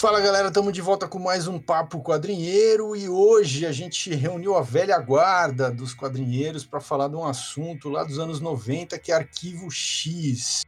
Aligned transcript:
Fala 0.00 0.18
galera, 0.18 0.48
estamos 0.48 0.72
de 0.72 0.80
volta 0.80 1.06
com 1.06 1.18
mais 1.18 1.46
um 1.46 1.58
Papo 1.58 2.02
Quadrinheiro 2.02 2.96
e 2.96 3.06
hoje 3.06 3.66
a 3.66 3.70
gente 3.70 4.14
reuniu 4.14 4.56
a 4.56 4.62
velha 4.62 4.98
guarda 4.98 5.70
dos 5.70 5.94
quadrinheiros 5.94 6.64
para 6.64 6.80
falar 6.80 7.06
de 7.08 7.16
um 7.16 7.26
assunto 7.26 7.90
lá 7.90 8.02
dos 8.02 8.18
anos 8.18 8.40
90 8.40 8.98
que 8.98 9.12
é 9.12 9.16
Arquivo 9.16 9.70
X. 9.70 10.62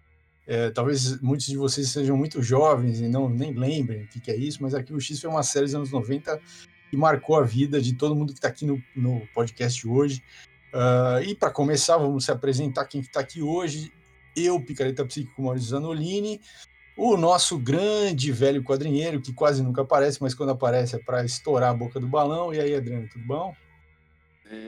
É, 0.46 0.68
talvez 0.68 1.18
muitos 1.22 1.46
de 1.46 1.56
vocês 1.56 1.88
sejam 1.88 2.14
muito 2.14 2.42
jovens 2.42 3.00
e 3.00 3.08
não 3.08 3.26
nem 3.26 3.54
lembrem 3.54 4.02
o 4.02 4.06
que, 4.06 4.20
que, 4.20 4.30
é 4.30 4.36
isso, 4.36 4.58
mas 4.60 4.74
Arquivo 4.74 5.00
X 5.00 5.18
foi 5.18 5.30
uma 5.30 5.42
série 5.42 5.64
dos 5.64 5.74
anos 5.76 5.90
90 5.90 6.38
que 6.90 6.96
marcou 6.98 7.38
a 7.38 7.42
vida 7.42 7.80
de 7.80 7.94
todo 7.94 8.14
mundo 8.14 8.34
que 8.34 8.38
está 8.38 8.48
aqui 8.48 8.66
no, 8.66 8.82
no, 8.94 9.26
podcast 9.32 9.88
hoje. 9.88 10.22
Uh, 10.74 11.24
e 11.26 11.34
para 11.34 11.50
começar, 11.50 11.96
vamos 11.96 12.26
se 12.26 12.30
apresentar 12.30 12.84
quem 12.84 13.00
está 13.00 13.20
aqui 13.20 13.40
hoje. 13.40 13.90
Eu, 14.36 14.60
Picareta 14.60 15.06
Psíquico 15.06 15.40
Maurício 15.40 15.70
Zanolini, 15.70 16.38
o 17.04 17.16
nosso 17.16 17.58
grande 17.58 18.30
velho 18.30 18.62
quadrinheiro, 18.62 19.20
que 19.20 19.32
quase 19.32 19.60
nunca 19.60 19.82
aparece, 19.82 20.22
mas 20.22 20.34
quando 20.34 20.50
aparece 20.50 20.94
é 20.94 20.98
para 21.00 21.24
estourar 21.24 21.70
a 21.70 21.74
boca 21.74 21.98
do 21.98 22.06
balão. 22.06 22.54
E 22.54 22.60
aí, 22.60 22.76
Adriano, 22.76 23.08
tudo 23.08 23.26
bom? 23.26 23.52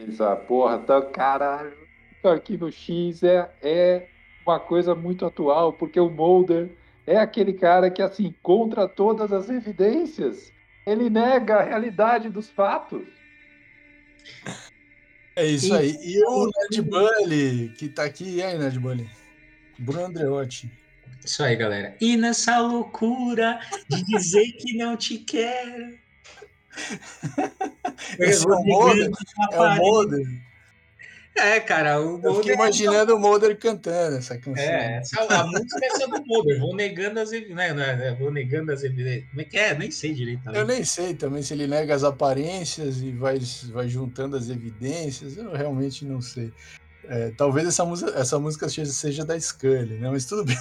Isso, 0.09 0.25
porra, 0.49 0.79
tá, 0.79 1.01
caralho. 1.01 1.77
O 2.25 2.29
Arquivo 2.29 2.73
X 2.73 3.23
é, 3.23 3.49
é 3.63 4.09
uma 4.45 4.59
coisa 4.59 4.97
muito 4.97 5.25
atual, 5.25 5.75
porque 5.75 6.01
o 6.01 6.11
Mulder 6.11 6.71
é 7.07 7.17
aquele 7.19 7.53
cara 7.53 7.89
que, 7.89 8.03
assim, 8.03 8.35
contra 8.43 8.89
todas 8.89 9.33
as 9.33 9.49
evidências, 9.49 10.53
ele 10.85 11.09
nega 11.09 11.59
a 11.59 11.63
realidade 11.63 12.29
dos 12.31 12.51
fatos. 12.51 13.07
É 15.37 15.47
isso 15.47 15.73
aí. 15.73 15.97
E 16.03 16.21
o 16.25 16.47
Ned 16.47 16.83
Bully, 16.83 17.69
que 17.79 17.89
tá 17.89 18.03
aqui. 18.03 18.39
E 18.39 18.43
aí, 18.43 18.59
Ned 18.59 18.77
Bully? 18.81 19.09
Bruno 19.79 20.07
Andreotti. 20.07 20.84
Isso 21.23 21.43
aí, 21.43 21.57
galera. 21.57 21.97
E 22.01 22.17
nessa 22.17 22.59
loucura 22.61 23.61
de 23.89 24.05
dizer 24.05 24.53
que 24.53 24.77
não 24.77 24.97
te 24.97 25.19
quero. 25.19 25.99
Esse 28.19 28.47
é 28.47 28.51
o 28.51 28.65
Mulder? 28.65 29.11
É 29.53 29.59
o? 29.81 30.45
É, 31.37 31.59
cara, 31.59 32.01
o 32.01 32.21
Eu 32.23 32.37
fiquei 32.37 32.55
imaginando 32.55 33.11
é... 33.11 33.15
o 33.15 33.19
Mulder 33.19 33.59
cantando 33.59 34.17
essa 34.19 34.39
canção. 34.39 34.63
É, 34.63 34.99
essa, 34.99 35.21
a 35.21 35.45
música 35.45 35.81
é 35.83 35.87
essa 35.89 36.07
do 36.07 36.25
Mulder. 36.25 36.61
Vou 36.61 36.77
negando 36.77 37.19
as 37.19 37.33
evidências. 37.33 37.77
Né, 37.77 37.97
né, 37.97 38.17
vou 38.19 38.31
negando 38.31 38.71
as 38.71 38.85
evidências. 38.85 39.29
Como 39.31 39.41
é 39.41 39.45
que 39.45 39.59
é? 39.59 39.75
Nem 39.77 39.91
sei 39.91 40.15
direito. 40.15 40.45
Também. 40.45 40.61
Eu 40.61 40.67
nem 40.67 40.85
sei 40.85 41.13
também 41.15 41.43
se 41.43 41.53
ele 41.53 41.67
nega 41.67 41.93
as 41.93 42.05
aparências 42.05 43.03
e 43.03 43.11
vai, 43.11 43.41
vai 43.73 43.89
juntando 43.89 44.37
as 44.37 44.49
evidências. 44.49 45.37
Eu 45.37 45.53
realmente 45.53 46.05
não 46.05 46.21
sei. 46.21 46.53
É, 47.09 47.31
talvez 47.37 47.67
essa 47.69 47.85
música, 47.85 48.11
essa 48.19 48.39
música 48.39 48.69
seja 48.69 49.25
da 49.25 49.39
Scully, 49.39 49.99
né? 49.99 50.11
Mas 50.11 50.25
tudo 50.25 50.45
bem. 50.47 50.57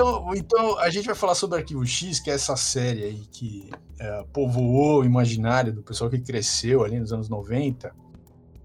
Então, 0.00 0.34
então, 0.34 0.78
a 0.78 0.88
gente 0.88 1.04
vai 1.04 1.14
falar 1.14 1.34
sobre 1.34 1.58
Arquivo 1.58 1.84
X, 1.84 2.20
que 2.20 2.30
é 2.30 2.34
essa 2.34 2.56
série 2.56 3.04
aí 3.04 3.26
que 3.30 3.68
é, 3.98 4.24
povoou 4.32 5.02
o 5.02 5.04
imaginário 5.04 5.74
do 5.74 5.82
pessoal 5.82 6.08
que 6.08 6.18
cresceu 6.18 6.82
ali 6.82 6.98
nos 6.98 7.12
anos 7.12 7.28
90. 7.28 7.88
Uh, 7.88 7.92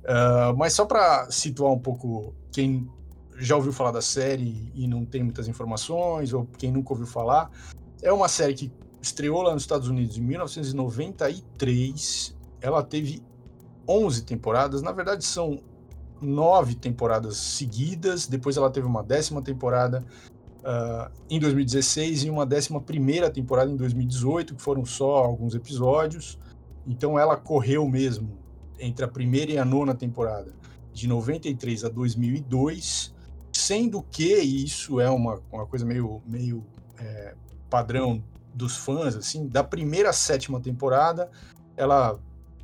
é, 0.05 0.53
mas 0.53 0.71
só 0.71 0.85
para 0.85 1.29
situar 1.29 1.73
um 1.73 1.79
pouco 1.79 2.33
quem 2.53 2.89
já 3.37 3.57
ouviu 3.57 3.73
falar 3.73 3.91
da 3.91 4.01
série 4.01 4.71
e 4.73 4.87
não 4.87 5.03
tem 5.03 5.23
muitas 5.23 5.49
informações, 5.49 6.31
ou 6.31 6.47
quem 6.57 6.71
nunca 6.71 6.93
ouviu 6.93 7.05
falar, 7.05 7.51
é 8.01 8.13
uma 8.13 8.29
série 8.29 8.53
que 8.53 8.71
estreou 9.01 9.41
lá 9.41 9.51
nos 9.51 9.63
Estados 9.63 9.89
Unidos 9.89 10.17
em 10.17 10.21
1993. 10.21 12.33
Ela 12.61 12.81
teve 12.81 13.21
11 13.85 14.23
temporadas, 14.23 14.81
na 14.81 14.93
verdade 14.93 15.25
são 15.25 15.59
nove 16.21 16.75
temporadas 16.75 17.35
seguidas. 17.35 18.25
Depois 18.25 18.55
ela 18.55 18.71
teve 18.71 18.87
uma 18.87 19.03
décima 19.03 19.41
temporada 19.41 20.01
uh, 20.65 21.11
em 21.29 21.39
2016 21.39 22.23
e 22.23 22.29
uma 22.29 22.43
11 22.43 23.29
temporada 23.31 23.71
em 23.71 23.75
2018, 23.75 24.55
que 24.55 24.61
foram 24.61 24.83
só 24.83 25.17
alguns 25.17 25.53
episódios. 25.53 26.39
Então 26.87 27.17
ela 27.17 27.37
correu 27.37 27.87
mesmo 27.87 28.37
entre 28.79 29.05
a 29.05 29.07
primeira 29.07 29.51
e 29.51 29.57
a 29.57 29.63
nona 29.63 29.93
temporada, 29.93 30.53
de 30.91 31.07
93 31.07 31.85
a 31.85 31.89
2002, 31.89 33.13
sendo 33.53 34.03
que, 34.03 34.41
e 34.41 34.65
isso 34.65 34.99
é 34.99 35.09
uma, 35.09 35.41
uma 35.51 35.65
coisa 35.65 35.85
meio, 35.85 36.21
meio 36.27 36.65
é, 36.99 37.35
padrão 37.69 38.21
dos 38.53 38.75
fãs, 38.75 39.15
assim, 39.15 39.47
da 39.47 39.63
primeira 39.63 40.09
à 40.09 40.13
sétima 40.13 40.59
temporada, 40.59 41.29
ela 41.77 42.19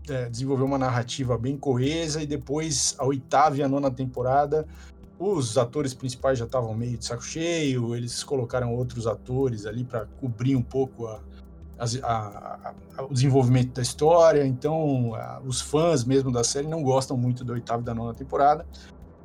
é, 0.09 0.29
desenvolveu 0.29 0.65
uma 0.65 0.77
narrativa 0.77 1.37
bem 1.37 1.57
coesa 1.57 2.21
e 2.21 2.25
depois 2.25 2.95
a 2.97 3.05
oitava 3.05 3.57
e 3.57 3.63
a 3.63 3.67
nona 3.67 3.91
temporada 3.91 4.67
os 5.21 5.55
atores 5.55 5.93
principais 5.93 6.39
já 6.39 6.45
estavam 6.45 6.73
meio 6.73 6.97
de 6.97 7.05
saco 7.05 7.23
cheio, 7.23 7.95
eles 7.95 8.23
colocaram 8.23 8.73
outros 8.73 9.05
atores 9.05 9.67
ali 9.67 9.83
para 9.83 10.07
cobrir 10.19 10.55
um 10.55 10.63
pouco 10.63 11.05
a, 11.05 11.19
a, 12.03 12.73
a, 12.97 13.03
o 13.03 13.13
desenvolvimento 13.13 13.73
da 13.73 13.83
história. 13.83 14.43
Então, 14.45 15.11
os 15.45 15.61
fãs 15.61 16.03
mesmo 16.03 16.31
da 16.31 16.43
série 16.43 16.67
não 16.67 16.81
gostam 16.81 17.15
muito 17.15 17.45
da 17.45 17.53
oitava 17.53 17.83
e 17.83 17.85
da 17.85 17.93
nona 17.93 18.15
temporada. 18.15 18.65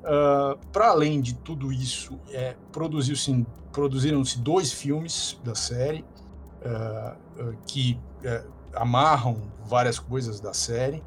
Uh, 0.03 0.09
ah, 0.09 0.59
para 0.71 0.91
além 0.91 1.21
de 1.21 1.35
tudo 1.35 1.73
isso, 1.73 2.21
é, 2.31 2.55
produziram-se 2.71 4.39
dois 4.39 4.73
filmes 4.73 5.41
da 5.43 5.55
série 5.55 6.05
uh, 6.63 7.43
uh, 7.43 7.57
que 7.67 7.99
é, 8.23 8.45
amarram 8.75 9.51
várias 9.65 9.99
coisas 9.99 10.41
da 10.41 10.53
série. 10.53 11.03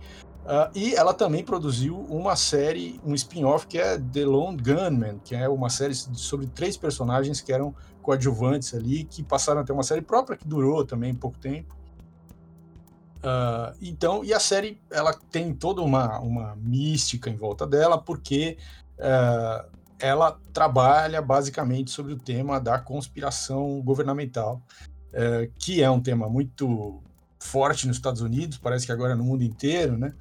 Uh, 0.49 0.65
e 0.73 0.95
ela 0.95 1.13
também 1.13 1.43
produziu 1.43 1.95
uma 2.09 2.35
série, 2.35 2.99
um 3.05 3.13
spin-off 3.13 3.67
que 3.67 3.77
é 3.77 3.99
The 3.99 4.25
Lone 4.25 4.57
Gunman, 4.57 5.19
que 5.23 5.35
é 5.35 5.47
uma 5.47 5.69
série 5.69 5.93
sobre 5.93 6.47
três 6.47 6.75
personagens 6.75 7.39
que 7.39 7.53
eram 7.53 7.75
coadjuvantes 8.01 8.73
ali, 8.73 9.03
que 9.03 9.21
passaram 9.21 9.61
a 9.61 9.63
ter 9.63 9.73
uma 9.73 9.83
série 9.83 10.01
própria 10.01 10.35
que 10.35 10.47
durou 10.47 10.83
também 10.83 11.13
pouco 11.13 11.37
tempo. 11.37 11.77
Uh, 13.19 13.77
então, 13.79 14.23
e 14.23 14.33
a 14.33 14.39
série 14.39 14.81
ela 14.89 15.13
tem 15.29 15.53
toda 15.53 15.83
uma, 15.83 16.19
uma 16.19 16.55
mística 16.55 17.29
em 17.29 17.35
volta 17.35 17.67
dela, 17.67 18.01
porque 18.01 18.57
uh, 18.97 19.69
ela 19.99 20.39
trabalha 20.51 21.21
basicamente 21.21 21.91
sobre 21.91 22.13
o 22.13 22.17
tema 22.17 22.59
da 22.59 22.79
conspiração 22.79 23.79
governamental, 23.83 24.63
uh, 25.13 25.51
que 25.59 25.83
é 25.83 25.91
um 25.91 26.01
tema 26.01 26.27
muito 26.27 27.03
forte 27.39 27.87
nos 27.87 27.97
Estados 27.97 28.21
Unidos, 28.21 28.57
parece 28.57 28.85
que 28.85 28.91
agora 28.91 29.15
no 29.15 29.23
mundo 29.23 29.43
inteiro, 29.43 29.97
né? 29.97 30.13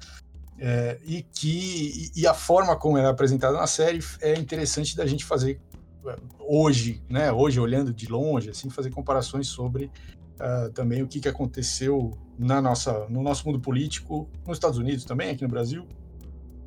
É, 0.57 0.99
e 1.05 1.21
que 1.21 2.11
e 2.15 2.27
a 2.27 2.33
forma 2.33 2.75
como 2.75 2.97
ela 2.97 3.07
é 3.07 3.11
apresentada 3.11 3.57
na 3.57 3.67
série 3.67 3.99
é 4.19 4.37
interessante 4.37 4.95
da 4.95 5.05
gente 5.05 5.23
fazer 5.23 5.61
é, 6.05 6.15
hoje, 6.39 7.01
né? 7.09 7.31
Hoje 7.31 7.59
olhando 7.59 7.93
de 7.93 8.07
longe, 8.07 8.49
assim, 8.49 8.69
fazer 8.69 8.89
comparações 8.89 9.47
sobre 9.47 9.85
uh, 9.85 10.71
também 10.71 11.03
o 11.03 11.07
que, 11.07 11.19
que 11.19 11.27
aconteceu 11.27 12.17
na 12.37 12.61
nossa, 12.61 13.07
no 13.09 13.21
nosso 13.21 13.45
mundo 13.45 13.59
político, 13.59 14.29
nos 14.47 14.57
Estados 14.57 14.77
Unidos 14.77 15.05
também, 15.05 15.29
aqui 15.29 15.43
no 15.43 15.49
Brasil, 15.49 15.85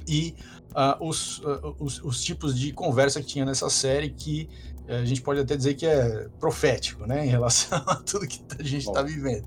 e 0.07 0.35
uh, 0.71 1.07
os, 1.07 1.39
uh, 1.39 1.77
os, 1.79 2.03
os, 2.03 2.23
tipos 2.23 2.59
de 2.59 2.73
conversa 2.73 3.21
que 3.21 3.27
tinha 3.27 3.45
nessa 3.45 3.71
série 3.71 4.11
que 4.11 4.49
a 4.89 5.05
gente 5.05 5.23
pode 5.23 5.41
até 5.41 5.57
dizer 5.57 5.75
que 5.75 5.87
é 5.87 6.29
profético, 6.41 7.07
né, 7.07 7.25
em 7.25 7.29
relação 7.29 7.79
a 7.87 7.97
tudo 7.97 8.27
que 8.27 8.43
a 8.59 8.63
gente 8.63 8.87
está 8.87 9.03
vivendo 9.03 9.47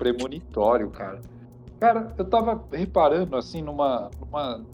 premonitório, 0.00 0.88
cara. 0.88 1.20
Cara, 1.78 2.14
eu 2.16 2.24
tava 2.24 2.62
reparando, 2.72 3.36
assim, 3.36 3.60
numa, 3.60 4.10
numa, 4.18 4.64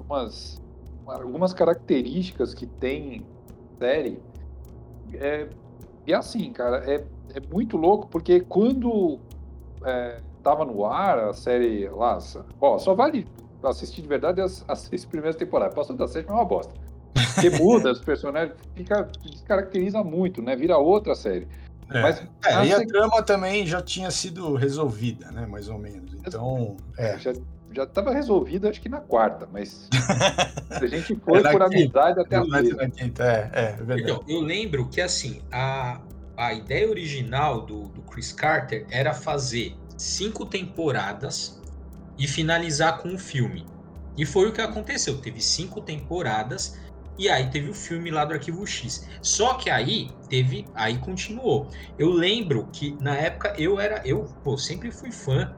algumas 1.06 1.52
características 1.52 2.54
que 2.54 2.66
tem 2.66 3.26
série. 3.78 4.20
É, 5.14 5.48
e 6.06 6.14
assim, 6.14 6.52
cara, 6.52 6.78
é, 6.88 7.04
é 7.34 7.40
muito 7.52 7.76
louco, 7.76 8.06
porque 8.06 8.40
quando 8.40 9.18
é, 9.84 10.20
tava 10.42 10.64
no 10.64 10.84
ar 10.84 11.18
a 11.18 11.32
série 11.32 11.88
lá, 11.88 12.18
ó, 12.60 12.78
só 12.78 12.94
vale 12.94 13.26
assistir 13.64 14.02
de 14.02 14.08
verdade 14.08 14.40
as, 14.40 14.64
as 14.68 14.80
seis 14.80 15.04
primeiras 15.04 15.36
temporadas. 15.36 15.74
Passou 15.74 15.96
da 15.96 16.06
sétima 16.06 16.34
é 16.34 16.38
uma 16.38 16.44
bosta. 16.44 16.72
Porque 17.34 17.50
muda, 17.50 17.92
os 17.92 18.00
personagens 18.00 18.54
fica, 18.74 19.08
descaracteriza 19.22 20.02
muito, 20.04 20.40
né? 20.42 20.54
Vira 20.54 20.78
outra 20.78 21.14
série. 21.14 21.48
É, 21.90 22.02
Mas, 22.02 22.20
é, 22.44 22.66
e 22.66 22.72
a 22.72 22.86
trama 22.86 23.22
também 23.22 23.66
já 23.66 23.80
tinha 23.80 24.10
sido 24.10 24.54
resolvida, 24.54 25.30
né? 25.30 25.46
Mais 25.46 25.68
ou 25.68 25.78
menos. 25.78 26.14
Então, 26.14 26.76
é. 26.98 27.18
Já, 27.18 27.32
já 27.72 27.84
estava 27.84 28.12
resolvida, 28.12 28.68
acho 28.70 28.80
que 28.80 28.88
na 28.88 29.00
quarta, 29.00 29.48
mas 29.52 29.88
a 30.70 30.86
gente 30.86 31.14
foi 31.16 31.40
é 31.40 31.52
por 31.52 31.62
amizade 31.62 32.20
até 32.20 32.36
a 32.36 32.44
na 32.44 32.90
quinta, 32.90 33.22
é, 33.22 33.50
é, 33.52 33.64
é 33.64 33.72
verdade. 33.72 34.02
Então, 34.02 34.24
eu 34.26 34.40
lembro 34.40 34.88
que 34.88 35.00
assim, 35.00 35.40
a, 35.52 36.00
a 36.36 36.52
ideia 36.54 36.88
original 36.88 37.60
do, 37.64 37.88
do 37.88 38.02
Chris 38.02 38.32
Carter 38.32 38.86
era 38.90 39.12
fazer 39.14 39.76
cinco 39.96 40.44
temporadas 40.44 41.62
e 42.18 42.26
finalizar 42.26 42.98
com 42.98 43.08
um 43.08 43.18
filme. 43.18 43.66
E 44.16 44.24
foi 44.24 44.48
o 44.48 44.52
que 44.52 44.60
aconteceu. 44.60 45.18
Teve 45.18 45.42
cinco 45.42 45.80
temporadas 45.80 46.78
e 47.18 47.28
aí 47.28 47.50
teve 47.50 47.70
o 47.70 47.74
filme 47.74 48.10
lá 48.10 48.24
do 48.24 48.34
Arquivo 48.34 48.66
X. 48.66 49.06
Só 49.22 49.54
que 49.54 49.70
aí 49.70 50.10
teve, 50.28 50.66
aí 50.74 50.98
continuou. 50.98 51.68
Eu 51.98 52.10
lembro 52.10 52.68
que 52.72 52.96
na 53.00 53.16
época 53.16 53.54
eu 53.58 53.80
era, 53.80 54.02
eu 54.06 54.24
pô, 54.42 54.56
sempre 54.58 54.90
fui 54.90 55.10
fã 55.10 55.54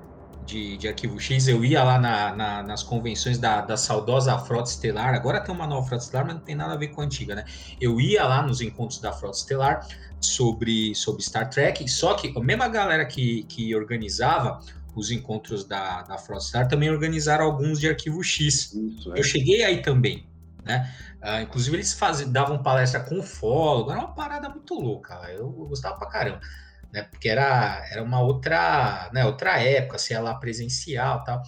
de, 0.49 0.79
de 0.79 0.89
Arquivo 0.89 1.21
X, 1.21 1.47
eu 1.47 1.63
ia 1.63 1.85
lá 1.85 1.99
na, 1.99 2.35
na, 2.35 2.63
nas 2.63 2.83
convenções 2.83 3.39
da, 3.39 3.61
da 3.61 3.77
saudosa 3.77 4.39
Frota 4.39 4.71
Estelar, 4.71 5.15
agora 5.15 5.41
tem 5.41 5.55
uma 5.55 5.67
nova 5.67 5.87
Frota 5.87 6.05
Estelar, 6.05 6.27
mas 6.27 6.37
não 6.37 6.43
tem 6.43 6.55
nada 6.55 6.73
a 6.73 6.77
ver 6.77 6.89
com 6.89 7.03
a 7.03 7.05
antiga, 7.05 7.35
né? 7.35 7.45
Eu 7.79 8.01
ia 8.01 8.25
lá 8.25 8.43
nos 8.43 8.63
encontros 8.63 8.99
da 8.99 9.13
Frota 9.13 9.37
Estelar 9.37 9.87
sobre, 10.21 10.95
sobre 10.95 11.23
Star 11.23 11.51
Trek, 11.51 11.87
só 11.89 12.15
que 12.15 12.33
a 12.35 12.41
mesma 12.41 12.67
galera 12.67 13.05
que, 13.05 13.43
que 13.43 13.75
organizava 13.77 14.61
os 14.97 15.11
encontros 15.11 15.65
da, 15.65 16.03
da 16.03 16.17
Frota 16.17 16.43
Estelar 16.43 16.67
também 16.67 16.91
organizaram 16.91 17.45
alguns 17.45 17.79
de 17.79 17.87
Arquivo 17.87 18.25
X. 18.25 18.73
Isso, 18.75 19.15
é. 19.15 19.19
Eu 19.19 19.25
cheguei 19.25 19.63
aí 19.63 19.83
também, 19.83 20.27
né? 20.65 20.93
Uh, 21.23 21.43
inclusive, 21.43 21.77
eles 21.77 21.97
davam 22.29 22.63
palestra 22.63 23.01
com 23.01 23.23
fólogo, 23.23 23.91
era 23.91 24.01
uma 24.01 24.15
parada 24.15 24.49
muito 24.49 24.75
louca, 24.75 25.15
eu, 25.31 25.39
eu 25.39 25.67
gostava 25.69 25.97
pra 25.99 26.09
caramba, 26.09 26.41
né? 26.93 27.03
Porque 27.03 27.29
era, 27.29 27.87
era 27.91 28.03
uma 28.03 28.21
outra, 28.21 29.11
né, 29.13 29.25
outra 29.25 29.61
época, 29.61 29.99
se 29.99 30.15
assim, 30.15 30.23
lá 30.23 30.35
presencial 30.35 31.25
tal. 31.25 31.43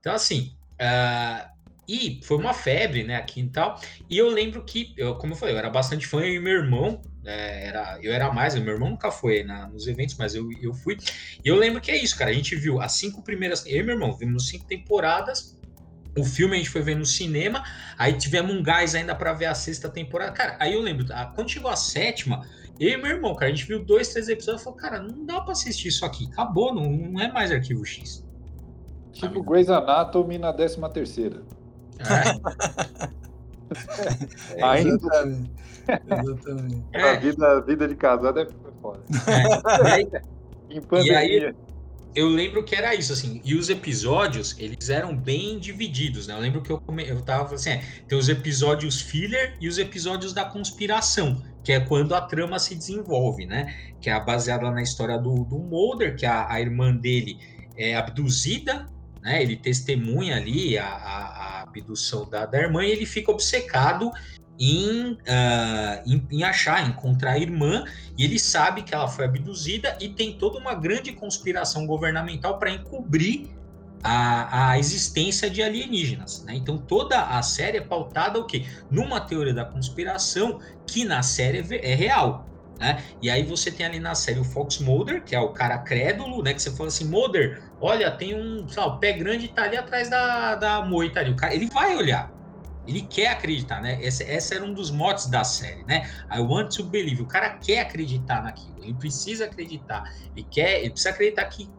Então, 0.00 0.14
assim, 0.14 0.56
uh, 0.80 1.48
e 1.88 2.20
foi 2.24 2.36
uma 2.38 2.54
febre, 2.54 3.04
né, 3.04 3.16
aqui 3.16 3.40
e 3.40 3.50
tal. 3.50 3.78
E 4.08 4.16
eu 4.18 4.28
lembro 4.28 4.64
que, 4.64 4.94
eu, 4.96 5.16
como 5.16 5.34
eu 5.34 5.36
falei, 5.36 5.54
eu 5.54 5.58
era 5.58 5.70
bastante 5.70 6.06
fã, 6.06 6.24
e 6.24 6.38
meu 6.38 6.54
irmão, 6.54 7.00
é, 7.24 7.68
era, 7.68 7.98
eu 8.02 8.12
era 8.12 8.32
mais, 8.32 8.54
meu 8.54 8.74
irmão 8.74 8.90
nunca 8.90 9.10
foi 9.10 9.42
na, 9.44 9.66
nos 9.68 9.86
eventos, 9.86 10.16
mas 10.16 10.34
eu, 10.34 10.46
eu 10.60 10.72
fui. 10.74 10.96
E 11.44 11.48
eu 11.48 11.56
lembro 11.56 11.80
que 11.80 11.90
é 11.90 11.96
isso, 11.96 12.16
cara. 12.16 12.30
A 12.30 12.34
gente 12.34 12.54
viu 12.56 12.80
as 12.80 12.92
cinco 12.92 13.22
primeiras. 13.22 13.64
Eu 13.66 13.80
e 13.80 13.82
meu 13.82 13.94
irmão 13.94 14.16
vimos 14.16 14.48
cinco 14.48 14.66
temporadas 14.66 15.58
o 16.16 16.24
filme 16.24 16.54
a 16.54 16.58
gente 16.58 16.70
foi 16.70 16.82
ver 16.82 16.96
no 16.96 17.04
cinema, 17.04 17.64
aí 17.98 18.12
tivemos 18.14 18.54
um 18.54 18.62
gás 18.62 18.94
ainda 18.94 19.14
para 19.14 19.32
ver 19.32 19.46
a 19.46 19.54
sexta 19.54 19.88
temporada. 19.88 20.32
Cara, 20.32 20.56
aí 20.60 20.74
eu 20.74 20.80
lembro, 20.80 21.06
quando 21.34 21.48
chegou 21.48 21.70
a 21.70 21.76
sétima, 21.76 22.46
eu 22.78 22.90
e 22.90 22.96
meu 22.96 23.10
irmão, 23.12 23.34
cara, 23.34 23.50
a 23.50 23.54
gente 23.54 23.66
viu 23.66 23.84
dois, 23.84 24.08
três 24.08 24.28
episódios 24.28 24.62
e 24.62 24.64
falou, 24.64 24.78
cara, 24.78 25.00
não 25.00 25.24
dá 25.24 25.40
para 25.40 25.52
assistir 25.52 25.88
isso 25.88 26.04
aqui, 26.04 26.28
acabou, 26.32 26.74
não, 26.74 26.90
não 26.90 27.20
é 27.20 27.30
mais 27.32 27.50
Arquivo 27.50 27.84
X. 27.84 28.24
Tipo 29.12 29.42
Grey's 29.42 29.68
Anatomy 29.68 30.38
na 30.38 30.50
décima 30.50 30.88
terceira. 30.88 31.42
É. 32.00 32.34
é, 34.58 34.62
ainda. 34.62 34.94
Exatamente. 34.94 35.50
Exatamente. 35.86 36.84
É. 36.92 37.10
A 37.10 37.14
vida, 37.16 37.60
vida 37.60 37.88
de 37.88 37.94
casado 37.94 38.40
é 38.40 38.46
foda. 38.82 39.00
É. 39.88 40.22
em 40.74 40.80
pandemia. 40.80 41.12
E 41.12 41.16
aí, 41.16 41.54
eu 42.14 42.28
lembro 42.28 42.62
que 42.62 42.74
era 42.74 42.94
isso, 42.94 43.12
assim, 43.12 43.40
e 43.44 43.54
os 43.54 43.68
episódios, 43.68 44.54
eles 44.58 44.88
eram 44.88 45.16
bem 45.16 45.58
divididos, 45.58 46.26
né? 46.26 46.34
Eu 46.34 46.38
lembro 46.38 46.62
que 46.62 46.70
eu, 46.70 46.80
come... 46.80 47.06
eu 47.08 47.20
tava 47.22 47.54
assim, 47.54 47.70
é, 47.70 47.84
tem 48.06 48.16
os 48.16 48.28
episódios 48.28 49.00
filler 49.00 49.56
e 49.60 49.68
os 49.68 49.78
episódios 49.78 50.32
da 50.32 50.44
conspiração, 50.44 51.42
que 51.64 51.72
é 51.72 51.80
quando 51.80 52.14
a 52.14 52.20
trama 52.20 52.58
se 52.58 52.74
desenvolve, 52.74 53.46
né? 53.46 53.74
Que 54.00 54.10
é 54.10 54.24
baseada 54.24 54.70
na 54.70 54.82
história 54.82 55.18
do, 55.18 55.44
do 55.44 55.58
Mulder, 55.58 56.16
que 56.16 56.24
a, 56.24 56.50
a 56.50 56.60
irmã 56.60 56.94
dele 56.94 57.38
é 57.76 57.96
abduzida, 57.96 58.86
né? 59.20 59.42
Ele 59.42 59.56
testemunha 59.56 60.36
ali 60.36 60.78
a, 60.78 60.86
a, 60.86 61.18
a 61.26 61.62
abdução 61.62 62.28
da, 62.28 62.46
da 62.46 62.58
irmã 62.58 62.84
e 62.84 62.90
ele 62.90 63.06
fica 63.06 63.32
obcecado 63.32 64.10
em, 64.58 65.12
uh, 65.12 66.02
em, 66.06 66.26
em, 66.30 66.44
achar, 66.44 66.88
encontrar 66.88 67.32
a 67.32 67.38
irmã, 67.38 67.84
e 68.16 68.24
ele 68.24 68.38
sabe 68.38 68.82
que 68.82 68.94
ela 68.94 69.08
foi 69.08 69.24
abduzida 69.24 69.96
e 70.00 70.08
tem 70.08 70.32
toda 70.34 70.58
uma 70.58 70.74
grande 70.74 71.12
conspiração 71.12 71.86
governamental 71.86 72.58
para 72.58 72.70
encobrir 72.70 73.48
a, 74.02 74.70
a, 74.70 74.78
existência 74.78 75.48
de 75.48 75.62
alienígenas. 75.62 76.44
Né? 76.44 76.54
Então 76.54 76.76
toda 76.76 77.20
a 77.20 77.42
série 77.42 77.78
é 77.78 77.80
pautada 77.80 78.38
o 78.38 78.44
quê? 78.44 78.64
Numa 78.90 79.20
teoria 79.20 79.54
da 79.54 79.64
conspiração 79.64 80.60
que 80.86 81.04
na 81.04 81.22
série 81.22 81.64
é, 81.74 81.92
é 81.92 81.94
real. 81.94 82.46
Né? 82.78 83.02
E 83.22 83.30
aí 83.30 83.42
você 83.42 83.70
tem 83.70 83.86
ali 83.86 83.98
na 83.98 84.14
série 84.14 84.38
o 84.38 84.44
Fox 84.44 84.78
Mulder, 84.78 85.24
que 85.24 85.34
é 85.34 85.40
o 85.40 85.50
cara 85.50 85.78
crédulo, 85.78 86.42
né? 86.42 86.52
Que 86.52 86.60
você 86.60 86.70
fala 86.72 86.88
assim, 86.88 87.04
Mulder, 87.04 87.62
olha, 87.80 88.10
tem 88.10 88.34
um, 88.34 88.68
sei 88.68 88.82
lá, 88.82 88.88
o 88.88 88.98
pé 88.98 89.12
grande 89.12 89.48
tá 89.48 89.62
ali 89.62 89.76
atrás 89.76 90.10
da, 90.10 90.56
da 90.56 90.84
moita 90.84 91.20
ali. 91.20 91.30
O 91.30 91.36
cara, 91.36 91.54
ele 91.54 91.66
vai 91.66 91.96
olhar. 91.96 92.30
Ele 92.86 93.02
quer 93.02 93.28
acreditar, 93.28 93.80
né? 93.80 93.98
Esse, 94.02 94.24
esse 94.24 94.54
era 94.54 94.64
um 94.64 94.74
dos 94.74 94.90
motes 94.90 95.26
da 95.26 95.42
série, 95.42 95.84
né? 95.84 96.10
I 96.30 96.40
want 96.40 96.74
to 96.76 96.84
believe. 96.84 97.22
O 97.22 97.26
cara 97.26 97.50
quer 97.58 97.80
acreditar 97.80 98.42
naquilo. 98.42 98.74
Ele 98.82 98.94
precisa 98.94 99.46
acreditar. 99.46 100.12
Ele 100.36 100.46
quer, 100.50 100.80
ele 100.80 100.90
precisa 100.90 101.10
acreditar 101.10 101.44
que, 101.46 101.70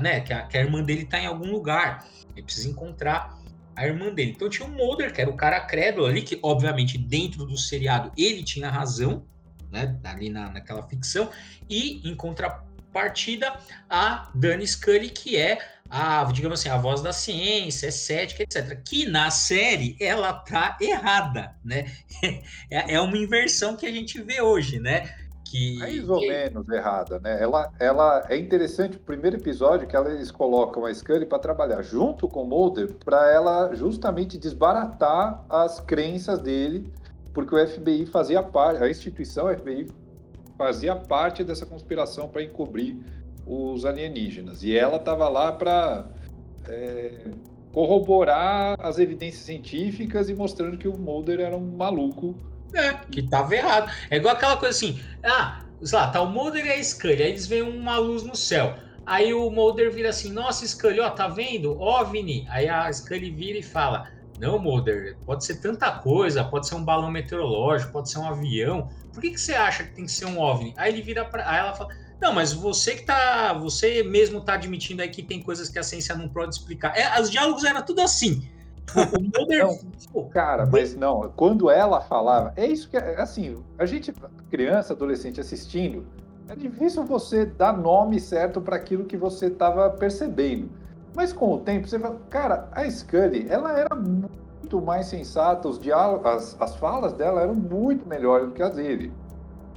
né, 0.00 0.20
que, 0.20 0.32
a, 0.32 0.42
que 0.42 0.56
a 0.56 0.60
irmã 0.60 0.82
dele 0.82 1.02
está 1.02 1.18
em 1.18 1.26
algum 1.26 1.50
lugar. 1.50 2.06
Ele 2.34 2.42
precisa 2.42 2.68
encontrar 2.68 3.38
a 3.76 3.86
irmã 3.86 4.12
dele. 4.12 4.32
Então 4.32 4.48
tinha 4.48 4.66
o 4.66 4.70
Mulder, 4.70 5.12
que 5.12 5.20
era 5.20 5.30
o 5.30 5.36
cara 5.36 5.60
crédulo 5.60 6.06
ali, 6.06 6.22
que 6.22 6.38
obviamente 6.42 6.96
dentro 6.96 7.44
do 7.44 7.56
seriado 7.56 8.12
ele 8.16 8.42
tinha 8.42 8.70
razão, 8.70 9.24
né? 9.70 9.98
Ali 10.04 10.30
na, 10.30 10.50
naquela 10.50 10.82
ficção. 10.82 11.30
E 11.68 12.08
em 12.08 12.14
contrapartida 12.14 13.58
a 13.90 14.30
Dani 14.34 14.66
Scully, 14.66 15.10
que 15.10 15.36
é 15.36 15.58
a, 15.88 16.24
digamos 16.32 16.60
assim, 16.60 16.68
a 16.68 16.76
voz 16.76 17.02
da 17.02 17.12
ciência, 17.12 17.88
é 17.88 17.90
cética, 17.90 18.42
etc. 18.42 18.80
Que 18.82 19.06
na 19.06 19.30
série 19.30 19.96
ela 20.00 20.32
tá 20.32 20.76
errada, 20.80 21.54
né? 21.64 21.86
É, 22.70 22.94
é 22.94 23.00
uma 23.00 23.16
inversão 23.16 23.76
que 23.76 23.86
a 23.86 23.92
gente 23.92 24.20
vê 24.22 24.40
hoje, 24.40 24.80
né? 24.80 25.08
Que, 25.44 25.76
Mais 25.78 26.08
ou 26.08 26.18
que... 26.18 26.28
menos 26.28 26.68
errada, 26.68 27.20
né? 27.20 27.40
Ela, 27.40 27.70
ela 27.78 28.24
é 28.28 28.36
interessante 28.36 28.96
o 28.96 29.00
primeiro 29.00 29.36
episódio 29.36 29.86
que 29.86 29.96
eles 29.96 30.30
colocam 30.30 30.84
a 30.84 30.92
Scully 30.92 31.26
para 31.26 31.38
trabalhar 31.38 31.82
junto 31.82 32.26
com 32.26 32.42
o 32.42 32.46
Mulder 32.46 32.94
para 33.04 33.30
ela 33.30 33.74
justamente 33.74 34.38
desbaratar 34.38 35.44
as 35.48 35.78
crenças 35.80 36.40
dele, 36.40 36.90
porque 37.32 37.54
o 37.54 37.66
FBI 37.66 38.06
fazia 38.06 38.42
parte, 38.42 38.82
a 38.82 38.88
instituição 38.88 39.54
FBI 39.54 39.86
fazia 40.56 40.96
parte 40.96 41.44
dessa 41.44 41.66
conspiração 41.66 42.28
para 42.28 42.42
encobrir 42.42 42.96
os 43.46 43.84
alienígenas. 43.84 44.62
E 44.62 44.76
ela 44.76 44.96
estava 44.96 45.28
lá 45.28 45.52
para 45.52 46.06
é, 46.68 47.28
corroborar 47.72 48.76
as 48.78 48.98
evidências 48.98 49.44
científicas 49.44 50.28
e 50.28 50.34
mostrando 50.34 50.78
que 50.78 50.88
o 50.88 50.96
Mulder 50.96 51.40
era 51.40 51.56
um 51.56 51.76
maluco. 51.76 52.34
É, 52.72 52.94
que 53.10 53.20
estava 53.20 53.54
errado. 53.54 53.90
É 54.10 54.16
igual 54.16 54.34
aquela 54.34 54.56
coisa 54.56 54.76
assim, 54.76 55.00
ah, 55.22 55.64
sei 55.82 55.98
lá, 55.98 56.08
tá 56.08 56.20
o 56.20 56.28
Mulder 56.28 56.66
e 56.66 56.72
a 56.72 56.82
Scully, 56.82 57.22
aí 57.22 57.30
eles 57.30 57.46
veem 57.46 57.62
uma 57.62 57.98
luz 57.98 58.22
no 58.22 58.34
céu. 58.34 58.74
Aí 59.06 59.34
o 59.34 59.50
Mulder 59.50 59.92
vira 59.92 60.08
assim, 60.08 60.32
nossa, 60.32 60.66
Scully, 60.66 60.98
ó, 60.98 61.10
tá 61.10 61.28
vendo? 61.28 61.78
OVNI. 61.80 62.46
Aí 62.48 62.68
a 62.68 62.90
Scully 62.90 63.30
vira 63.30 63.58
e 63.58 63.62
fala, 63.62 64.08
não, 64.38 64.58
Mulder, 64.58 65.16
pode 65.26 65.44
ser 65.44 65.60
tanta 65.60 65.92
coisa, 65.92 66.42
pode 66.42 66.66
ser 66.66 66.74
um 66.74 66.84
balão 66.84 67.10
meteorológico, 67.10 67.92
pode 67.92 68.10
ser 68.10 68.18
um 68.18 68.26
avião. 68.26 68.88
Por 69.12 69.20
que, 69.20 69.30
que 69.30 69.40
você 69.40 69.54
acha 69.54 69.84
que 69.84 69.92
tem 69.92 70.06
que 70.06 70.12
ser 70.12 70.26
um 70.26 70.40
OVNI? 70.40 70.74
Aí 70.76 70.92
ele 70.92 71.02
vira 71.02 71.24
para, 71.24 71.48
aí 71.48 71.58
ela 71.58 71.74
fala, 71.74 71.94
não, 72.20 72.32
mas 72.32 72.52
você 72.52 72.94
que 72.96 73.02
tá. 73.02 73.52
Você 73.54 74.02
mesmo 74.02 74.40
tá 74.40 74.54
admitindo 74.54 75.02
aí 75.02 75.08
que 75.08 75.22
tem 75.22 75.42
coisas 75.42 75.68
que 75.68 75.78
a 75.78 75.82
ciência 75.82 76.14
não 76.14 76.28
pode 76.28 76.54
explicar. 76.54 76.96
É, 76.96 77.20
os 77.20 77.30
diálogos 77.30 77.64
eram 77.64 77.82
tudo 77.82 78.00
assim. 78.00 78.48
O 78.94 79.20
Mulder. 79.38 79.66
Não, 80.14 80.28
cara, 80.28 80.66
mas 80.66 80.94
não, 80.94 81.32
quando 81.36 81.70
ela 81.70 82.00
falava, 82.00 82.52
é 82.56 82.66
isso 82.66 82.88
que 82.88 82.96
é 82.96 83.20
assim, 83.20 83.62
a 83.78 83.86
gente, 83.86 84.12
criança, 84.50 84.92
adolescente 84.92 85.40
assistindo, 85.40 86.06
é 86.48 86.54
difícil 86.54 87.04
você 87.04 87.46
dar 87.46 87.76
nome 87.76 88.20
certo 88.20 88.60
para 88.60 88.76
aquilo 88.76 89.04
que 89.04 89.16
você 89.16 89.46
estava 89.46 89.88
percebendo. 89.90 90.70
Mas 91.14 91.32
com 91.32 91.54
o 91.54 91.58
tempo 91.58 91.88
você 91.88 91.98
fala, 91.98 92.20
cara, 92.28 92.68
a 92.72 92.88
Scully, 92.90 93.46
ela 93.48 93.78
era 93.78 93.94
muito 93.94 94.82
mais 94.82 95.06
sensata, 95.06 95.68
os 95.68 95.78
diálogos, 95.78 96.26
as, 96.26 96.56
as 96.60 96.76
falas 96.76 97.12
dela 97.12 97.40
eram 97.40 97.54
muito 97.54 98.06
melhores 98.06 98.48
do 98.48 98.52
que 98.52 98.62
as 98.62 98.74
dele. 98.74 99.12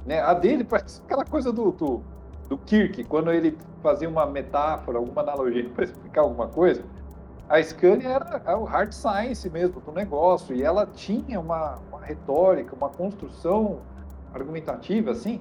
Né? 0.04 0.20
A 0.20 0.34
dele 0.34 0.64
parece 0.64 1.00
aquela 1.04 1.24
coisa 1.24 1.52
do, 1.52 1.70
do 1.70 2.02
do 2.48 2.56
Kirk, 2.56 3.04
quando 3.04 3.30
ele 3.30 3.56
fazia 3.82 4.08
uma 4.08 4.26
metáfora, 4.26 4.98
alguma 4.98 5.22
analogia 5.22 5.68
para 5.74 5.84
explicar 5.84 6.22
alguma 6.22 6.48
coisa, 6.48 6.82
a 7.48 7.62
Scully 7.62 8.04
era, 8.04 8.42
era 8.44 8.58
o 8.58 8.64
hard 8.64 8.92
science 8.92 9.48
mesmo 9.48 9.80
do 9.80 9.92
negócio, 9.92 10.54
e 10.54 10.62
ela 10.62 10.86
tinha 10.86 11.40
uma, 11.40 11.78
uma 11.88 12.00
retórica, 12.00 12.74
uma 12.74 12.90
construção 12.90 13.80
argumentativa, 14.34 15.12
assim, 15.12 15.40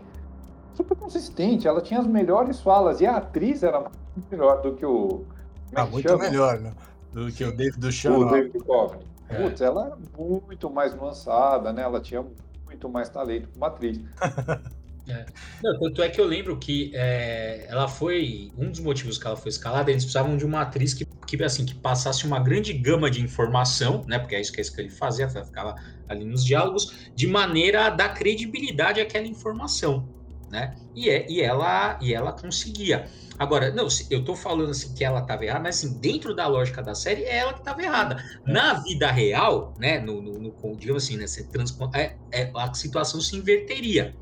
super 0.73 0.95
consistente. 0.95 1.67
Ela 1.67 1.81
tinha 1.81 1.99
as 1.99 2.07
melhores 2.07 2.61
falas, 2.61 3.01
e 3.01 3.05
a 3.05 3.17
atriz 3.17 3.61
era 3.61 3.79
muito 3.79 4.31
melhor 4.31 4.61
do 4.61 4.73
que 4.75 4.85
o. 4.85 5.25
É 5.73 5.81
ah, 5.81 5.85
muito 5.85 6.07
chama? 6.07 6.23
melhor, 6.23 6.59
né? 6.59 6.73
Do 7.11 7.29
que 7.29 7.43
o 7.43 7.51
David 7.51 7.79
Duchamp. 7.79 8.17
O 8.17 8.25
David 8.31 8.53
Duchovny. 8.53 9.03
É. 9.27 9.41
Putz, 9.41 9.59
ela 9.59 9.87
era 9.87 9.97
muito 10.17 10.69
mais 10.69 10.95
nuançada, 10.95 11.73
né? 11.73 11.81
Ela 11.81 11.99
tinha 11.99 12.25
muito 12.65 12.87
mais 12.87 13.09
talento 13.09 13.49
como 13.49 13.65
atriz. 13.65 13.99
É. 15.09 15.25
Não, 15.63 15.79
tanto 15.79 16.01
é 16.01 16.09
que 16.09 16.19
eu 16.19 16.25
lembro 16.25 16.57
que 16.57 16.91
é, 16.93 17.65
ela 17.69 17.87
foi. 17.87 18.51
Um 18.57 18.69
dos 18.69 18.79
motivos 18.79 19.17
que 19.17 19.25
ela 19.25 19.35
foi 19.35 19.49
escalada, 19.49 19.89
eles 19.89 20.03
precisavam 20.03 20.35
de 20.35 20.45
uma 20.45 20.61
atriz 20.61 20.93
que, 20.93 21.05
que, 21.05 21.41
assim, 21.43 21.65
que 21.65 21.75
passasse 21.75 22.25
uma 22.25 22.39
grande 22.39 22.73
gama 22.73 23.09
de 23.09 23.21
informação, 23.21 24.03
né? 24.07 24.19
Porque 24.19 24.35
é 24.35 24.41
isso 24.41 24.51
que, 24.51 24.59
é 24.59 24.61
isso 24.61 24.73
que 24.75 24.81
ele 24.81 24.89
fazia, 24.89 25.25
ela 25.25 25.45
ficava 25.45 25.75
ali 26.09 26.25
nos 26.25 26.43
diálogos, 26.43 27.09
de 27.15 27.27
maneira 27.27 27.85
a 27.85 27.89
dar 27.89 28.09
credibilidade 28.13 28.99
àquela 28.99 29.25
informação. 29.27 30.09
né? 30.49 30.75
E, 30.95 31.09
é, 31.09 31.25
e, 31.29 31.41
ela, 31.41 31.97
e 32.01 32.13
ela 32.13 32.31
conseguia. 32.31 33.05
Agora, 33.37 33.71
não, 33.71 33.87
eu 34.09 34.23
tô 34.23 34.35
falando 34.35 34.71
assim 34.71 34.93
que 34.93 35.03
ela 35.03 35.19
estava 35.19 35.45
errada, 35.45 35.61
mas 35.63 35.77
assim, 35.77 35.99
dentro 35.99 36.35
da 36.35 36.47
lógica 36.47 36.81
da 36.81 36.95
série, 36.95 37.23
é 37.23 37.37
ela 37.37 37.53
que 37.53 37.59
estava 37.59 37.81
errada. 37.81 38.23
É. 38.45 38.51
Na 38.51 38.73
vida 38.73 39.11
real, 39.11 39.73
né, 39.77 39.99
no, 39.99 40.21
no, 40.21 40.39
no 40.39 40.75
digamos 40.77 41.03
assim, 41.03 41.17
né, 41.17 41.25
trans, 41.51 41.77
é, 41.93 42.15
é, 42.31 42.51
a 42.55 42.73
situação 42.73 43.21
se 43.21 43.35
inverteria. 43.35 44.15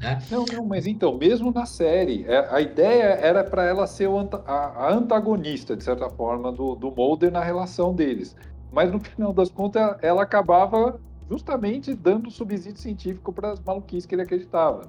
Né? 0.00 0.22
Não, 0.30 0.44
não, 0.52 0.66
mas 0.66 0.86
então, 0.86 1.16
mesmo 1.16 1.52
na 1.52 1.66
série, 1.66 2.24
é, 2.26 2.48
a 2.50 2.60
ideia 2.60 3.04
era 3.14 3.42
para 3.44 3.64
ela 3.64 3.86
ser 3.86 4.08
a, 4.46 4.54
a, 4.54 4.92
antagonista, 4.92 5.76
de 5.76 5.84
certa 5.84 6.10
forma, 6.10 6.52
do, 6.52 6.74
do 6.74 6.90
Mulder 6.90 7.30
na 7.30 7.42
relação 7.42 7.94
deles. 7.94 8.36
Mas 8.72 8.90
no 8.90 9.00
final 9.00 9.32
das 9.32 9.50
contas, 9.50 9.96
ela 10.02 10.22
acabava 10.22 11.00
justamente 11.30 11.94
dando 11.94 12.30
subsídio 12.30 12.80
científico 12.80 13.32
para 13.32 13.52
as 13.52 13.60
maluquices 13.60 14.04
que 14.04 14.14
ele 14.14 14.22
acreditava. 14.22 14.82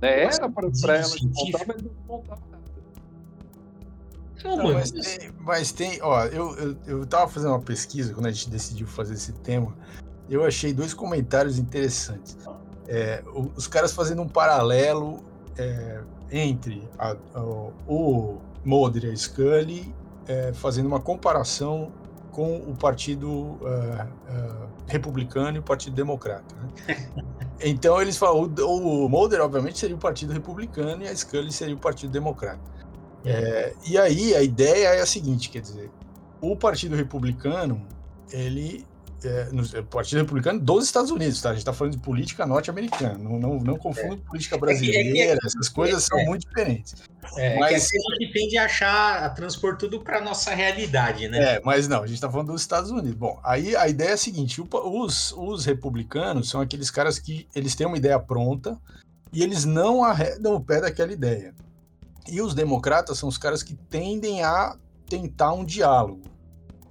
Né? 0.00 0.24
Era 0.24 0.48
para 0.48 0.64
ela 0.64 0.70
desmontar, 0.70 1.66
mas 1.66 1.82
não 1.82 1.90
desmontava 1.90 2.40
nada. 2.50 2.58
Não, 4.44 4.56
não, 4.56 4.74
mas, 4.74 4.90
tem, 4.92 5.32
mas 5.40 5.72
tem, 5.72 5.98
ó, 6.00 6.24
eu, 6.26 6.56
eu, 6.56 6.76
eu 6.86 7.06
tava 7.06 7.28
fazendo 7.28 7.50
uma 7.50 7.60
pesquisa 7.60 8.14
quando 8.14 8.26
a 8.26 8.30
gente 8.30 8.48
decidiu 8.48 8.86
fazer 8.86 9.14
esse 9.14 9.32
tema. 9.32 9.74
Eu 10.30 10.44
achei 10.44 10.72
dois 10.72 10.94
comentários 10.94 11.58
interessantes. 11.58 12.38
É, 12.88 13.22
os 13.54 13.66
caras 13.66 13.92
fazendo 13.92 14.22
um 14.22 14.28
paralelo 14.28 15.22
é, 15.56 16.00
entre 16.32 16.88
a, 16.98 17.14
a, 17.34 17.42
o 17.86 18.38
Mulder 18.64 19.04
e 19.04 19.10
a 19.10 19.16
Scully, 19.16 19.94
é, 20.26 20.52
fazendo 20.54 20.86
uma 20.86 21.00
comparação 21.00 21.92
com 22.32 22.56
o 22.56 22.76
Partido 22.76 23.28
uh, 23.28 23.58
uh, 23.64 24.68
Republicano 24.86 25.56
e 25.56 25.60
o 25.60 25.62
Partido 25.62 25.96
Democrata. 25.96 26.54
Né? 26.54 27.10
então 27.60 28.00
eles 28.00 28.16
falam, 28.16 28.44
o, 28.44 29.06
o 29.06 29.08
Mulder 29.08 29.40
obviamente 29.40 29.78
seria 29.78 29.96
o 29.96 29.98
Partido 29.98 30.32
Republicano 30.32 31.02
e 31.02 31.08
a 31.08 31.16
Scully 31.16 31.50
seria 31.50 31.74
o 31.74 31.78
Partido 31.78 32.12
Democrata. 32.12 32.60
É, 33.24 33.74
e 33.84 33.98
aí 33.98 34.34
a 34.36 34.42
ideia 34.42 34.88
é 34.94 35.00
a 35.00 35.06
seguinte, 35.06 35.50
quer 35.50 35.60
dizer, 35.60 35.90
o 36.40 36.56
Partido 36.56 36.94
Republicano, 36.94 37.82
ele 38.30 38.86
é, 39.24 39.48
no 39.50 39.64
é, 39.76 39.82
Partido 39.82 40.18
Republicano 40.18 40.60
dos 40.60 40.84
Estados 40.84 41.10
Unidos, 41.10 41.40
tá? 41.40 41.50
A 41.50 41.52
gente 41.52 41.60
está 41.60 41.72
falando 41.72 41.94
de 41.94 41.98
política 41.98 42.46
norte-americana, 42.46 43.18
não, 43.18 43.38
não, 43.38 43.58
não 43.58 43.76
confunda 43.76 44.14
é. 44.14 44.28
política 44.28 44.56
brasileira, 44.56 45.40
é 45.42 45.46
essas 45.46 45.68
coisas 45.68 46.04
são 46.04 46.18
muito 46.24 46.46
diferentes. 46.46 46.94
É, 47.36 47.58
mas 47.58 47.88
a 47.92 48.20
gente 48.20 48.32
tende 48.32 48.56
a 48.56 48.64
achar, 48.64 49.24
a 49.24 49.30
transpor 49.30 49.76
tudo 49.76 50.00
para 50.00 50.20
nossa 50.20 50.54
realidade, 50.54 51.28
né? 51.28 51.56
É, 51.56 51.60
mas 51.64 51.88
não, 51.88 52.02
a 52.02 52.06
gente 52.06 52.16
está 52.16 52.30
falando 52.30 52.52
dos 52.52 52.60
Estados 52.60 52.90
Unidos. 52.90 53.14
Bom, 53.14 53.40
aí 53.44 53.76
a 53.76 53.88
ideia 53.88 54.10
é 54.10 54.12
a 54.12 54.16
seguinte: 54.16 54.60
os, 54.60 55.32
os 55.36 55.64
republicanos 55.64 56.48
são 56.48 56.60
aqueles 56.60 56.90
caras 56.90 57.18
que 57.18 57.48
eles 57.54 57.74
têm 57.74 57.86
uma 57.86 57.98
ideia 57.98 58.18
pronta 58.18 58.78
e 59.32 59.42
eles 59.42 59.64
não 59.64 60.04
arredam 60.04 60.54
o 60.54 60.60
pé 60.60 60.80
daquela 60.80 61.12
ideia. 61.12 61.54
E 62.28 62.40
os 62.40 62.54
democratas 62.54 63.18
são 63.18 63.28
os 63.28 63.38
caras 63.38 63.62
que 63.62 63.74
tendem 63.74 64.42
a 64.42 64.76
tentar 65.08 65.52
um 65.52 65.64
diálogo 65.64 66.37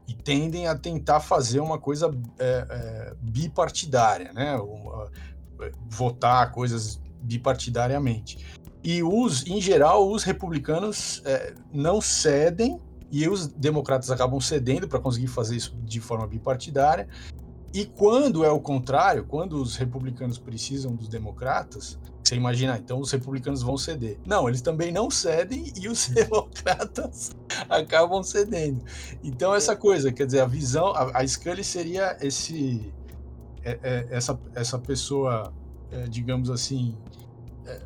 e 0.08 0.14
tendem 0.14 0.68
a 0.68 0.76
tentar 0.76 1.20
fazer 1.20 1.60
uma 1.60 1.78
coisa 1.78 2.10
é, 2.40 2.68
é, 2.70 3.14
bipartidária, 3.20 4.32
né? 4.32 4.58
Votar 5.90 6.52
coisas 6.52 7.02
bipartidariamente. 7.22 8.46
E 8.84 9.04
os, 9.04 9.46
em 9.46 9.60
geral, 9.60 10.10
os 10.10 10.24
republicanos 10.24 11.22
é, 11.26 11.54
não 11.74 12.00
cedem 12.00 12.80
e 13.12 13.28
os 13.28 13.48
democratas 13.48 14.12
acabam 14.12 14.40
cedendo 14.40 14.88
para 14.88 15.00
conseguir 15.00 15.28
fazer 15.28 15.56
isso 15.56 15.76
de 15.84 16.00
forma 16.00 16.26
bipartidária. 16.26 17.08
E 17.74 17.86
quando 17.86 18.46
é 18.46 18.50
o 18.50 18.60
contrário, 18.60 19.26
quando 19.26 19.62
os 19.62 19.76
republicanos 19.76 20.38
precisam 20.38 20.96
dos 20.96 21.08
democratas, 21.08 22.00
você 22.28 22.36
imagina, 22.36 22.78
então 22.78 23.00
os 23.00 23.10
republicanos 23.10 23.62
vão 23.62 23.78
ceder. 23.78 24.18
Não, 24.26 24.50
eles 24.50 24.62
também 24.62 24.92
não 24.92 25.10
cedem 25.10 25.72
e 25.80 25.88
os 25.88 26.10
democratas 26.10 27.32
acabam 27.70 28.22
cedendo. 28.22 28.84
Então, 29.24 29.56
essa 29.56 29.76
coisa, 29.76 30.12
quer 30.12 30.26
dizer, 30.26 30.42
a 30.42 30.46
visão, 30.46 30.88
a, 30.88 31.20
a 31.20 31.28
Scully 31.28 31.64
seria 31.64 32.18
esse, 32.20 32.92
é, 33.64 33.80
é, 33.82 34.08
essa, 34.12 34.38
essa 34.54 34.78
pessoa, 34.78 35.54
é, 35.90 36.04
digamos 36.04 36.50
assim, 36.50 36.98
é, 37.66 37.82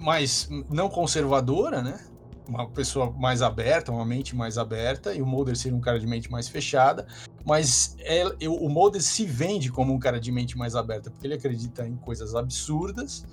mais 0.00 0.48
não 0.70 0.88
conservadora, 0.88 1.82
né? 1.82 2.00
Uma 2.48 2.66
pessoa 2.68 3.10
mais 3.10 3.42
aberta, 3.42 3.92
uma 3.92 4.04
mente 4.04 4.34
mais 4.34 4.56
aberta, 4.56 5.14
e 5.14 5.20
o 5.20 5.26
Mulder 5.26 5.56
seria 5.56 5.76
um 5.76 5.80
cara 5.80 6.00
de 6.00 6.06
mente 6.06 6.30
mais 6.30 6.48
fechada, 6.48 7.06
mas 7.44 7.94
é, 8.00 8.24
eu, 8.40 8.54
o 8.54 8.68
Mulder 8.70 9.02
se 9.02 9.24
vende 9.26 9.70
como 9.70 9.92
um 9.92 9.98
cara 9.98 10.18
de 10.18 10.32
mente 10.32 10.56
mais 10.56 10.74
aberta, 10.74 11.10
porque 11.10 11.26
ele 11.26 11.34
acredita 11.34 11.86
em 11.86 11.96
coisas 11.96 12.34
absurdas, 12.34 13.24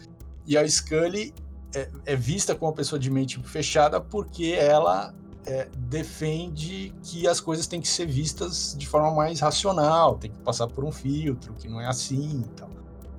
e 0.45 0.57
a 0.57 0.67
Scully 0.67 1.33
é, 1.73 1.89
é 2.05 2.15
vista 2.15 2.53
como 2.53 2.69
uma 2.69 2.75
pessoa 2.75 2.99
de 2.99 3.09
mente 3.09 3.41
fechada 3.43 3.99
porque 3.99 4.51
ela 4.51 5.13
é, 5.45 5.67
defende 5.75 6.93
que 7.01 7.27
as 7.27 7.39
coisas 7.39 7.65
têm 7.67 7.79
que 7.81 7.87
ser 7.87 8.05
vistas 8.05 8.75
de 8.77 8.85
forma 8.85 9.11
mais 9.11 9.39
racional, 9.39 10.17
tem 10.17 10.29
que 10.29 10.39
passar 10.39 10.67
por 10.67 10.83
um 10.83 10.91
filtro, 10.91 11.53
que 11.53 11.67
não 11.67 11.79
é 11.79 11.87
assim 11.87 12.41
e 12.41 12.49
tal. 12.49 12.69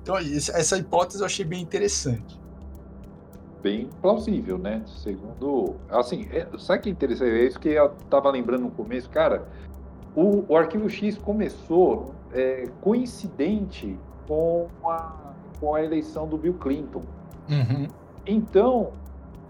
Então, 0.03 0.15
essa 0.17 0.77
hipótese 0.77 1.19
eu 1.19 1.25
achei 1.25 1.43
bem 1.43 1.61
interessante 1.61 2.39
bem 3.61 3.89
plausível, 4.01 4.57
né? 4.57 4.83
Segundo. 4.85 5.75
Assim, 5.89 6.27
é, 6.31 6.47
sabe 6.57 6.83
que 6.83 6.89
interessante? 6.89 7.31
É 7.31 7.45
isso 7.45 7.59
que 7.59 7.69
eu 7.69 7.89
tava 8.09 8.29
lembrando 8.29 8.63
no 8.63 8.71
começo, 8.71 9.09
cara. 9.09 9.47
O, 10.15 10.45
o 10.47 10.57
arquivo 10.57 10.89
X 10.89 11.17
começou 11.17 12.13
é, 12.33 12.65
coincidente 12.81 13.97
com 14.27 14.67
a, 14.83 15.33
com 15.59 15.75
a 15.75 15.83
eleição 15.83 16.27
do 16.27 16.37
Bill 16.37 16.55
Clinton. 16.55 17.03
Uhum. 17.49 17.87
Então, 18.25 18.91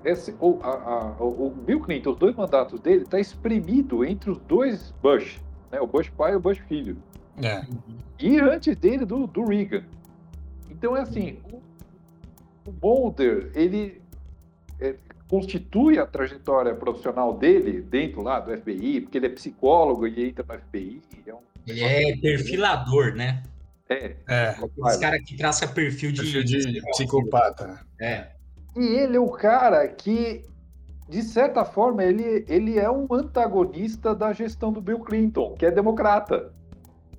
esse, 0.03 0.35
o, 0.39 0.59
a, 0.61 0.69
a, 0.69 1.23
o 1.23 1.49
Bill 1.49 1.81
Clinton, 1.81 2.11
os 2.11 2.17
dois 2.17 2.35
mandatos 2.35 2.79
dele, 2.79 3.03
está 3.03 3.19
espremido 3.19 4.05
entre 4.05 4.29
os 4.29 4.37
dois 4.39 4.93
Bush, 5.01 5.41
né? 5.71 5.79
o 5.79 5.87
Bush 5.87 6.09
pai 6.09 6.33
e 6.33 6.35
o 6.35 6.39
Bush 6.39 6.59
filho. 6.59 6.97
É. 7.41 7.63
E 8.19 8.39
antes 8.39 8.75
dele, 8.75 9.05
do, 9.05 9.27
do 9.27 9.45
Reagan. 9.45 9.83
Então, 10.69 10.95
é 10.95 11.01
assim, 11.01 11.39
o, 11.51 11.61
o 12.67 12.71
Boulder, 12.71 13.49
ele 13.55 14.01
é, 14.79 14.95
constitui 15.27 15.97
a 15.97 16.05
trajetória 16.05 16.75
profissional 16.75 17.37
dele 17.37 17.81
dentro 17.81 18.21
lá 18.21 18.39
do 18.39 18.55
FBI, 18.55 19.01
porque 19.01 19.17
ele 19.17 19.27
é 19.27 19.29
psicólogo 19.29 20.05
e 20.05 20.29
entra 20.29 20.45
no 20.47 20.59
FBI. 20.59 21.01
É 21.25 21.33
um... 21.33 21.39
Ele 21.65 21.83
é 21.83 22.17
perfilador, 22.17 23.15
né? 23.15 23.43
É. 23.89 24.15
é. 24.27 24.55
Esse 24.87 24.99
cara 24.99 25.19
que 25.19 25.37
traça 25.37 25.67
perfil 25.67 26.11
de, 26.11 26.21
perfil 26.21 26.43
de, 26.43 26.73
de 26.73 26.81
psicopata. 26.91 27.79
É. 27.99 28.27
E 28.75 28.85
ele 28.85 29.15
é 29.15 29.19
o 29.19 29.29
cara 29.29 29.87
que, 29.87 30.43
de 31.09 31.23
certa 31.23 31.63
forma, 31.63 32.03
ele, 32.03 32.45
ele 32.47 32.77
é 32.77 32.91
um 32.91 33.07
antagonista 33.11 34.13
da 34.13 34.33
gestão 34.33 34.71
do 34.71 34.81
Bill 34.81 34.99
Clinton, 34.99 35.55
que 35.57 35.65
é 35.65 35.71
democrata. 35.71 36.53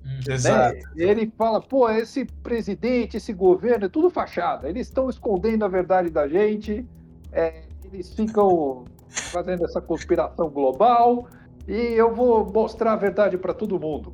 Hum. 0.09 0.19
Né? 0.27 0.33
Exato. 0.33 0.77
Ele 0.95 1.31
fala, 1.37 1.61
pô, 1.61 1.89
esse 1.89 2.25
presidente, 2.25 3.17
esse 3.17 3.33
governo, 3.33 3.85
é 3.85 3.89
tudo 3.89 4.09
fachada. 4.09 4.67
Eles 4.67 4.87
estão 4.87 5.09
escondendo 5.09 5.63
a 5.63 5.67
verdade 5.67 6.09
da 6.09 6.27
gente 6.27 6.85
é, 7.31 7.61
eles 7.85 8.13
ficam 8.13 8.85
fazendo 9.09 9.65
essa 9.65 9.81
conspiração 9.81 10.49
global 10.49 11.27
e 11.67 11.73
eu 11.73 12.13
vou 12.13 12.51
mostrar 12.51 12.93
a 12.93 12.95
verdade 12.95 13.37
para 13.37 13.53
todo 13.53 13.79
mundo. 13.79 14.13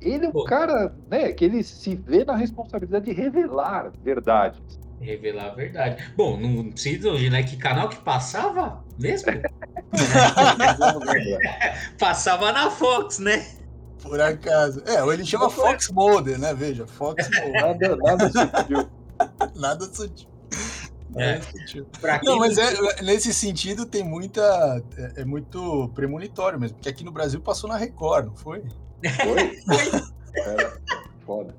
Ele 0.00 0.26
é 0.26 0.28
um 0.28 0.32
Pô. 0.32 0.44
cara, 0.44 0.94
né, 1.10 1.32
que 1.32 1.44
ele 1.44 1.62
se 1.62 1.94
vê 1.94 2.24
na 2.24 2.36
responsabilidade 2.36 3.06
de 3.06 3.12
revelar 3.12 3.90
verdades. 4.02 4.60
Revelar 5.00 5.46
a 5.46 5.54
verdade. 5.54 6.12
Bom, 6.16 6.38
não 6.38 6.70
precisa 6.70 7.10
hoje, 7.10 7.28
né? 7.28 7.42
Que 7.42 7.56
canal 7.56 7.88
que 7.88 7.96
passava 7.96 8.82
mesmo? 8.98 9.32
passava 11.98 12.52
na 12.52 12.70
Fox, 12.70 13.18
né? 13.18 13.44
Por 14.04 14.20
acaso. 14.20 14.82
É, 14.86 15.02
ou 15.02 15.12
ele 15.12 15.24
chama 15.24 15.48
Fox 15.48 15.90
Mulder, 15.90 16.38
né? 16.38 16.52
Veja, 16.54 16.86
Fox 16.86 17.28
Mulder. 17.40 17.96
Nada, 17.96 17.96
nada 17.96 18.30
sutil. 18.30 18.88
nada 19.56 19.84
sutil. 19.86 20.28
É. 21.16 21.40
Não, 22.24 22.38
mas 22.38 22.58
é, 22.58 23.02
nesse 23.02 23.32
sentido 23.32 23.86
tem 23.86 24.02
muita. 24.02 24.82
É, 24.96 25.22
é, 25.22 25.24
muito 25.24 25.88
premonitório 25.94 26.58
mesmo, 26.58 26.76
porque 26.76 26.88
aqui 26.88 27.04
no 27.04 27.12
Brasil 27.12 27.40
passou 27.40 27.68
na 27.68 27.76
Record, 27.76 28.26
não 28.26 28.36
foi? 28.36 28.62
Foi? 29.22 29.62
foi. 29.64 30.82
foda. 31.24 31.54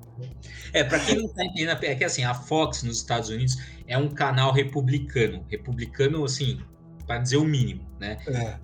É, 0.74 0.84
para 0.84 1.00
quem 1.00 1.16
não 1.16 1.28
tá 1.30 1.44
entendendo, 1.44 1.84
é 1.84 1.96
que 1.96 2.04
assim, 2.04 2.24
a 2.24 2.34
Fox 2.34 2.84
nos 2.84 2.98
Estados 2.98 3.30
Unidos 3.30 3.58
é 3.88 3.98
um 3.98 4.10
canal 4.10 4.52
republicano. 4.52 5.46
Republicano, 5.50 6.24
assim, 6.26 6.62
para 7.06 7.20
dizer 7.20 7.38
o 7.38 7.44
mínimo, 7.44 7.86
né? 8.00 8.18
É. 8.28 8.56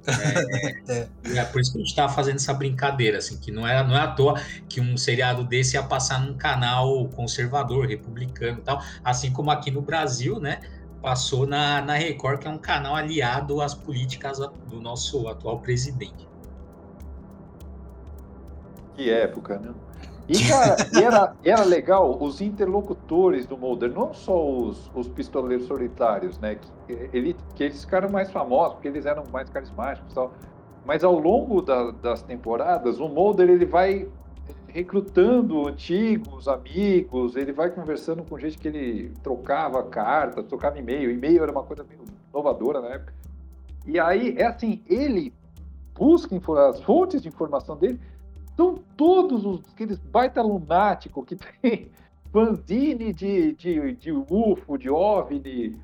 É, 0.87 1.07
é. 1.25 1.37
é, 1.37 1.45
por 1.45 1.61
isso 1.61 1.71
que 1.71 1.77
a 1.77 1.81
gente 1.81 1.95
tá 1.95 2.09
fazendo 2.09 2.37
essa 2.37 2.53
brincadeira, 2.53 3.19
assim, 3.19 3.37
que 3.37 3.51
não 3.51 3.67
é, 3.67 3.85
não 3.85 3.95
é 3.95 4.01
à 4.01 4.07
toa 4.07 4.41
que 4.67 4.81
um 4.81 4.97
seriado 4.97 5.43
desse 5.43 5.75
ia 5.75 5.83
passar 5.83 6.19
num 6.19 6.35
canal 6.35 7.07
conservador, 7.09 7.87
republicano 7.87 8.59
e 8.59 8.61
tal, 8.61 8.81
assim 9.03 9.31
como 9.31 9.51
aqui 9.51 9.69
no 9.69 9.81
Brasil, 9.81 10.39
né? 10.39 10.59
passou 11.01 11.47
na, 11.47 11.81
na 11.81 11.95
Record, 11.95 12.39
que 12.39 12.47
é 12.47 12.51
um 12.51 12.57
canal 12.57 12.95
aliado 12.95 13.59
às 13.59 13.73
políticas 13.73 14.37
do 14.69 14.79
nosso 14.79 15.27
atual 15.27 15.59
presidente. 15.59 16.29
Que 18.93 19.09
época, 19.09 19.57
né? 19.57 19.73
E, 20.31 20.39
cara, 20.47 20.77
era, 20.93 21.35
era 21.43 21.63
legal 21.65 22.17
os 22.23 22.39
interlocutores 22.39 23.45
do 23.45 23.57
Mulder, 23.57 23.91
não 23.91 24.13
só 24.13 24.49
os, 24.49 24.89
os 24.95 25.09
pistoleiros 25.09 25.67
solitários, 25.67 26.39
né? 26.39 26.55
Que, 26.87 27.09
ele, 27.11 27.35
que 27.53 27.63
eles 27.65 27.83
ficaram 27.83 28.09
mais 28.09 28.31
famosos, 28.31 28.75
porque 28.75 28.87
eles 28.87 29.05
eram 29.05 29.25
mais 29.31 29.49
carismáticos 29.49 30.09
e 30.09 30.15
tal. 30.15 30.31
Mas 30.85 31.03
ao 31.03 31.19
longo 31.19 31.61
da, 31.61 31.91
das 31.91 32.23
temporadas, 32.23 32.97
o 32.97 33.09
Mulder 33.09 33.49
ele 33.49 33.65
vai 33.65 34.07
recrutando 34.69 35.67
antigos 35.67 36.47
amigos, 36.47 37.35
ele 37.35 37.51
vai 37.51 37.69
conversando 37.69 38.23
com 38.23 38.39
gente 38.39 38.57
que 38.57 38.69
ele 38.69 39.11
trocava 39.21 39.83
carta, 39.83 40.41
trocava 40.41 40.79
e-mail. 40.79 41.11
E-mail 41.11 41.43
era 41.43 41.51
uma 41.51 41.63
coisa 41.63 41.83
meio 41.83 42.05
inovadora 42.29 42.79
na 42.79 42.87
época. 42.87 43.13
E 43.85 43.99
aí, 43.99 44.33
é 44.37 44.45
assim, 44.45 44.81
ele 44.87 45.33
busca 45.93 46.39
as 46.69 46.81
fontes 46.81 47.21
de 47.21 47.27
informação 47.27 47.75
dele 47.75 47.99
são 48.55 48.75
todos 48.95 49.45
os, 49.45 49.61
aqueles 49.73 49.97
baita 49.97 50.41
lunático 50.41 51.25
que 51.25 51.35
tem 51.35 51.91
fanzine 52.31 53.13
de, 53.13 53.53
de, 53.53 53.93
de 53.93 54.11
UFO, 54.11 54.77
de 54.77 54.89
OVNI, 54.89 55.79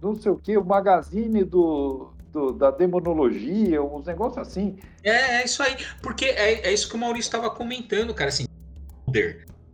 não 0.00 0.14
sei 0.14 0.32
o 0.32 0.36
que, 0.36 0.56
o 0.56 0.64
magazine 0.64 1.44
do, 1.44 2.12
do, 2.32 2.52
da 2.52 2.70
demonologia, 2.70 3.82
uns 3.82 4.06
negócios 4.06 4.38
assim. 4.38 4.78
É, 5.02 5.40
é 5.40 5.44
isso 5.44 5.62
aí, 5.62 5.76
porque 6.02 6.26
é, 6.26 6.66
é 6.68 6.72
isso 6.72 6.88
que 6.88 6.94
o 6.94 6.98
Maurício 6.98 7.28
estava 7.28 7.50
comentando, 7.50 8.14
cara, 8.14 8.28
assim, 8.28 8.44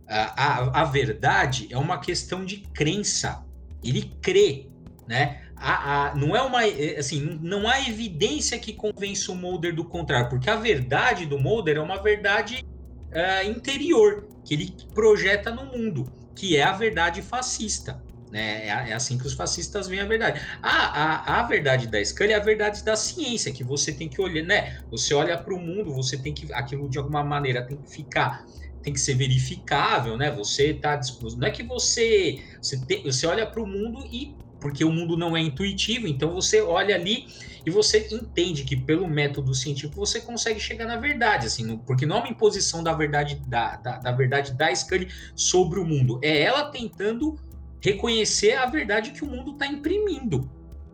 a, 0.07 0.43
a, 0.43 0.81
a 0.81 0.83
verdade 0.83 1.67
é 1.71 1.77
uma 1.77 1.99
questão 1.99 2.45
de 2.45 2.57
crença, 2.57 3.45
ele 3.83 4.13
crê, 4.21 4.67
né? 5.07 5.44
A, 5.55 6.09
a, 6.09 6.15
não 6.15 6.35
é 6.35 6.41
uma 6.41 6.65
é, 6.65 6.97
assim 6.97 7.39
não 7.41 7.67
há 7.67 7.87
evidência 7.87 8.59
que 8.59 8.73
convença 8.73 9.31
o 9.31 9.35
Mulder 9.35 9.73
do 9.73 9.85
contrário 9.85 10.29
porque 10.29 10.49
a 10.49 10.55
verdade 10.55 11.25
do 11.25 11.39
Mulder 11.39 11.77
é 11.77 11.81
uma 11.81 12.01
verdade 12.01 12.65
uh, 13.11 13.49
interior 13.49 14.27
que 14.43 14.53
ele 14.53 14.75
projeta 14.93 15.51
no 15.51 15.65
mundo 15.65 16.11
que 16.35 16.57
é 16.57 16.63
a 16.63 16.73
verdade 16.73 17.21
fascista 17.21 18.03
né? 18.35 18.67
É, 18.67 18.89
é, 18.89 18.93
assim 18.93 19.17
que 19.17 19.25
os 19.25 19.33
fascistas 19.33 19.87
veem 19.87 20.01
a 20.01 20.05
verdade. 20.05 20.41
A, 20.61 20.69
a, 20.69 21.39
a 21.39 21.43
verdade 21.43 21.87
da 21.87 22.03
Scully 22.03 22.33
é 22.33 22.35
a 22.35 22.39
verdade 22.39 22.83
da 22.83 22.95
ciência, 22.97 23.49
que 23.49 23.63
você 23.63 23.93
tem 23.93 24.09
que 24.09 24.21
olhar, 24.21 24.43
né? 24.43 24.77
Você 24.91 25.13
olha 25.13 25.37
para 25.37 25.53
o 25.53 25.59
mundo, 25.59 25.93
você 25.93 26.17
tem 26.17 26.33
que. 26.33 26.51
Aquilo 26.53 26.89
de 26.89 26.97
alguma 26.97 27.23
maneira 27.23 27.65
tem 27.65 27.77
que 27.77 27.89
ficar. 27.89 28.45
Tem 28.83 28.91
que 28.91 28.99
ser 28.99 29.15
verificável, 29.15 30.17
né? 30.17 30.29
Você 30.31 30.71
está 30.71 30.97
disposto. 30.97 31.39
Não 31.39 31.47
é 31.47 31.51
que 31.51 31.63
você. 31.63 32.43
Você, 32.61 32.77
tem, 32.85 33.03
você 33.03 33.25
olha 33.25 33.45
para 33.45 33.61
o 33.61 33.65
mundo 33.65 34.05
e 34.11 34.35
porque 34.65 34.83
o 34.83 34.91
mundo 34.91 35.15
não 35.15 35.37
é 35.37 35.41
intuitivo, 35.41 36.07
então 36.07 36.33
você 36.33 36.59
olha 36.59 36.95
ali 36.95 37.27
e 37.63 37.69
você 37.69 38.07
entende 38.11 38.63
que 38.63 38.75
pelo 38.75 39.07
método 39.07 39.53
científico 39.53 40.03
você 40.03 40.19
consegue 40.19 40.59
chegar 40.59 40.87
na 40.87 40.97
verdade, 40.97 41.45
assim, 41.45 41.77
porque 41.85 42.03
não 42.03 42.15
é 42.15 42.19
uma 42.21 42.29
imposição 42.29 42.83
da 42.83 42.91
verdade 42.91 43.39
da, 43.45 43.75
da, 43.75 43.99
da, 43.99 44.11
verdade 44.11 44.53
da 44.53 44.73
Scully 44.73 45.07
sobre 45.35 45.79
o 45.79 45.85
mundo, 45.85 46.19
é 46.23 46.41
ela 46.41 46.63
tentando 46.71 47.37
reconhecer 47.79 48.53
a 48.53 48.65
verdade 48.65 49.11
que 49.11 49.23
o 49.23 49.27
mundo 49.27 49.51
está 49.51 49.67
imprimindo, 49.67 50.49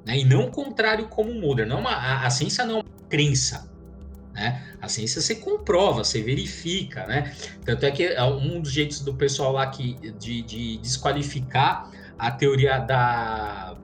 né? 0.06 0.18
E 0.18 0.26
não 0.26 0.48
o 0.48 0.52
contrário 0.52 1.08
como 1.08 1.32
o 1.32 1.40
Mulder. 1.40 1.66
Não 1.66 1.78
é 1.78 1.80
uma, 1.80 1.92
a, 1.92 2.28
a 2.28 2.30
ciência 2.30 2.66
não 2.66 2.80
é 2.80 2.82
uma 2.82 3.08
crença, 3.08 3.72
né? 4.34 4.76
A 4.82 4.90
ciência 4.90 5.22
você 5.22 5.36
comprova, 5.36 6.04
você 6.04 6.22
verifica, 6.22 7.08
né? 7.08 7.34
Tanto 7.64 7.86
é 7.86 7.92
que 7.92 8.04
é 8.04 8.24
um 8.26 8.60
dos 8.60 8.74
jeitos 8.74 9.00
do 9.00 9.14
pessoal 9.14 9.54
lá 9.54 9.66
que, 9.68 9.94
de, 10.20 10.42
de 10.42 10.78
desqualificar 10.80 11.90
a 12.22 12.30
teoria 12.30 12.78
da, 12.78 13.76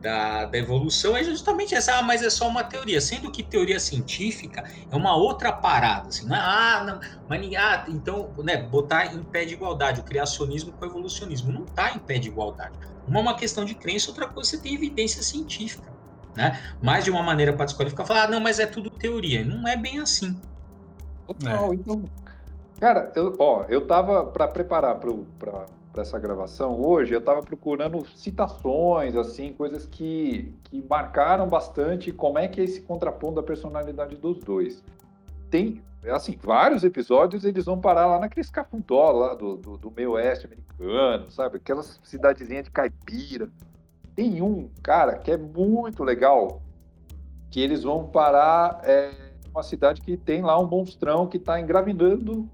da, 0.00 0.46
da, 0.46 0.58
evolução 0.58 1.16
é 1.16 1.22
justamente 1.22 1.76
essa, 1.76 1.96
ah, 1.96 2.02
mas 2.02 2.20
é 2.20 2.28
só 2.28 2.48
uma 2.48 2.64
teoria, 2.64 3.00
sendo 3.00 3.30
que 3.30 3.40
teoria 3.40 3.78
científica 3.78 4.64
é 4.90 4.96
uma 4.96 5.14
outra 5.14 5.52
parada, 5.52 6.08
assim, 6.08 6.26
não 6.26 6.34
é, 6.34 6.40
ah, 6.40 6.84
não, 6.84 7.00
mas, 7.28 7.54
ah, 7.54 7.84
então, 7.86 8.30
né, 8.38 8.56
botar 8.64 9.14
em 9.14 9.22
pé 9.22 9.44
de 9.44 9.54
igualdade 9.54 10.00
o 10.00 10.02
criacionismo 10.02 10.72
com 10.72 10.84
o 10.84 10.88
evolucionismo, 10.88 11.52
não 11.52 11.62
está 11.62 11.92
em 11.92 12.00
pé 12.00 12.18
de 12.18 12.26
igualdade. 12.26 12.76
Uma 13.06 13.20
é 13.20 13.22
uma 13.22 13.34
questão 13.36 13.64
de 13.64 13.76
crença, 13.76 14.10
outra 14.10 14.26
coisa 14.26 14.50
você 14.50 14.58
tem 14.58 14.74
evidência 14.74 15.22
científica, 15.22 15.88
né? 16.34 16.60
Mais 16.82 17.04
de 17.04 17.12
uma 17.12 17.22
maneira 17.22 17.52
para 17.52 17.66
desqualificar, 17.66 18.04
falar, 18.04 18.24
ah, 18.24 18.28
não, 18.28 18.40
mas 18.40 18.58
é 18.58 18.66
tudo 18.66 18.90
teoria, 18.90 19.44
não 19.44 19.68
é 19.68 19.76
bem 19.76 20.00
assim. 20.00 20.36
Total, 21.28 21.72
é. 21.72 21.76
então, 21.76 22.04
cara, 22.80 23.12
eu, 23.14 23.36
ó, 23.38 23.66
eu 23.68 23.86
tava 23.86 24.24
para 24.24 24.48
preparar 24.48 24.96
para 24.96 25.64
para 25.92 26.02
essa 26.02 26.18
gravação 26.18 26.80
hoje, 26.80 27.12
eu 27.12 27.18
estava 27.18 27.42
procurando 27.42 28.04
citações, 28.16 29.14
assim, 29.14 29.52
coisas 29.52 29.84
que, 29.84 30.54
que 30.64 30.82
marcaram 30.88 31.46
bastante 31.46 32.10
como 32.10 32.38
é 32.38 32.48
que 32.48 32.60
é 32.60 32.64
esse 32.64 32.80
contraponto 32.80 33.34
da 33.34 33.42
personalidade 33.42 34.16
dos 34.16 34.38
dois. 34.38 34.82
Tem, 35.50 35.82
assim, 36.08 36.36
vários 36.42 36.82
episódios 36.82 37.44
eles 37.44 37.66
vão 37.66 37.78
parar 37.78 38.06
lá 38.06 38.18
naqueles 38.18 38.48
cafundó 38.48 39.10
lá 39.12 39.34
do, 39.34 39.56
do, 39.56 39.76
do 39.76 39.90
meio 39.90 40.12
oeste 40.12 40.46
americano, 40.46 41.30
sabe? 41.30 41.58
Aquelas 41.58 42.00
cidadezinhas 42.02 42.64
de 42.64 42.70
caipira. 42.70 43.50
Tem 44.16 44.40
um, 44.40 44.70
cara, 44.82 45.16
que 45.16 45.30
é 45.30 45.36
muito 45.36 46.02
legal, 46.02 46.62
que 47.50 47.60
eles 47.60 47.82
vão 47.82 48.08
parar 48.08 48.80
é, 48.84 49.10
uma 49.50 49.62
cidade 49.62 50.00
que 50.00 50.16
tem 50.16 50.40
lá 50.40 50.58
um 50.58 50.66
monstrão 50.66 51.26
que 51.26 51.36
está 51.36 51.60
engravidando 51.60 52.48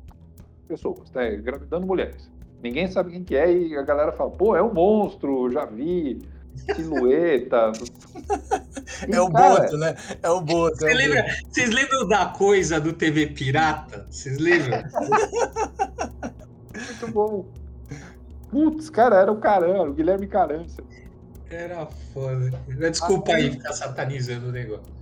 pessoas, 0.66 1.04
está 1.04 1.26
engravidando 1.32 1.86
mulheres. 1.86 2.28
Ninguém 2.62 2.90
sabe 2.90 3.12
quem 3.12 3.24
que 3.24 3.36
é 3.36 3.52
e 3.52 3.76
a 3.76 3.82
galera 3.82 4.12
fala, 4.12 4.30
pô, 4.30 4.56
é 4.56 4.62
um 4.62 4.72
monstro, 4.72 5.50
já 5.50 5.64
vi, 5.64 6.20
silhueta. 6.74 7.72
E, 9.08 9.14
é 9.14 9.20
o 9.20 9.30
cara, 9.30 9.60
Boto, 9.60 9.78
né? 9.78 9.94
É 10.22 10.28
o 10.28 10.40
Boto. 10.40 10.76
Você 10.76 10.90
é 10.90 10.94
lembra, 10.94 11.26
vocês 11.48 11.70
lembram 11.70 12.08
da 12.08 12.26
coisa 12.26 12.80
do 12.80 12.92
TV 12.92 13.28
Pirata? 13.28 14.06
Vocês 14.10 14.38
lembram? 14.38 14.82
Muito 16.74 17.12
bom. 17.12 17.46
Putz, 18.50 18.88
cara, 18.90 19.16
era 19.16 19.30
o 19.30 19.36
Caramba, 19.36 19.90
o 19.90 19.94
Guilherme 19.94 20.26
Carância. 20.26 20.82
Era 21.50 21.86
foda. 22.12 22.50
Desculpa 22.90 23.32
aí, 23.32 23.44
aí 23.44 23.50
ficar 23.52 23.72
satanizando 23.72 24.48
o 24.48 24.52
negócio. 24.52 24.98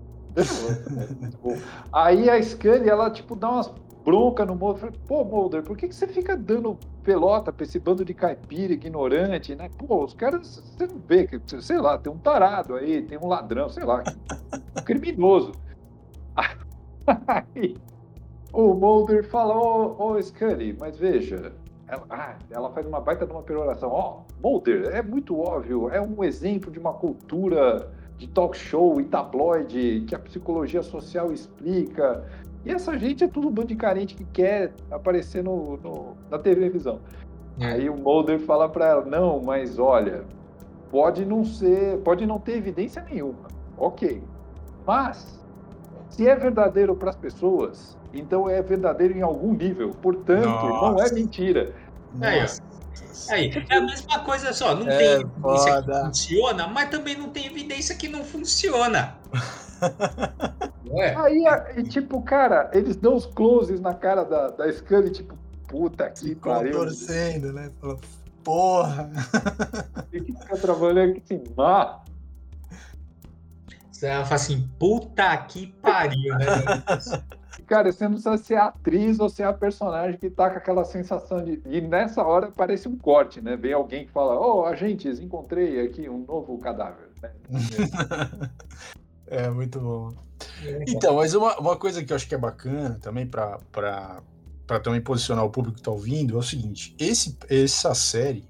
Aí 1.92 2.29
a 2.29 2.40
Scully, 2.42 2.88
ela 2.88 3.11
tipo 3.11 3.35
dá 3.35 3.51
umas 3.51 3.73
bronca 4.07 4.47
no 4.47 4.55
Mulder. 4.55 4.81
Falei, 4.81 5.01
pô, 5.09 5.25
Mulder, 5.25 5.62
por 5.64 5.77
que, 5.77 5.88
que 5.88 5.95
você 5.95 6.07
fica 6.07 6.37
dando 6.37 6.79
pelota 7.03 7.53
pra 7.53 7.64
esse 7.64 7.81
bando 7.81 8.05
de 8.05 8.14
caipira 8.14 8.73
ignorante, 8.73 9.57
né? 9.57 9.69
Pô, 9.77 10.05
os 10.05 10.14
caras, 10.14 10.62
você 10.64 10.87
não 10.87 10.99
vê, 11.01 11.27
que, 11.27 11.40
sei 11.61 11.79
lá, 11.79 11.99
tem 11.99 12.12
um 12.12 12.16
tarado 12.16 12.77
aí, 12.77 13.03
tem 13.03 13.19
um 13.19 13.27
ladrão, 13.27 13.69
sei 13.69 13.85
lá, 13.85 14.05
um 14.79 14.83
criminoso. 14.87 15.53
Aí 17.27 17.77
o 18.53 18.73
Mulder 18.75 19.29
fala, 19.29 19.57
ô, 19.57 19.97
oh, 19.99 20.12
oh, 20.12 20.23
Scully, 20.23 20.77
mas 20.79 20.97
veja, 20.97 21.53
ela, 21.88 22.07
ah, 22.09 22.37
ela 22.49 22.71
faz 22.71 22.87
uma 22.87 23.01
baita 23.01 23.27
de 23.27 23.33
uma 23.33 23.42
peroração. 23.42 23.90
Ó, 23.90 24.21
oh, 24.21 24.49
Mulder, 24.49 24.95
é 24.95 25.03
muito 25.03 25.38
óbvio, 25.38 25.90
é 25.90 26.01
um 26.01 26.23
exemplo 26.23 26.71
de 26.71 26.79
uma 26.79 26.95
cultura 26.95 27.92
de 28.16 28.27
talk 28.29 28.57
show 28.57 29.01
e 29.01 29.05
tabloide 29.05 30.05
que 30.07 30.14
a 30.14 30.19
psicologia 30.19 30.83
social 30.83 31.33
explica 31.33 32.25
e 32.66 32.72
essa 32.72 32.98
gente 32.98 33.22
é 33.22 33.29
tudo 33.29 33.46
um 33.46 33.50
bando 33.52 33.68
de 33.68 33.76
carente 33.76 34.16
que 34.16 34.24
quer 34.24 34.72
aparecer 34.90 35.42
no, 35.42 35.76
no 35.76 36.16
na 36.29 36.37
televisão. 36.37 36.98
É. 37.61 37.66
Aí 37.66 37.88
o 37.88 37.96
Mulder 37.96 38.40
fala 38.40 38.68
para 38.68 38.88
ela: 38.88 39.05
não, 39.05 39.40
mas 39.40 39.79
olha, 39.79 40.24
pode 40.90 41.24
não 41.24 41.44
ser, 41.44 41.98
pode 41.98 42.26
não 42.26 42.40
ter 42.40 42.57
evidência 42.57 43.07
nenhuma. 43.09 43.46
Ok. 43.79 44.20
Mas, 44.85 45.40
se 46.11 46.29
é 46.29 46.35
verdadeiro 46.35 46.96
para 46.96 47.11
as 47.11 47.16
pessoas, 47.16 47.96
então 48.12 48.50
é 48.50 48.61
verdadeiro 48.61 49.16
em 49.16 49.22
algum 49.22 49.52
nível. 49.55 49.90
Portanto, 50.02 50.46
Nossa. 50.46 50.90
não 50.90 51.00
é 51.00 51.12
mentira. 51.12 51.72
Nossa. 52.14 52.61
Aí, 53.31 53.52
é 53.70 53.76
a 53.76 53.81
mesma 53.81 54.18
coisa 54.24 54.52
só, 54.52 54.74
não 54.74 54.88
é 54.88 54.98
tem 54.98 55.12
evidência 55.12 55.74
foda. 55.74 55.92
que 55.92 56.07
funciona, 56.07 56.66
mas 56.66 56.90
também 56.90 57.16
não 57.16 57.29
tem 57.29 57.46
evidência 57.46 57.94
que 57.94 58.09
não 58.09 58.24
funciona. 58.24 59.16
É. 60.92 61.14
Aí, 61.16 61.44
e, 61.77 61.83
tipo, 61.83 62.22
cara, 62.22 62.70
eles 62.72 62.96
dão 62.96 63.14
os 63.14 63.27
closes 63.27 63.81
na 63.81 63.94
cara 63.94 64.25
da, 64.25 64.49
da 64.49 64.72
Scully, 64.72 65.11
tipo, 65.11 65.37
puta 65.68 66.09
que 66.11 66.35
pariu. 66.35 66.72
torcendo, 66.72 67.53
né? 67.53 67.70
Fala, 67.81 67.99
porra. 68.44 69.11
Tem 70.11 70.22
que 70.25 70.33
ficar 70.33 70.57
trabalhando 70.57 71.11
aqui 71.11 71.22
assim, 71.25 71.44
má. 71.57 72.03
Ela 74.03 74.25
fala 74.25 74.35
assim, 74.37 74.68
puta 74.79 75.37
que 75.38 75.68
pariu, 75.83 76.35
né? 76.37 76.46
Cara, 77.66 77.90
você 77.90 78.07
não 78.09 78.18
sabe 78.18 78.38
se 78.38 78.55
é 78.55 78.59
a 78.59 78.66
atriz 78.66 79.18
ou 79.18 79.29
se 79.29 79.42
é 79.42 79.46
a 79.46 79.53
personagem 79.53 80.18
que 80.18 80.31
tá 80.31 80.51
com 80.51 80.59
aquela 80.59 80.85
sensação 80.85 81.42
de. 81.42 81.61
E 81.66 81.81
nessa 81.81 82.22
hora 82.22 82.53
parece 82.55 82.87
um 82.87 82.96
corte, 82.96 83.40
né? 83.40 83.57
Vem 83.57 83.72
alguém 83.72 84.07
que 84.07 84.12
fala: 84.12 84.38
Ô, 84.38 84.61
oh, 84.61 84.64
agentes, 84.66 85.18
encontrei 85.18 85.81
aqui 85.81 86.09
um 86.09 86.25
novo 86.25 86.59
cadáver. 86.59 87.09
Né? 87.20 87.33
é, 89.27 89.51
muito 89.51 89.81
bom. 89.81 90.12
Então, 90.87 91.16
mas 91.16 91.35
uma, 91.35 91.59
uma 91.59 91.77
coisa 91.77 92.03
que 92.05 92.12
eu 92.12 92.16
acho 92.16 92.29
que 92.29 92.35
é 92.35 92.38
bacana 92.38 92.99
também 93.01 93.27
para 93.27 93.61
também 94.83 95.01
posicionar 95.01 95.45
o 95.45 95.51
público 95.51 95.77
que 95.77 95.81
está 95.81 95.90
ouvindo 95.90 96.37
é 96.37 96.38
o 96.38 96.42
seguinte: 96.42 96.95
esse, 96.99 97.37
essa 97.49 97.95
série 97.95 98.49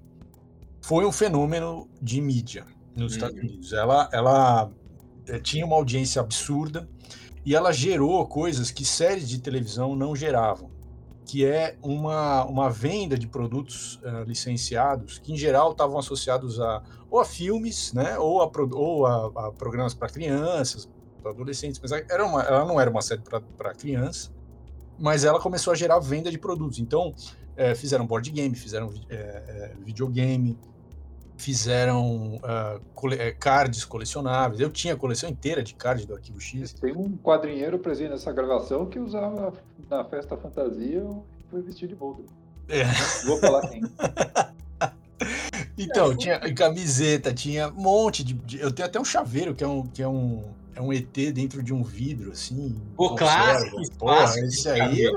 foi 0.80 1.04
um 1.04 1.12
fenômeno 1.12 1.88
de 2.00 2.20
mídia 2.20 2.64
nos 2.94 3.12
uhum. 3.12 3.16
Estados 3.16 3.38
Unidos. 3.38 3.72
Ela, 3.72 4.08
ela 4.12 4.70
é, 5.26 5.38
tinha 5.38 5.66
uma 5.66 5.76
audiência 5.76 6.20
absurda 6.20 6.88
e 7.44 7.54
ela 7.54 7.72
gerou 7.72 8.26
coisas 8.26 8.70
que 8.70 8.84
séries 8.84 9.28
de 9.28 9.40
televisão 9.40 9.94
não 9.96 10.14
geravam. 10.14 10.70
que 11.24 11.44
é 11.44 11.76
uma, 11.82 12.44
uma 12.44 12.70
venda 12.70 13.18
de 13.18 13.26
produtos 13.26 13.96
uh, 13.96 14.22
licenciados 14.24 15.18
que, 15.18 15.32
em 15.32 15.36
geral, 15.36 15.72
estavam 15.72 15.98
associados 15.98 16.60
a 16.60 16.82
ou 17.10 17.20
a 17.20 17.24
filmes, 17.24 17.92
né, 17.92 18.18
ou 18.18 18.42
a, 18.42 18.50
ou 18.72 19.06
a, 19.06 19.46
a 19.46 19.52
programas 19.52 19.94
para 19.94 20.08
crianças, 20.08 20.88
para 21.26 21.30
adolescentes, 21.32 21.80
mas 21.80 21.92
era 21.92 22.24
uma, 22.24 22.42
ela 22.42 22.64
não 22.64 22.80
era 22.80 22.88
uma 22.90 23.02
série 23.02 23.22
para 23.56 23.74
criança, 23.74 24.30
mas 24.98 25.24
ela 25.24 25.40
começou 25.40 25.72
a 25.72 25.76
gerar 25.76 25.98
venda 25.98 26.30
de 26.30 26.38
produtos. 26.38 26.78
Então, 26.78 27.14
é, 27.56 27.74
fizeram 27.74 28.06
board 28.06 28.30
game, 28.30 28.54
fizeram 28.54 28.92
é, 29.08 29.14
é, 29.16 29.72
videogame, 29.84 30.58
fizeram 31.36 32.36
uh, 32.36 32.80
cole 32.94 33.16
cards 33.34 33.84
colecionáveis. 33.84 34.60
Eu 34.60 34.70
tinha 34.70 34.94
a 34.94 34.96
coleção 34.96 35.28
inteira 35.28 35.62
de 35.62 35.74
cards 35.74 36.06
do 36.06 36.14
Arquivo 36.14 36.40
X. 36.40 36.72
Tem 36.72 36.96
um 36.96 37.16
quadrinheiro 37.16 37.78
presente 37.78 38.10
nessa 38.10 38.32
gravação 38.32 38.86
que 38.86 38.98
usava 38.98 39.52
na 39.90 40.04
festa 40.04 40.36
fantasia 40.36 41.04
foi 41.50 41.62
vestido 41.62 41.90
de 41.90 41.94
Boulder. 41.94 42.26
É. 42.68 42.84
Vou 43.24 43.38
falar 43.38 43.68
quem. 43.68 43.82
então, 45.78 46.16
tinha 46.16 46.38
camiseta, 46.54 47.32
tinha 47.32 47.68
um 47.68 47.82
monte 47.82 48.24
de, 48.24 48.34
de, 48.34 48.60
Eu 48.60 48.72
tenho 48.72 48.86
até 48.86 48.98
um 49.00 49.04
chaveiro 49.04 49.54
que 49.54 49.62
é 49.62 49.68
um, 49.68 49.86
que 49.86 50.02
é 50.02 50.08
um, 50.08 50.42
é 50.76 50.80
um 50.80 50.92
ET 50.92 51.12
dentro 51.32 51.62
de 51.62 51.72
um 51.72 51.82
vidro, 51.82 52.30
assim. 52.30 52.80
O 52.98 53.14
clássico. 53.16 53.76
Porra, 53.98 54.38
esse 54.40 54.68
aí. 54.68 55.10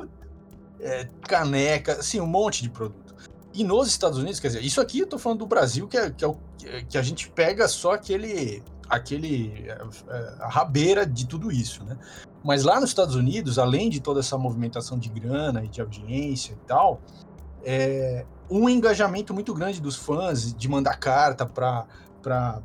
É, 0.79 1.09
caneca, 1.27 1.99
assim, 1.99 2.21
um 2.21 2.25
monte 2.25 2.63
de 2.63 2.69
produto. 2.69 3.13
E 3.53 3.65
nos 3.65 3.89
Estados 3.89 4.17
Unidos, 4.17 4.39
quer 4.39 4.47
dizer, 4.47 4.63
isso 4.63 4.79
aqui 4.79 4.99
eu 4.99 5.07
tô 5.07 5.19
falando 5.19 5.39
do 5.39 5.45
Brasil, 5.45 5.85
que, 5.87 5.97
é, 5.97 6.09
que, 6.09 6.23
é 6.23 6.27
o, 6.27 6.37
que 6.87 6.97
a 6.97 7.01
gente 7.01 7.29
pega 7.29 7.67
só 7.67 7.91
aquele, 7.91 8.63
aquele 8.87 9.65
é, 9.67 9.77
é, 10.07 10.35
a 10.39 10.47
rabeira 10.47 11.05
de 11.05 11.27
tudo 11.27 11.51
isso, 11.51 11.83
né? 11.83 11.97
Mas 12.41 12.63
lá 12.63 12.79
nos 12.79 12.91
Estados 12.91 13.15
Unidos, 13.15 13.59
além 13.59 13.89
de 13.89 13.99
toda 13.99 14.21
essa 14.21 14.37
movimentação 14.37 14.97
de 14.97 15.09
grana 15.09 15.65
e 15.65 15.67
de 15.67 15.81
audiência 15.81 16.53
e 16.53 16.65
tal, 16.65 17.01
é 17.61 18.25
um 18.49 18.69
engajamento 18.69 19.33
muito 19.33 19.53
grande 19.53 19.81
dos 19.81 19.97
fãs 19.97 20.53
de 20.53 20.69
mandar 20.69 20.95
carta 20.95 21.45
para 21.45 21.85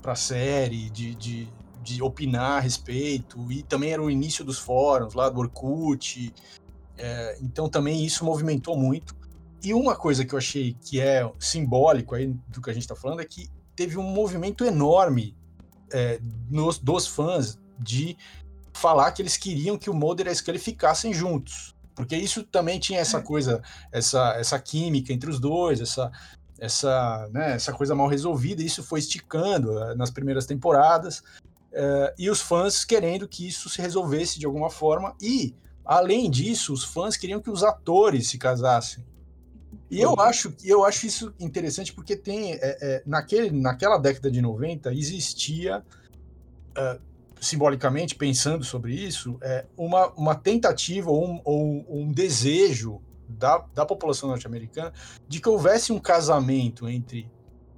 a 0.04 0.14
série, 0.14 0.88
de, 0.90 1.16
de, 1.16 1.52
de, 1.84 2.02
opinar 2.02 2.58
a 2.58 2.60
respeito, 2.60 3.52
e 3.52 3.62
também 3.62 3.92
era 3.92 4.02
o 4.02 4.10
início 4.10 4.44
dos 4.44 4.58
fóruns 4.58 5.14
lá 5.14 5.28
do 5.28 5.40
Orkut, 5.40 6.32
é, 6.96 7.38
então 7.40 7.68
também 7.68 8.04
isso 8.04 8.24
movimentou 8.24 8.76
muito. 8.76 9.14
E 9.62 9.72
uma 9.72 9.94
coisa 9.94 10.24
que 10.24 10.34
eu 10.34 10.38
achei 10.38 10.76
que 10.80 11.00
é 11.00 11.30
simbólico 11.38 12.14
aí 12.14 12.34
do 12.48 12.60
que 12.60 12.70
a 12.70 12.72
gente 12.72 12.82
está 12.82 12.96
falando 12.96 13.20
é 13.20 13.24
que 13.24 13.48
teve 13.74 13.96
um 13.96 14.02
movimento 14.02 14.64
enorme 14.64 15.34
é, 15.92 16.20
nos, 16.50 16.78
dos 16.78 17.06
fãs 17.06 17.58
de 17.78 18.16
falar 18.72 19.12
que 19.12 19.22
eles 19.22 19.36
queriam 19.36 19.78
que 19.78 19.88
o 19.88 19.94
Mulder 19.94 20.26
e 20.26 20.30
a 20.30 20.34
Scully 20.34 20.58
ficassem 20.58 21.12
juntos. 21.14 21.74
Porque 21.94 22.16
isso 22.16 22.42
também 22.42 22.78
tinha 22.78 23.00
essa 23.00 23.18
é. 23.18 23.22
coisa, 23.22 23.62
essa, 23.92 24.34
essa 24.36 24.58
química 24.58 25.12
entre 25.12 25.30
os 25.30 25.38
dois, 25.38 25.80
essa, 25.80 26.10
essa, 26.58 27.28
né, 27.32 27.52
essa 27.54 27.72
coisa 27.72 27.94
mal 27.94 28.08
resolvida. 28.08 28.62
Isso 28.62 28.82
foi 28.82 28.98
esticando 28.98 29.78
é, 29.78 29.94
nas 29.94 30.10
primeiras 30.10 30.44
temporadas. 30.46 31.22
É, 31.74 32.14
e 32.16 32.30
os 32.30 32.40
fãs 32.40 32.84
querendo 32.84 33.26
que 33.26 33.46
isso 33.46 33.68
se 33.68 33.82
resolvesse 33.82 34.38
de 34.38 34.46
alguma 34.46 34.70
forma. 34.70 35.14
E, 35.20 35.54
além 35.84 36.30
disso, 36.30 36.72
os 36.72 36.84
fãs 36.84 37.16
queriam 37.16 37.40
que 37.40 37.50
os 37.50 37.64
atores 37.64 38.28
se 38.28 38.38
casassem. 38.38 39.04
E 39.90 40.00
eu 40.00 40.18
acho, 40.18 40.54
eu 40.64 40.84
acho 40.84 41.06
isso 41.06 41.34
interessante 41.38 41.92
porque 41.92 42.16
tem, 42.16 42.52
é, 42.54 42.58
é, 42.62 43.02
naquele, 43.04 43.50
naquela 43.50 43.98
década 43.98 44.30
de 44.30 44.40
90 44.40 44.92
existia, 44.92 45.84
uh, 46.70 47.00
simbolicamente, 47.40 48.14
pensando 48.14 48.64
sobre 48.64 48.94
isso, 48.94 49.36
é, 49.42 49.66
uma, 49.76 50.08
uma 50.14 50.34
tentativa 50.34 51.10
ou 51.10 51.26
um, 51.26 51.40
ou 51.44 51.86
um 51.88 52.12
desejo 52.12 53.00
da, 53.28 53.64
da 53.74 53.84
população 53.84 54.28
norte-americana 54.28 54.92
de 55.28 55.40
que 55.40 55.48
houvesse 55.48 55.92
um 55.92 55.98
casamento 55.98 56.88
entre 56.88 57.30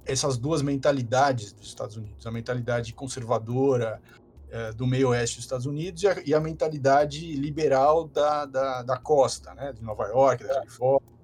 essas 0.07 0.37
duas 0.37 0.61
mentalidades 0.61 1.51
dos 1.51 1.67
Estados 1.67 1.97
Unidos, 1.97 2.25
a 2.25 2.31
mentalidade 2.31 2.93
conservadora 2.93 4.01
é, 4.49 4.71
do 4.71 4.87
meio 4.87 5.09
oeste 5.09 5.37
dos 5.37 5.45
Estados 5.45 5.65
Unidos 5.65 6.03
e 6.03 6.07
a, 6.07 6.21
e 6.25 6.33
a 6.33 6.39
mentalidade 6.39 7.35
liberal 7.35 8.07
da, 8.07 8.45
da, 8.45 8.83
da, 8.83 8.97
costa, 8.97 9.53
né, 9.53 9.73
de 9.73 9.83
Nova 9.83 10.05
York, 10.07 10.43
da 10.43 10.55
Califórnia 10.55 11.17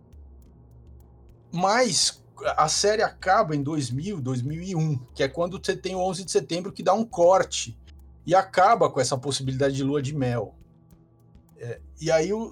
mas 1.53 2.19
a 2.57 2.67
série 2.67 3.03
acaba 3.03 3.55
em 3.55 3.61
2000, 3.61 4.19
2001, 4.19 4.97
que 5.13 5.21
é 5.21 5.27
quando 5.27 5.63
você 5.63 5.77
tem 5.77 5.93
o 5.93 5.99
11 5.99 6.25
de 6.25 6.31
setembro 6.31 6.71
que 6.71 6.81
dá 6.81 6.95
um 6.95 7.05
corte 7.05 7.77
e 8.25 8.33
acaba 8.33 8.89
com 8.89 8.99
essa 8.99 9.15
possibilidade 9.15 9.75
de 9.75 9.83
lua 9.83 10.01
de 10.01 10.15
mel. 10.15 10.55
É, 11.59 11.79
e, 12.01 12.09
aí 12.09 12.33
o, 12.33 12.49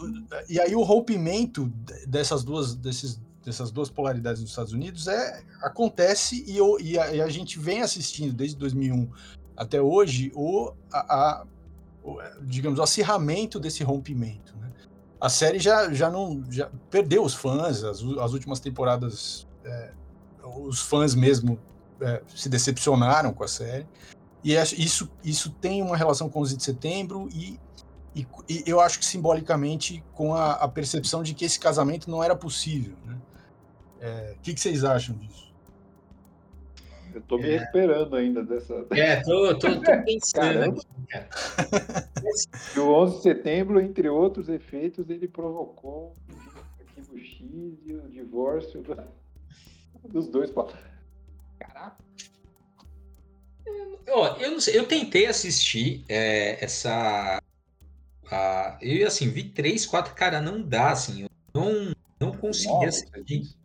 e 0.48 0.60
aí 0.60 0.76
o 0.76 0.84
rompimento 0.84 1.66
dessas 2.08 2.44
duas, 2.44 2.76
desses, 2.76 3.20
dessas 3.44 3.72
duas 3.72 3.90
polaridades 3.90 4.42
nos 4.42 4.52
Estados 4.52 4.74
Unidos 4.74 5.08
é, 5.08 5.44
acontece 5.62 6.44
e, 6.48 6.58
e, 6.84 7.00
a, 7.00 7.16
e 7.16 7.22
a 7.22 7.30
gente 7.30 7.58
vem 7.58 7.82
assistindo 7.82 8.34
desde 8.34 8.56
2001 8.58 9.10
até 9.58 9.82
hoje 9.82 10.32
o, 10.36 10.74
a, 10.92 11.00
a, 11.00 11.46
o 12.04 12.20
digamos, 12.42 12.80
o 12.80 12.84
acirramento 12.84 13.60
desse 13.60 13.84
rompimento 13.84 14.62
a 15.22 15.30
série 15.30 15.60
já, 15.60 15.94
já 15.94 16.10
não 16.10 16.44
já 16.50 16.68
perdeu 16.90 17.24
os 17.24 17.36
fãs, 17.36 17.84
as, 17.84 18.02
as 18.20 18.34
últimas 18.34 18.60
temporadas, 18.60 19.48
é, 19.64 19.92
os 20.44 20.82
fãs 20.82 21.14
mesmo 21.14 21.60
é, 22.02 22.24
se 22.36 22.50
decepcionaram 22.50 23.32
com 23.32 23.44
a 23.44 23.48
série. 23.48 23.88
E 24.44 24.56
é, 24.56 24.64
isso, 24.64 25.08
isso 25.24 25.52
tem 25.62 25.84
uma 25.84 25.96
relação 25.96 26.28
com 26.28 26.40
o 26.40 26.42
11 26.42 26.58
de 26.58 26.64
setembro 26.64 27.30
e, 27.32 27.60
e, 28.16 28.26
e 28.50 28.64
eu 28.66 28.82
acho 28.82 28.98
que 28.98 29.06
simbolicamente 29.06 30.04
com 30.16 30.34
a, 30.34 30.54
a, 30.54 30.68
percepção 30.68 31.22
de 31.22 31.36
que 31.36 31.46
esse 31.46 31.60
casamento 31.60 32.10
não 32.10 32.24
era 32.24 32.36
possível. 32.36 32.96
Né? 33.06 33.16
É, 34.02 34.34
o 34.36 34.42
que, 34.42 34.54
que 34.56 34.60
vocês 34.60 34.84
acham 34.84 35.16
disso? 35.16 35.52
Eu 37.14 37.22
tô 37.22 37.38
me 37.38 37.50
é. 37.50 37.60
recuperando 37.60 38.16
ainda 38.16 38.44
dessa. 38.44 38.86
É, 38.92 39.22
tô, 39.22 39.54
tô, 39.60 39.80
tô 39.80 39.82
pensando. 40.04 40.82
e 42.76 42.80
o 42.80 42.90
11 42.90 43.18
de 43.18 43.22
setembro, 43.22 43.80
entre 43.80 44.10
outros 44.10 44.50
efeitos, 44.50 45.10
ele 45.10 45.28
provocou 45.28 46.16
o 46.30 46.82
arquivo 46.82 47.20
X 47.20 47.42
e 47.86 47.94
o 47.94 48.10
divórcio 48.10 48.84
dos 50.10 50.28
dois. 50.28 50.52
Caraca. 51.60 51.98
Eu 54.08 54.52
não 54.52 54.60
sei, 54.60 54.78
eu 54.78 54.88
tentei 54.88 55.28
assistir 55.28 56.04
é, 56.10 56.64
essa. 56.64 57.40
A, 58.32 58.78
eu 58.82 59.06
assim, 59.06 59.30
vi 59.30 59.44
três, 59.44 59.86
quatro, 59.86 60.16
cara, 60.16 60.42
não 60.42 60.62
dá, 60.62 60.92
assim, 60.92 61.24
eu 61.24 61.30
não, 61.54 61.94
não 62.20 62.32
consegui 62.32 62.86
assistir. 62.86 63.61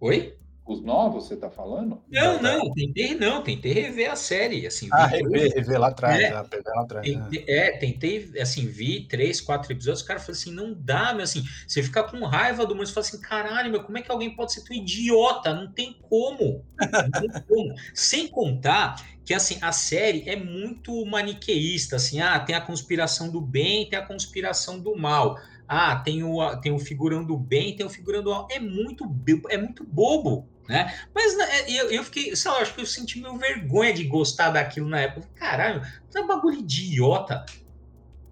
Oi? 0.00 0.36
Os 0.66 0.80
novos, 0.82 1.26
você 1.26 1.36
tá 1.36 1.50
falando? 1.50 2.02
Não, 2.10 2.40
não, 2.40 2.72
tentei 2.72 3.14
não, 3.14 3.42
tentei 3.42 3.70
rever 3.74 4.10
a 4.10 4.16
série, 4.16 4.66
assim. 4.66 4.88
Ah, 4.90 5.04
rever, 5.04 5.52
rever 5.54 5.78
lá 5.78 5.88
atrás, 5.88 6.18
é, 6.18 6.32
lá 6.32 6.40
atrás. 6.40 7.06
Tentei, 7.06 7.40
né? 7.40 7.44
É, 7.46 7.76
tentei, 7.76 8.32
assim, 8.40 8.66
vi 8.66 9.06
três, 9.06 9.42
quatro 9.42 9.70
episódios, 9.70 10.00
o 10.00 10.06
cara 10.06 10.18
falou 10.18 10.32
assim, 10.32 10.50
não 10.50 10.72
dá, 10.72 11.12
meu, 11.12 11.22
assim, 11.22 11.44
você 11.68 11.82
fica 11.82 12.02
com 12.02 12.24
raiva 12.24 12.64
do 12.64 12.74
mundo, 12.74 12.86
você 12.86 12.94
fala 12.94 13.06
assim, 13.06 13.20
caralho, 13.20 13.70
meu, 13.70 13.82
como 13.84 13.98
é 13.98 14.02
que 14.02 14.10
alguém 14.10 14.34
pode 14.34 14.54
ser 14.54 14.64
tão 14.64 14.74
idiota? 14.74 15.52
Não 15.52 15.70
tem 15.70 15.98
como, 16.00 16.64
não 16.80 17.10
tem 17.10 17.42
como. 17.46 17.74
Sem 17.92 18.28
contar 18.28 18.96
que, 19.22 19.34
assim, 19.34 19.58
a 19.60 19.70
série 19.70 20.26
é 20.26 20.34
muito 20.34 21.04
maniqueísta, 21.04 21.96
assim, 21.96 22.22
ah, 22.22 22.40
tem 22.40 22.56
a 22.56 22.60
conspiração 22.62 23.30
do 23.30 23.40
bem, 23.40 23.86
tem 23.86 23.98
a 23.98 24.06
conspiração 24.06 24.80
do 24.80 24.96
mal. 24.96 25.36
Ah, 25.66 25.96
tem 25.96 26.22
o, 26.22 26.60
tem 26.60 26.72
o 26.72 26.78
figurão 26.78 27.24
do 27.24 27.36
bem, 27.36 27.74
tem 27.76 27.86
o 27.86 27.90
figurão 27.90 28.22
do 28.22 28.30
mal. 28.30 28.48
É 28.50 28.58
muito, 28.58 29.04
é 29.50 29.56
muito 29.56 29.84
bobo 29.84 30.48
né? 30.68 30.94
Mas 31.14 31.36
né, 31.36 31.44
é, 31.44 31.80
eu, 31.80 31.90
eu 31.90 32.04
fiquei, 32.04 32.34
sei 32.34 32.50
lá, 32.50 32.58
acho 32.58 32.74
que 32.74 32.80
eu 32.80 32.86
senti 32.86 33.20
meio 33.20 33.36
vergonha 33.36 33.92
de 33.92 34.04
gostar 34.04 34.50
daquilo 34.50 34.88
na 34.88 35.00
época. 35.00 35.28
Caralho, 35.34 35.82
que 36.10 36.22
bagulho 36.22 36.58
idiota. 36.58 37.44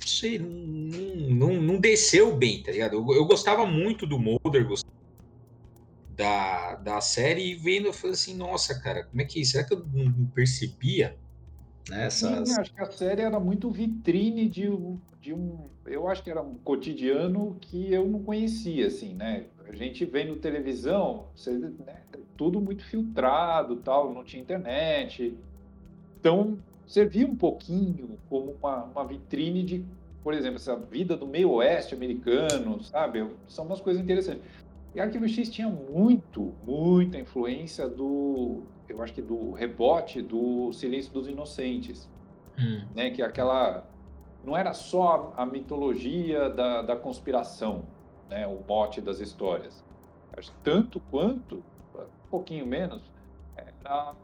Sei, 0.05 0.38
não, 0.38 0.49
não, 0.49 1.62
não 1.62 1.81
desceu 1.81 2.37
bem, 2.37 2.62
tá 2.62 2.73
ligado? 2.73 2.95
Eu, 2.95 3.14
eu 3.14 3.25
gostava 3.25 3.66
muito 3.66 4.07
do 4.07 4.18
Mulder, 4.18 4.66
da, 6.09 6.75
da 6.77 7.01
série, 7.01 7.53
e 7.53 7.55
vendo, 7.55 7.87
eu 7.87 7.92
falei 7.92 8.14
assim, 8.14 8.35
nossa, 8.35 8.81
cara, 8.81 9.05
como 9.05 9.23
é 9.23 9.25
que 9.25 9.45
será 9.45 9.64
que 9.64 9.75
eu 9.75 9.87
não 9.87 10.27
percebia? 10.35 11.16
Né, 11.88 12.07
essas... 12.07 12.49
Sim, 12.49 12.61
acho 12.61 12.75
que 12.75 12.81
a 12.81 12.90
série 12.90 13.23
era 13.23 13.40
muito 13.40 13.71
vitrine 13.71 14.49
de 14.49 14.68
um, 14.68 14.99
de 15.21 15.33
um. 15.35 15.68
Eu 15.85 16.09
acho 16.09 16.23
que 16.23 16.31
era 16.31 16.42
um 16.42 16.55
cotidiano 16.55 17.57
que 17.61 17.92
eu 17.92 18.07
não 18.07 18.23
conhecia, 18.23 18.87
assim, 18.87 19.14
né? 19.14 19.47
A 19.68 19.75
gente 19.75 20.05
vendo 20.05 20.37
televisão, 20.37 21.27
você, 21.35 21.53
né, 21.53 22.03
tudo 22.37 22.61
muito 22.61 22.85
filtrado, 22.85 23.77
tal, 23.77 24.12
não 24.12 24.23
tinha 24.23 24.42
internet. 24.42 25.37
Então, 26.21 26.59
servia 26.87 27.27
um 27.27 27.35
pouquinho 27.37 28.18
como 28.29 28.57
uma, 28.61 28.85
uma 28.85 29.05
vitrine 29.05 29.62
de, 29.62 29.85
por 30.23 30.35
exemplo, 30.35 30.57
essa 30.57 30.77
vida 30.77 31.16
do 31.16 31.27
meio 31.27 31.51
oeste 31.51 31.95
americano, 31.95 32.83
sabe? 32.83 33.27
São 33.49 33.64
umas 33.64 33.81
coisas 33.81 34.03
interessantes. 34.03 34.42
E 34.95 35.01
Arquivo 35.01 35.27
X 35.27 35.49
tinha 35.49 35.68
muito, 35.68 36.53
muita 36.66 37.18
influência 37.18 37.88
do, 37.88 38.62
eu 38.92 39.02
acho 39.02 39.12
que 39.12 39.22
do 39.22 39.52
rebote 39.52 40.20
do 40.20 40.72
Silêncio 40.72 41.12
dos 41.12 41.26
Inocentes, 41.26 42.09
hum. 42.59 42.85
né? 42.94 43.11
Que 43.11 43.22
é 43.22 43.24
aquela, 43.24 43.87
não 44.44 44.57
era 44.57 44.72
só 44.72 45.33
a 45.37 45.46
mitologia 45.46 46.50
da, 46.50 46.83
da 46.83 46.96
conspiração, 46.96 47.85
né, 48.28 48.46
o 48.46 48.61
mote 48.68 49.00
das 49.00 49.18
histórias. 49.18 49.85
Tanto 50.62 51.00
quanto, 51.11 51.57
um 51.94 52.31
pouquinho 52.31 52.66
menos, 52.66 53.02
era 53.57 54.14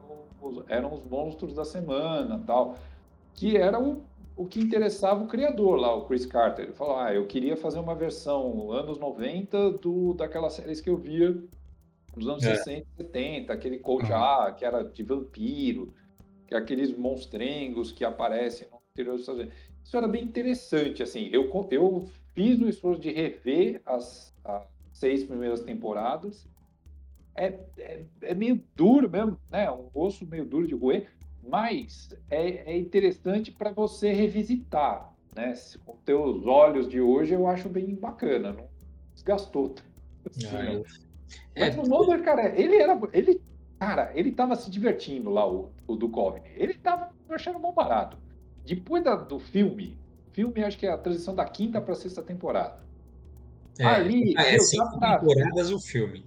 os, 0.41 0.65
eram 0.69 0.95
os 0.95 1.05
monstros 1.05 1.55
da 1.55 1.65
semana 1.65 2.43
tal, 2.47 2.77
que 3.35 3.57
era 3.57 3.79
o, 3.81 4.03
o 4.37 4.47
que 4.47 4.61
interessava 4.61 5.25
o 5.25 5.29
criador 5.29 5.79
lá, 5.79 5.95
o 5.95 6.07
Chris 6.07 6.25
Carter. 6.25 6.67
Ele 6.67 6.75
falou, 6.75 6.97
ah, 6.97 7.13
eu 7.13 7.27
queria 7.27 7.57
fazer 7.57 7.79
uma 7.79 7.95
versão 7.95 8.73
anos 8.73 8.99
90 8.99 9.73
do, 9.73 10.15
daquelas 10.15 10.55
séries 10.55 10.81
que 10.81 10.89
eu 10.89 10.97
via 10.97 11.37
nos 12.17 12.29
anos 12.29 12.45
é. 12.45 12.57
60 12.57 12.81
e 12.81 13.03
70, 13.05 13.53
aquele 13.53 13.79
Kojak, 13.79 14.51
uhum. 14.51 14.57
que 14.57 14.65
era 14.65 14.83
de 14.83 15.03
vampiro, 15.03 15.95
que 16.47 16.55
é 16.55 16.59
aqueles 16.59 16.97
monstrengos 16.97 17.93
que 17.93 18.05
aparecem 18.05 18.69
no 18.71 18.79
interior 18.93 19.13
dos 19.13 19.23
Estados 19.23 19.43
Unidos. 19.43 19.59
Isso 19.85 19.97
era 19.97 20.09
bem 20.09 20.25
interessante, 20.25 21.03
assim, 21.03 21.29
eu, 21.33 21.51
eu 21.71 22.09
fiz 22.35 22.61
o 22.61 22.69
esforço 22.69 23.01
de 23.01 23.11
rever 23.11 23.81
as, 23.87 24.35
as 24.45 24.67
seis 24.93 25.25
primeiras 25.25 25.63
temporadas, 25.63 26.47
é, 27.35 27.59
é, 27.79 28.05
é, 28.23 28.35
meio 28.35 28.61
duro 28.75 29.09
mesmo, 29.09 29.39
né? 29.49 29.71
Um 29.71 29.89
osso 29.95 30.27
meio 30.27 30.45
duro 30.45 30.67
de 30.67 30.75
roer, 30.75 31.09
mas 31.47 32.11
é, 32.29 32.73
é 32.73 32.77
interessante 32.77 33.53
para 33.53 33.71
você 33.71 34.13
revisitar, 34.13 35.15
né? 35.37 35.55
Com 35.85 35.97
teus 35.99 36.45
olhos 36.47 36.89
de 36.89 37.01
hoje, 37.01 37.35
eu 37.35 37.47
acho 37.47 37.69
bem 37.69 37.95
bacana, 37.95 38.53
não 38.53 38.69
desgastou. 39.15 39.75
Assim, 40.29 40.47
ah. 40.47 41.08
Mas 41.57 41.77
é, 41.77 41.81
o 41.81 41.89
Mulder, 41.89 42.23
cara, 42.23 42.49
ele 42.59 42.77
era, 42.77 42.99
ele, 43.13 43.41
cara, 43.79 44.11
ele 44.15 44.33
tava 44.33 44.57
se 44.57 44.71
divertindo 44.71 45.31
lá, 45.31 45.51
o, 45.51 45.71
o 45.87 45.97
do 45.97 46.09
Coveney. 46.09 46.51
Ele 46.57 46.75
tava 46.75 47.11
achando 47.29 47.59
bom 47.59 47.73
barato. 47.73 48.17
Depois 48.65 49.03
da, 49.03 49.17
do 49.17 49.39
filme, 49.39 49.99
filme 50.33 50.63
acho 50.63 50.79
que 50.79 50.87
é 50.87 50.93
a 50.93 50.99
transição 50.99 51.35
da 51.35 51.45
quinta 51.45 51.81
para 51.81 51.95
sexta 51.95 52.23
temporada. 52.23 52.83
É, 53.79 53.85
Ali, 53.85 54.35
ah, 54.37 54.43
é 54.43 54.59
cinco 54.59 54.99
temporadas 54.99 55.71
o 55.71 55.79
filme 55.79 56.25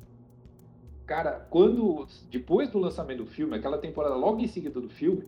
cara, 1.12 1.46
quando 1.50 2.08
depois 2.30 2.70
do 2.70 2.80
lançamento 2.80 3.18
do 3.18 3.26
filme, 3.26 3.58
aquela 3.58 3.78
temporada 3.78 4.16
logo 4.16 4.40
em 4.40 4.48
seguida 4.48 4.80
do 4.80 4.88
filme, 4.88 5.26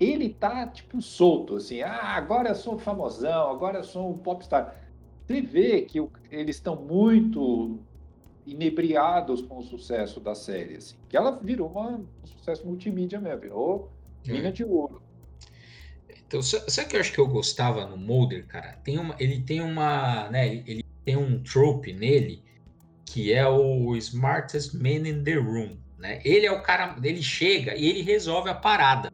ele 0.00 0.30
tá 0.30 0.66
tipo 0.66 1.02
solto, 1.02 1.56
assim, 1.56 1.82
ah, 1.82 2.14
agora 2.16 2.48
eu 2.48 2.54
sou 2.54 2.78
famosão, 2.78 3.50
agora 3.50 3.80
eu 3.80 3.84
sou 3.84 4.10
um 4.10 4.16
popstar. 4.16 4.74
Você 5.26 5.42
vê 5.42 5.82
que 5.82 6.02
eles 6.30 6.56
estão 6.56 6.74
muito 6.76 7.78
inebriados 8.46 9.42
com 9.42 9.58
o 9.58 9.62
sucesso 9.62 10.20
da 10.20 10.34
série, 10.34 10.76
assim, 10.76 10.96
que 11.08 11.16
ela 11.16 11.32
virou 11.42 11.68
uma, 11.68 11.96
um 11.96 12.06
sucesso 12.26 12.66
multimídia 12.66 13.20
mesmo, 13.20 13.40
virou 13.40 13.92
mina 14.24 14.52
de 14.52 14.64
ouro. 14.64 15.02
Então, 16.26 16.42
sabe 16.42 16.86
o 16.86 16.88
que 16.88 16.96
eu 16.96 17.00
acho 17.00 17.12
que 17.12 17.18
eu 17.18 17.26
gostava 17.26 17.86
no 17.86 17.96
Mulder, 17.96 18.46
cara? 18.46 18.78
Tem 18.84 18.98
uma, 18.98 19.14
ele 19.18 19.40
tem 19.40 19.60
uma, 19.60 20.28
né, 20.30 20.62
ele 20.66 20.84
tem 21.04 21.16
um 21.16 21.42
trope 21.42 21.92
nele 21.92 22.42
que 23.04 23.32
é 23.32 23.46
o 23.46 23.96
smartest 23.96 24.74
man 24.74 25.08
in 25.08 25.22
the 25.22 25.34
room, 25.34 25.76
né? 25.98 26.20
Ele 26.24 26.44
é 26.44 26.52
o 26.52 26.62
cara, 26.62 26.96
ele 27.02 27.22
chega 27.22 27.74
e 27.76 27.86
ele 27.86 28.02
resolve 28.02 28.50
a 28.50 28.54
parada, 28.54 29.12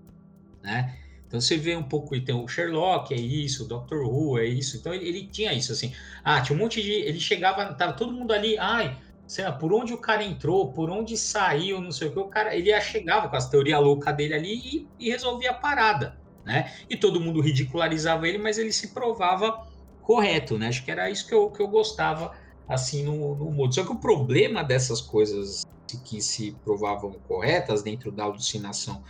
né? 0.62 0.96
Então 1.26 1.40
você 1.40 1.56
vê 1.56 1.76
um 1.76 1.82
pouco, 1.82 2.14
então 2.14 2.44
o 2.44 2.48
Sherlock 2.48 3.14
é 3.14 3.16
isso, 3.16 3.64
o 3.64 3.68
Doctor 3.68 4.02
Who 4.06 4.38
é 4.38 4.44
isso. 4.44 4.76
Então 4.76 4.92
ele, 4.92 5.08
ele, 5.08 5.26
tinha 5.28 5.52
isso 5.54 5.72
assim. 5.72 5.94
Ah, 6.22 6.40
tinha 6.42 6.54
um 6.54 6.60
monte 6.60 6.82
de, 6.82 6.90
ele 6.90 7.18
chegava, 7.18 7.72
tava 7.74 7.94
todo 7.94 8.12
mundo 8.12 8.32
ali, 8.32 8.58
ai, 8.58 8.98
sei 9.26 9.44
lá, 9.44 9.52
por 9.52 9.72
onde 9.72 9.92
o 9.92 9.98
cara 9.98 10.22
entrou, 10.22 10.72
por 10.72 10.90
onde 10.90 11.16
saiu, 11.16 11.80
não 11.80 11.90
sei 11.90 12.08
o 12.08 12.12
que, 12.12 12.18
o 12.18 12.24
cara, 12.24 12.54
ele 12.54 12.78
chegava 12.80 13.28
com 13.28 13.36
as 13.36 13.48
teorias 13.48 13.80
loucas 13.80 14.16
dele 14.16 14.34
ali 14.34 14.54
e, 14.54 14.88
e 14.98 15.10
resolvia 15.10 15.50
a 15.52 15.54
parada, 15.54 16.18
né? 16.44 16.72
E 16.88 16.96
todo 16.96 17.20
mundo 17.20 17.40
ridicularizava 17.40 18.28
ele, 18.28 18.38
mas 18.38 18.58
ele 18.58 18.72
se 18.72 18.92
provava 18.92 19.66
correto, 20.02 20.58
né? 20.58 20.68
Acho 20.68 20.84
que 20.84 20.90
era 20.90 21.10
isso 21.10 21.26
que 21.26 21.34
eu, 21.34 21.50
que 21.50 21.62
eu 21.62 21.68
gostava 21.68 22.32
assim 22.68 23.04
no, 23.04 23.34
no. 23.34 23.72
Só 23.72 23.84
que 23.84 23.92
o 23.92 24.00
problema 24.00 24.62
dessas 24.62 25.00
coisas 25.00 25.64
que 26.04 26.20
se 26.20 26.52
provavam 26.64 27.12
corretas 27.28 27.82
dentro 27.82 28.10
da 28.10 28.24
alucinação 28.24 29.02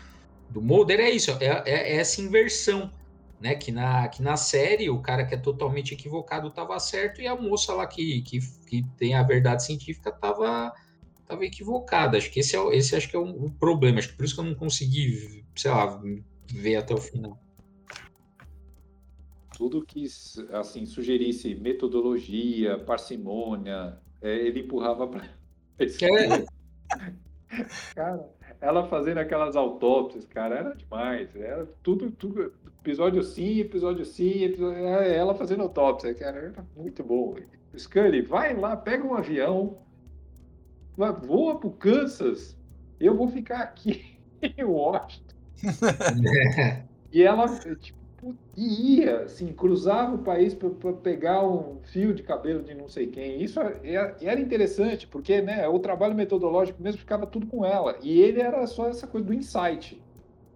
do 0.50 0.60
Mulder 0.60 1.00
é 1.00 1.10
isso, 1.10 1.30
é, 1.30 1.46
é, 1.46 1.62
é, 1.64 1.96
essa 1.96 2.20
inversão, 2.20 2.90
né? 3.42 3.54
Que 3.56 3.72
na, 3.72 4.08
que 4.08 4.22
na 4.22 4.36
série 4.36 4.88
o 4.88 5.00
cara 5.00 5.26
que 5.26 5.34
é 5.34 5.38
totalmente 5.38 5.92
equivocado 5.94 6.48
estava 6.48 6.78
certo 6.78 7.20
e 7.20 7.26
a 7.26 7.36
moça 7.36 7.74
lá 7.74 7.86
que, 7.86 8.22
que, 8.22 8.38
que 8.66 8.84
tem 8.96 9.14
a 9.14 9.22
verdade 9.22 9.64
científica 9.64 10.10
estava 10.10 10.72
tava 11.26 11.44
equivocada. 11.44 12.16
Acho 12.16 12.30
que 12.30 12.40
esse, 12.40 12.56
é, 12.56 12.76
esse 12.76 12.94
acho 12.94 13.08
que 13.08 13.16
é 13.16 13.18
o, 13.18 13.50
problema. 13.50 13.98
Acho 13.98 14.10
que 14.10 14.16
por 14.16 14.24
isso 14.24 14.34
que 14.34 14.40
eu 14.40 14.44
não 14.44 14.54
consegui, 14.54 15.44
sei 15.56 15.70
lá, 15.70 16.00
ver 16.46 16.76
até 16.76 16.94
o 16.94 16.98
final 16.98 17.38
tudo 19.54 19.84
que 19.84 20.06
assim 20.50 20.84
sugerisse 20.86 21.54
metodologia, 21.54 22.78
parcimônia, 22.78 23.96
é, 24.20 24.34
ele 24.34 24.60
empurrava 24.60 25.06
para 25.06 25.24
é. 25.78 26.44
Cara, 27.94 28.28
ela 28.60 28.88
fazendo 28.88 29.18
aquelas 29.18 29.54
autópsias, 29.54 30.24
cara, 30.24 30.56
era 30.56 30.74
demais. 30.74 31.34
Era 31.36 31.66
tudo, 31.82 32.10
tudo 32.10 32.52
episódio 32.82 33.22
sim, 33.22 33.60
episódio 33.60 34.04
sim, 34.04 34.42
episódio, 34.42 34.84
é, 34.84 35.16
ela 35.16 35.34
fazendo 35.34 35.62
autópsia, 35.62 36.12
cara, 36.14 36.38
era 36.38 36.66
muito 36.76 37.02
bom. 37.04 37.36
Scully, 37.76 38.22
vai 38.22 38.54
lá, 38.54 38.76
pega 38.76 39.06
um 39.06 39.14
avião, 39.14 39.78
voa 40.96 41.58
pro 41.58 41.70
Kansas, 41.70 42.58
eu 43.00 43.16
vou 43.16 43.28
ficar 43.28 43.60
aqui 43.60 44.18
em 44.42 44.64
Washington. 44.64 45.36
e 47.12 47.22
ela, 47.22 47.46
tipo, 47.76 48.02
ia, 48.56 49.20
assim, 49.22 49.52
cruzava 49.52 50.16
o 50.16 50.18
país 50.18 50.52
para 50.52 50.92
pegar 50.92 51.46
um 51.46 51.78
fio 51.84 52.12
de 52.12 52.24
cabelo 52.24 52.64
de 52.64 52.74
não 52.74 52.88
sei 52.88 53.06
quem. 53.06 53.40
Isso 53.40 53.60
era, 53.60 53.80
é, 53.84 54.16
era 54.22 54.40
interessante, 54.40 55.06
porque 55.06 55.40
né, 55.40 55.68
o 55.68 55.78
trabalho 55.78 56.16
metodológico 56.16 56.82
mesmo 56.82 56.98
ficava 56.98 57.26
tudo 57.26 57.46
com 57.46 57.64
ela. 57.64 57.96
E 58.02 58.20
ele 58.20 58.40
era 58.40 58.66
só 58.66 58.88
essa 58.88 59.06
coisa 59.06 59.26
do 59.26 59.32
insight. 59.32 60.02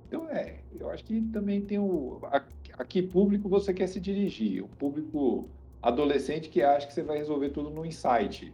Então, 0.07 0.29
é, 0.31 0.61
eu 0.79 0.89
acho 0.91 1.05
que 1.05 1.21
também 1.33 1.61
tem 1.61 1.79
o. 1.79 2.21
A, 2.25 2.43
a 2.79 2.85
que 2.85 3.03
público 3.03 3.49
você 3.49 3.75
quer 3.75 3.89
se 3.89 3.99
dirigir? 3.99 4.63
O 4.63 4.69
público 4.69 5.49
adolescente 5.83 6.49
que 6.49 6.63
acha 6.63 6.87
que 6.87 6.95
você 6.95 7.03
vai 7.03 7.19
resolver 7.19 7.51
tudo 7.51 7.71
no 7.71 7.85
insight. 7.85 8.53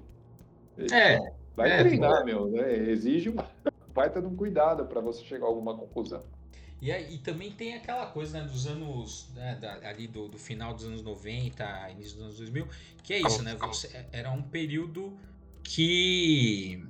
É. 0.91 1.19
Vai 1.55 1.71
é, 1.71 1.79
treinar, 1.85 2.25
meu. 2.25 2.51
Né? 2.51 2.91
Exige 2.91 3.29
uma 3.29 3.47
baita 3.95 4.21
de 4.21 4.27
um 4.27 4.35
cuidado 4.35 4.87
para 4.87 5.01
você 5.01 5.23
chegar 5.25 5.45
a 5.45 5.49
alguma 5.49 5.77
conclusão. 5.77 6.23
E, 6.81 6.91
aí, 6.91 7.15
e 7.15 7.19
também 7.19 7.53
tem 7.53 7.75
aquela 7.75 8.07
coisa 8.07 8.41
né, 8.41 8.45
dos 8.45 8.67
anos, 8.67 9.29
né, 9.37 9.57
da, 9.61 9.89
ali 9.89 10.09
do, 10.09 10.27
do, 10.27 10.37
final 10.37 10.75
dos 10.75 10.85
anos 10.85 11.01
90, 11.01 11.91
início 11.93 12.15
dos 12.17 12.25
anos 12.25 12.39
2000, 12.39 12.67
que 13.05 13.15
é 13.15 13.21
isso, 13.21 13.41
né? 13.43 13.55
Você, 13.55 13.87
é, 13.97 14.07
era 14.11 14.33
um 14.33 14.43
período 14.43 15.17
que, 15.63 16.85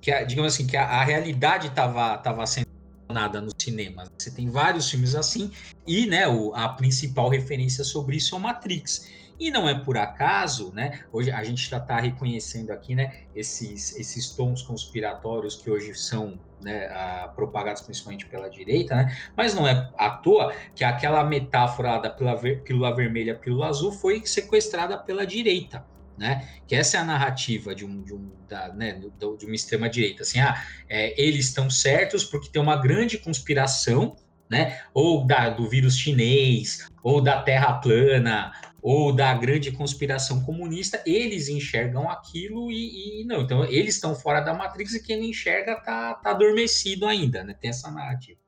que 0.00 0.24
digamos 0.24 0.54
assim, 0.54 0.66
que 0.66 0.78
a, 0.78 0.84
a 0.84 1.04
realidade 1.04 1.66
estava 1.66 2.16
tava 2.16 2.46
sendo 2.46 2.67
nada 3.08 3.40
nos 3.40 3.54
cinemas. 3.58 4.10
Você 4.16 4.30
tem 4.30 4.50
vários 4.50 4.90
filmes 4.90 5.14
assim, 5.14 5.50
e 5.86 6.06
né, 6.06 6.28
o, 6.28 6.54
a 6.54 6.68
principal 6.68 7.28
referência 7.28 7.84
sobre 7.84 8.16
isso 8.16 8.34
é 8.34 8.38
o 8.38 8.40
Matrix. 8.40 9.08
E 9.40 9.50
não 9.52 9.68
é 9.68 9.74
por 9.74 9.96
acaso, 9.96 10.72
né? 10.74 11.00
Hoje 11.12 11.30
a 11.30 11.44
gente 11.44 11.70
já 11.70 11.76
está 11.76 12.00
reconhecendo 12.00 12.72
aqui, 12.72 12.96
né? 12.96 13.22
Esses, 13.34 13.96
esses 13.96 14.30
tons 14.30 14.62
conspiratórios 14.62 15.54
que 15.54 15.70
hoje 15.70 15.94
são 15.94 16.40
né, 16.60 16.86
a, 16.86 17.28
propagados 17.28 17.82
principalmente 17.82 18.26
pela 18.26 18.50
direita, 18.50 18.96
né? 18.96 19.16
Mas 19.36 19.54
não 19.54 19.66
é 19.66 19.90
à 19.96 20.10
toa 20.10 20.52
que 20.74 20.82
aquela 20.82 21.22
metáfora 21.22 21.98
da 21.98 22.10
pílula, 22.10 22.34
ver, 22.34 22.62
pílula 22.62 22.94
vermelha, 22.94 23.36
pílula 23.36 23.68
azul 23.68 23.92
foi 23.92 24.26
sequestrada 24.26 24.98
pela 24.98 25.24
direita. 25.24 25.84
Né? 26.18 26.48
Que 26.66 26.74
essa 26.74 26.96
é 26.96 27.00
a 27.00 27.04
narrativa 27.04 27.74
de, 27.74 27.84
um, 27.84 28.02
de, 28.02 28.12
um, 28.12 28.32
da, 28.48 28.72
né, 28.74 29.00
de 29.38 29.46
uma 29.46 29.54
extrema 29.54 29.88
direita, 29.88 30.24
assim, 30.24 30.40
ah, 30.40 30.60
é, 30.88 31.14
eles 31.20 31.46
estão 31.46 31.70
certos 31.70 32.24
porque 32.24 32.50
tem 32.50 32.60
uma 32.60 32.76
grande 32.76 33.18
conspiração, 33.18 34.16
né? 34.50 34.82
Ou 34.92 35.24
da, 35.24 35.48
do 35.50 35.68
vírus 35.68 35.96
chinês, 35.96 36.88
ou 37.02 37.20
da 37.20 37.40
Terra 37.42 37.74
plana, 37.74 38.52
ou 38.82 39.12
da 39.12 39.34
grande 39.34 39.70
conspiração 39.70 40.42
comunista, 40.42 41.02
eles 41.04 41.48
enxergam 41.48 42.08
aquilo 42.08 42.70
e, 42.72 43.20
e 43.20 43.24
não. 43.24 43.42
Então, 43.42 43.64
eles 43.64 43.94
estão 43.94 44.14
fora 44.14 44.40
da 44.40 44.54
Matrix 44.54 44.94
e 44.94 45.02
quem 45.02 45.18
não 45.18 45.24
enxerga 45.24 45.76
tá, 45.76 46.14
tá 46.14 46.30
adormecido 46.30 47.06
ainda, 47.06 47.44
né? 47.44 47.54
Tem 47.54 47.70
essa 47.70 47.90
narrativa. 47.90 48.40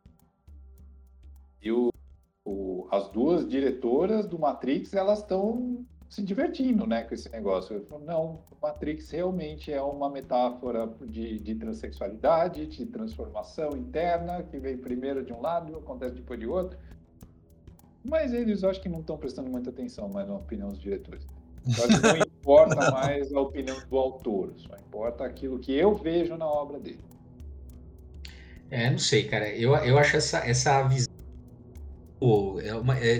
E 1.62 1.70
o, 1.70 1.92
o, 2.44 2.88
as 2.90 3.10
duas 3.10 3.46
diretoras 3.48 4.26
do 4.26 4.38
Matrix, 4.38 4.94
elas 4.94 5.18
estão 5.18 5.84
se 6.10 6.22
divertindo, 6.22 6.86
né, 6.88 7.04
com 7.04 7.14
esse 7.14 7.30
negócio. 7.30 7.76
Eu 7.76 7.86
falo, 7.86 8.04
não, 8.04 8.40
Matrix 8.60 9.08
realmente 9.10 9.72
é 9.72 9.80
uma 9.80 10.10
metáfora 10.10 10.92
de, 11.06 11.38
de 11.38 11.54
transexualidade, 11.54 12.66
de 12.66 12.84
transformação 12.84 13.76
interna, 13.76 14.42
que 14.42 14.58
vem 14.58 14.76
primeiro 14.76 15.24
de 15.24 15.32
um 15.32 15.40
lado, 15.40 15.76
acontece 15.76 16.16
depois 16.16 16.40
de 16.40 16.48
outro. 16.48 16.76
Mas 18.04 18.32
eles 18.34 18.64
acho 18.64 18.80
que 18.80 18.88
não 18.88 19.00
estão 19.00 19.16
prestando 19.16 19.48
muita 19.48 19.70
atenção 19.70 20.08
mais 20.08 20.26
na 20.26 20.34
opinião 20.34 20.70
dos 20.70 20.80
diretores. 20.80 21.24
Não 21.64 22.16
importa 22.16 22.74
mais 22.90 23.32
a 23.32 23.40
opinião 23.40 23.76
do 23.88 23.96
autor, 23.96 24.52
só 24.56 24.74
importa 24.76 25.24
aquilo 25.24 25.60
que 25.60 25.72
eu 25.72 25.94
vejo 25.94 26.36
na 26.36 26.46
obra 26.46 26.80
dele. 26.80 27.04
É, 28.68 28.90
não 28.90 28.98
sei, 28.98 29.28
cara. 29.28 29.48
Eu, 29.48 29.76
eu 29.76 29.96
acho 29.96 30.16
essa, 30.16 30.38
essa 30.38 30.82
visão. 30.88 31.12
é 32.64 32.74
uma, 32.74 32.98
é, 32.98 33.16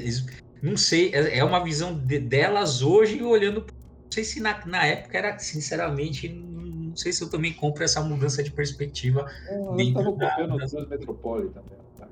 não 0.63 0.77
sei, 0.77 1.13
é, 1.15 1.39
é 1.39 1.45
uma 1.45 1.63
visão 1.63 1.95
de, 1.95 2.19
delas 2.19 2.83
hoje 2.83 3.23
olhando 3.23 3.65
sei 4.11 4.25
se 4.25 4.41
na, 4.41 4.67
na 4.67 4.85
época 4.85 5.17
era, 5.17 5.39
sinceramente, 5.39 6.29
não 6.29 6.97
sei 6.97 7.13
se 7.13 7.23
eu 7.23 7.31
também 7.31 7.53
compro 7.53 7.85
essa 7.85 8.03
mudança 8.03 8.43
de 8.43 8.51
perspectiva. 8.51 9.31
Eu 9.49 9.79
estava 9.79 10.13
copiando 10.13 10.59
da... 10.59 10.65
o 10.65 10.69
Transmetropolitan. 10.69 11.63
Tá? 11.97 12.09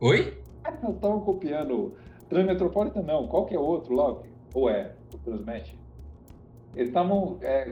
Oi? 0.00 0.38
Eu 0.84 0.92
estava 0.92 1.20
copiando 1.20 1.94
Transmetropolitan, 2.28 3.02
não. 3.02 3.26
Qual 3.26 3.46
que 3.46 3.54
é 3.54 3.58
outro 3.58 3.94
lá? 3.94 4.16
Ou 4.54 4.70
é 4.70 4.94
o 5.12 5.18
Transmet? 5.18 5.76
Eles 6.74 6.88
estavam. 6.88 7.38
É, 7.42 7.70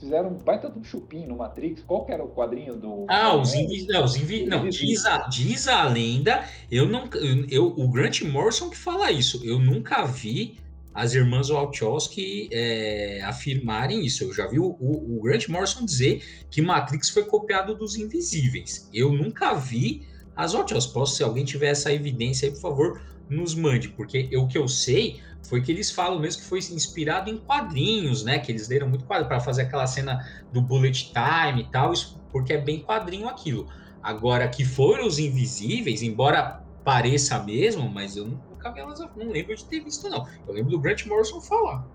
fizeram 0.00 0.30
um 0.30 0.34
baita 0.34 0.68
do 0.68 0.82
chupim 0.82 1.26
no 1.26 1.36
Matrix. 1.36 1.82
Qual 1.86 2.04
que 2.04 2.12
era 2.12 2.24
o 2.24 2.28
quadrinho 2.28 2.76
do. 2.76 3.06
Ah, 3.08 3.36
os 3.36 3.54
invis. 3.54 3.86
Não, 3.86 4.04
os 4.04 4.16
invi... 4.16 4.44
não 4.44 4.68
diz, 4.68 5.06
a, 5.06 5.18
diz 5.28 5.68
a 5.68 5.84
lenda. 5.84 6.44
Eu 6.70 6.88
não. 6.88 7.08
Eu, 7.48 7.68
o 7.76 7.88
Grant 7.88 8.22
Morrison 8.22 8.68
que 8.68 8.76
fala 8.76 9.12
isso. 9.12 9.40
Eu 9.44 9.58
nunca 9.58 10.04
vi 10.04 10.58
as 10.92 11.14
irmãs 11.14 11.48
Wachowski 11.48 12.48
é, 12.52 13.22
afirmarem 13.22 14.04
isso. 14.04 14.24
Eu 14.24 14.34
já 14.34 14.48
vi 14.48 14.58
o, 14.58 14.76
o, 14.80 15.18
o, 15.18 15.22
Grant 15.22 15.48
Morrison 15.48 15.84
dizer 15.84 16.22
que 16.50 16.60
Matrix 16.60 17.08
foi 17.10 17.24
copiado 17.24 17.76
dos 17.76 17.96
Invisíveis. 17.96 18.88
Eu 18.92 19.12
nunca 19.12 19.54
vi 19.54 20.02
as 20.34 20.54
Wachowski. 20.54 20.92
Posso, 20.92 21.16
se 21.16 21.22
alguém 21.22 21.44
tiver 21.44 21.68
essa 21.68 21.92
evidência 21.92 22.48
aí, 22.48 22.54
por 22.54 22.60
favor, 22.60 23.00
nos 23.30 23.54
mande, 23.54 23.88
porque 23.90 24.28
eu, 24.30 24.42
o 24.42 24.48
que 24.48 24.58
eu 24.58 24.66
sei 24.66 25.22
foi 25.48 25.62
que 25.62 25.70
eles 25.70 25.90
falam 25.90 26.18
mesmo 26.18 26.42
que 26.42 26.48
foi 26.48 26.58
inspirado 26.58 27.30
em 27.30 27.38
quadrinhos, 27.38 28.24
né? 28.24 28.38
Que 28.40 28.50
eles 28.50 28.68
leram 28.68 28.88
muito 28.88 29.04
quadro 29.04 29.28
para 29.28 29.40
fazer 29.40 29.62
aquela 29.62 29.86
cena 29.86 30.18
do 30.52 30.60
bullet 30.60 31.12
time 31.12 31.62
e 31.62 31.70
tal, 31.70 31.92
isso, 31.92 32.20
porque 32.30 32.52
é 32.52 32.58
bem 32.58 32.80
quadrinho 32.80 33.28
aquilo. 33.28 33.68
Agora, 34.02 34.48
que 34.48 34.64
foram 34.64 35.06
os 35.06 35.18
Invisíveis, 35.18 36.02
embora 36.02 36.62
pareça 36.84 37.42
mesmo, 37.42 37.88
mas 37.88 38.16
eu 38.16 38.26
nunca 38.26 38.72
vi 38.72 38.80
elas, 38.80 38.98
não 38.98 39.30
lembro 39.30 39.54
de 39.54 39.64
ter 39.64 39.80
visto, 39.80 40.08
não. 40.08 40.26
Eu 40.46 40.54
lembro 40.54 40.70
do 40.70 40.80
Grant 40.80 41.06
Morrison 41.06 41.40
falar. 41.40 41.86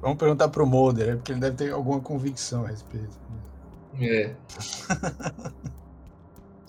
Vamos 0.00 0.18
perguntar 0.18 0.48
pro 0.48 0.66
Mulder, 0.66 1.16
porque 1.16 1.32
ele 1.32 1.40
deve 1.40 1.56
ter 1.56 1.72
alguma 1.72 2.00
convicção 2.00 2.64
a 2.64 2.68
respeito. 2.68 3.16
É. 4.00 4.34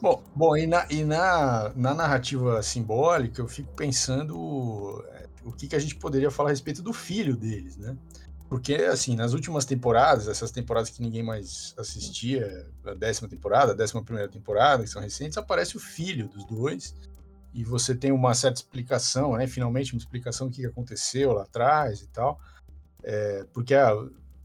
bom, 0.06 0.24
bom, 0.36 0.56
e, 0.56 0.68
na, 0.68 0.86
e 0.88 1.04
na, 1.04 1.74
na 1.76 1.96
narrativa 1.96 2.62
simbólica, 2.62 3.42
eu 3.42 3.48
fico 3.48 3.74
pensando 3.74 5.04
é, 5.10 5.28
o 5.44 5.52
que, 5.52 5.68
que 5.68 5.76
a 5.76 5.80
gente 5.80 5.96
poderia 5.96 6.30
falar 6.30 6.50
a 6.50 6.52
respeito 6.52 6.84
do 6.84 6.94
filho 6.94 7.36
deles, 7.36 7.76
né? 7.76 7.98
Porque, 8.48 8.76
assim, 8.76 9.16
nas 9.16 9.34
últimas 9.34 9.66
temporadas, 9.66 10.28
essas 10.28 10.52
temporadas 10.52 10.92
que 10.92 11.02
ninguém 11.02 11.24
mais 11.24 11.74
assistia, 11.76 12.68
a 12.86 12.94
décima 12.94 13.28
temporada, 13.28 13.72
a 13.72 13.76
décima 13.76 14.04
primeira 14.04 14.30
temporada, 14.30 14.84
que 14.84 14.90
são 14.92 15.02
recentes, 15.02 15.40
aparece 15.40 15.76
o 15.76 15.80
filho 15.80 16.28
dos 16.28 16.46
dois, 16.46 16.96
e 17.52 17.64
você 17.64 17.96
tem 17.96 18.12
uma 18.12 18.36
certa 18.36 18.60
explicação, 18.60 19.36
né? 19.36 19.48
Finalmente 19.48 19.94
uma 19.94 20.00
explicação 20.00 20.48
do 20.48 20.54
que 20.54 20.68
aconteceu 20.68 21.34
lá 21.34 21.42
atrás 21.42 22.02
e 22.02 22.08
tal. 22.10 22.40
É, 23.02 23.44
porque 23.52 23.74
a, 23.74 23.92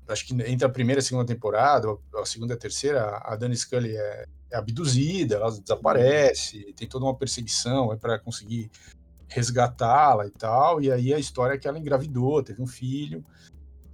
acho 0.08 0.26
que 0.26 0.32
entre 0.42 0.64
a 0.64 0.70
primeira 0.70 1.00
e 1.00 1.02
a 1.02 1.04
segunda 1.04 1.26
temporada, 1.26 1.86
a 2.16 2.24
segunda 2.24 2.54
e 2.54 2.56
a 2.56 2.58
terceira, 2.58 3.18
a 3.22 3.36
Dani 3.36 3.54
Scully 3.54 3.94
é, 3.94 4.26
é 4.50 4.56
abduzida, 4.56 5.36
ela 5.36 5.50
desaparece, 5.50 6.72
tem 6.76 6.88
toda 6.88 7.04
uma 7.04 7.14
perseguição 7.14 7.92
é 7.92 7.96
para 7.96 8.18
conseguir 8.18 8.70
resgatá-la 9.28 10.26
e 10.26 10.30
tal. 10.30 10.82
E 10.82 10.90
aí 10.90 11.14
a 11.14 11.18
história 11.18 11.54
é 11.54 11.58
que 11.58 11.68
ela 11.68 11.78
engravidou, 11.78 12.42
teve 12.42 12.60
um 12.60 12.66
filho. 12.66 13.24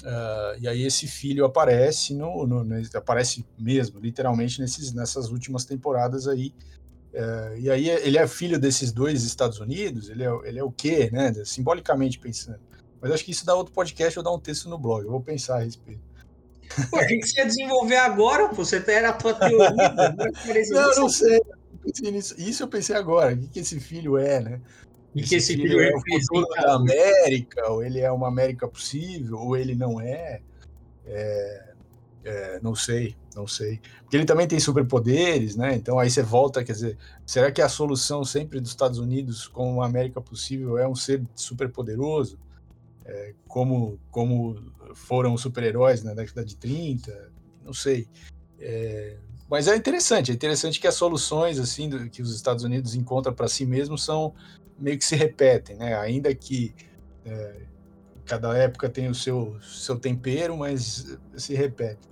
Uh, 0.03 0.59
e 0.61 0.69
aí 0.69 0.83
esse 0.83 1.07
filho 1.07 1.45
aparece 1.45 2.14
no, 2.14 2.47
no, 2.47 2.62
no, 2.62 2.83
aparece 2.95 3.45
mesmo, 3.59 3.99
literalmente 3.99 4.61
nesses, 4.61 4.92
nessas 4.92 5.31
últimas 5.31 5.64
temporadas 5.64 6.29
aí 6.29 6.55
é, 7.16 7.59
e 7.59 7.71
aí 7.71 7.88
ele 7.88 8.19
é 8.19 8.29
filho 8.29 8.59
desses 8.61 8.92
dois 8.92 9.25
Estados 9.25 9.59
Unidos, 9.59 10.11
ele 10.11 10.23
é, 10.23 10.31
ele 10.45 10.59
é 10.59 10.62
o 10.62 10.71
quê, 10.71 11.09
né? 11.11 11.33
Simbolicamente 11.47 12.19
pensando. 12.19 12.61
Mas 13.01 13.11
acho 13.11 13.25
que 13.25 13.31
isso 13.31 13.47
dá 13.47 13.55
outro 13.55 13.73
podcast 13.73 14.19
ou 14.19 14.23
dá 14.23 14.31
um 14.31 14.38
texto 14.38 14.69
no 14.69 14.79
blog. 14.79 15.03
Eu 15.03 15.12
vou 15.12 15.23
pensar 15.23 15.57
a 15.57 15.61
respeito. 15.61 16.03
Pô, 16.90 16.98
a 16.98 17.07
gente 17.07 17.37
ia 17.37 17.46
desenvolver 17.46 17.96
agora, 17.96 18.48
pô. 18.48 18.64
Você 18.64 18.83
era 18.87 19.11
a 19.11 19.12
tua 19.12 19.35
teoria. 19.35 19.70
não, 20.70 20.94
não 20.96 21.09
sei. 21.09 21.40
Isso 22.38 22.62
eu 22.62 22.68
pensei 22.68 22.96
agora. 22.96 23.35
O 23.35 23.38
que, 23.38 23.48
que 23.48 23.59
esse 23.61 23.79
filho 23.81 24.18
é, 24.18 24.40
né? 24.40 24.61
E 25.14 25.22
que 25.22 25.37
esse 25.37 25.55
filho, 25.55 25.70
filho 25.70 25.81
é 25.81 25.94
o 25.94 26.00
futuro 26.00 26.46
da 26.55 26.74
América, 26.74 27.70
ou 27.70 27.83
ele 27.83 28.00
é 28.00 28.11
uma 28.11 28.29
América 28.29 28.68
possível, 28.68 29.38
ou 29.38 29.57
ele 29.57 29.74
não 29.74 30.00
é. 30.00 30.40
é, 31.07 31.72
é 32.24 32.61
não 32.62 32.74
sei. 32.74 33.16
Não 33.37 33.46
sei. 33.46 33.81
Porque 34.00 34.16
ele 34.16 34.24
também 34.24 34.48
tem 34.48 34.59
superpoderes, 34.59 35.57
né? 35.57 35.74
Então 35.74 35.98
aí 35.98 36.11
você 36.11 36.22
volta, 36.22 36.64
quer 36.64 36.72
dizer, 36.72 36.98
será 37.26 37.52
que 37.52 37.61
a 37.61 37.68
solução 37.68 38.24
sempre 38.24 38.61
dos 38.61 38.70
Estados 38.70 38.98
Unidos 38.98 39.46
com 39.46 39.74
uma 39.74 39.85
América 39.85 40.22
possível 40.22 40.79
é 40.79 40.88
um 40.88 40.94
ser 40.94 41.22
superpoderoso? 41.35 42.38
É, 43.09 43.35
como, 43.47 44.01
como 44.11 44.73
foram 44.95 45.33
os 45.33 45.40
super-heróis 45.40 46.03
na 46.03 46.12
década 46.12 46.45
de 46.45 46.57
30? 46.57 47.33
Não 47.64 47.73
sei. 47.73 48.09
É, 48.59 49.16
mas 49.49 49.69
é 49.69 49.77
interessante, 49.77 50.33
é 50.33 50.35
interessante 50.35 50.81
que 50.81 50.88
as 50.88 50.95
soluções 50.95 51.59
assim 51.59 51.88
do, 51.88 52.11
que 52.11 52.21
os 52.21 52.35
Estados 52.35 52.64
Unidos 52.64 52.95
encontram 52.95 53.33
para 53.33 53.47
si 53.47 53.64
mesmos 53.64 54.05
são 54.05 54.35
meio 54.79 54.99
que 54.99 55.05
se 55.05 55.14
repetem, 55.14 55.77
né? 55.77 55.97
Ainda 55.97 56.35
que 56.35 56.75
é, 57.25 57.62
cada 58.25 58.57
época 58.57 58.88
tem 58.88 59.09
o 59.09 59.14
seu, 59.14 59.57
seu 59.62 59.97
tempero, 59.97 60.57
mas 60.57 61.16
se 61.37 61.55
repete. 61.55 62.09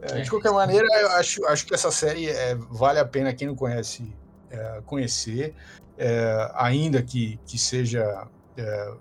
É, 0.00 0.20
de 0.20 0.30
qualquer 0.30 0.52
maneira, 0.52 0.86
eu 1.00 1.10
acho, 1.12 1.44
acho 1.46 1.66
que 1.66 1.74
essa 1.74 1.90
série 1.90 2.28
é, 2.28 2.54
vale 2.54 2.98
a 2.98 3.04
pena 3.04 3.32
quem 3.32 3.48
não 3.48 3.54
conhece 3.54 4.10
é, 4.50 4.82
conhecer, 4.86 5.54
é, 5.96 6.50
ainda 6.54 7.02
que, 7.02 7.38
que 7.46 7.58
seja 7.58 8.26
é, 8.56 8.94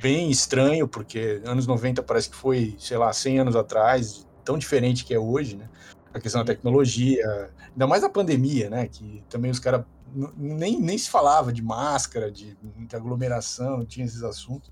bem 0.00 0.30
estranho, 0.30 0.86
porque 0.86 1.40
anos 1.44 1.66
90 1.66 2.02
parece 2.02 2.30
que 2.30 2.36
foi, 2.36 2.76
sei 2.78 2.96
lá, 2.96 3.12
100 3.12 3.40
anos 3.40 3.56
atrás, 3.56 4.26
tão 4.44 4.56
diferente 4.56 5.04
que 5.04 5.14
é 5.14 5.18
hoje, 5.18 5.56
né? 5.56 5.68
A 6.12 6.20
questão 6.20 6.42
da 6.42 6.52
tecnologia, 6.52 7.50
ainda 7.72 7.86
mais 7.86 8.02
a 8.02 8.08
pandemia, 8.08 8.70
né? 8.70 8.88
Que 8.88 9.22
também 9.28 9.50
os 9.50 9.58
caras 9.58 9.84
nem, 10.36 10.80
nem 10.80 10.96
se 10.96 11.10
falava 11.10 11.52
de 11.52 11.62
máscara, 11.62 12.30
de, 12.30 12.56
de 12.56 12.96
aglomeração, 12.96 13.84
tinha 13.84 14.06
esses 14.06 14.22
assuntos. 14.22 14.70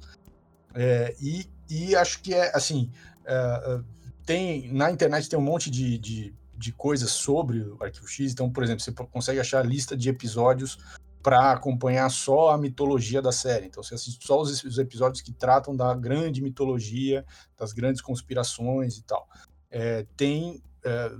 É, 0.74 1.14
e, 1.20 1.50
e 1.68 1.94
acho 1.94 2.22
que 2.22 2.34
é 2.34 2.54
assim. 2.54 2.90
É, 3.24 3.80
tem 4.24 4.72
na 4.72 4.90
internet 4.90 5.28
tem 5.28 5.38
um 5.38 5.42
monte 5.42 5.70
de, 5.70 5.98
de, 5.98 6.34
de 6.56 6.72
coisas 6.72 7.10
sobre 7.10 7.60
o 7.60 7.82
Arquivo 7.82 8.08
X. 8.08 8.32
Então, 8.32 8.50
por 8.50 8.62
exemplo, 8.62 8.82
você 8.82 8.92
consegue 8.92 9.40
achar 9.40 9.60
a 9.60 9.66
lista 9.66 9.96
de 9.96 10.08
episódios 10.08 10.78
para 11.24 11.52
acompanhar 11.52 12.10
só 12.10 12.50
a 12.50 12.58
mitologia 12.58 13.22
da 13.22 13.32
série. 13.32 13.64
Então, 13.64 13.82
você 13.82 13.94
assiste 13.94 14.26
só 14.26 14.38
os, 14.38 14.62
os, 14.62 14.76
episódios 14.76 15.22
que 15.22 15.32
tratam 15.32 15.74
da 15.74 15.94
grande 15.94 16.42
mitologia, 16.42 17.24
das 17.56 17.72
grandes 17.72 18.02
conspirações 18.02 18.98
e 18.98 19.02
tal. 19.04 19.26
É, 19.70 20.04
tem, 20.18 20.62
é, 20.84 21.10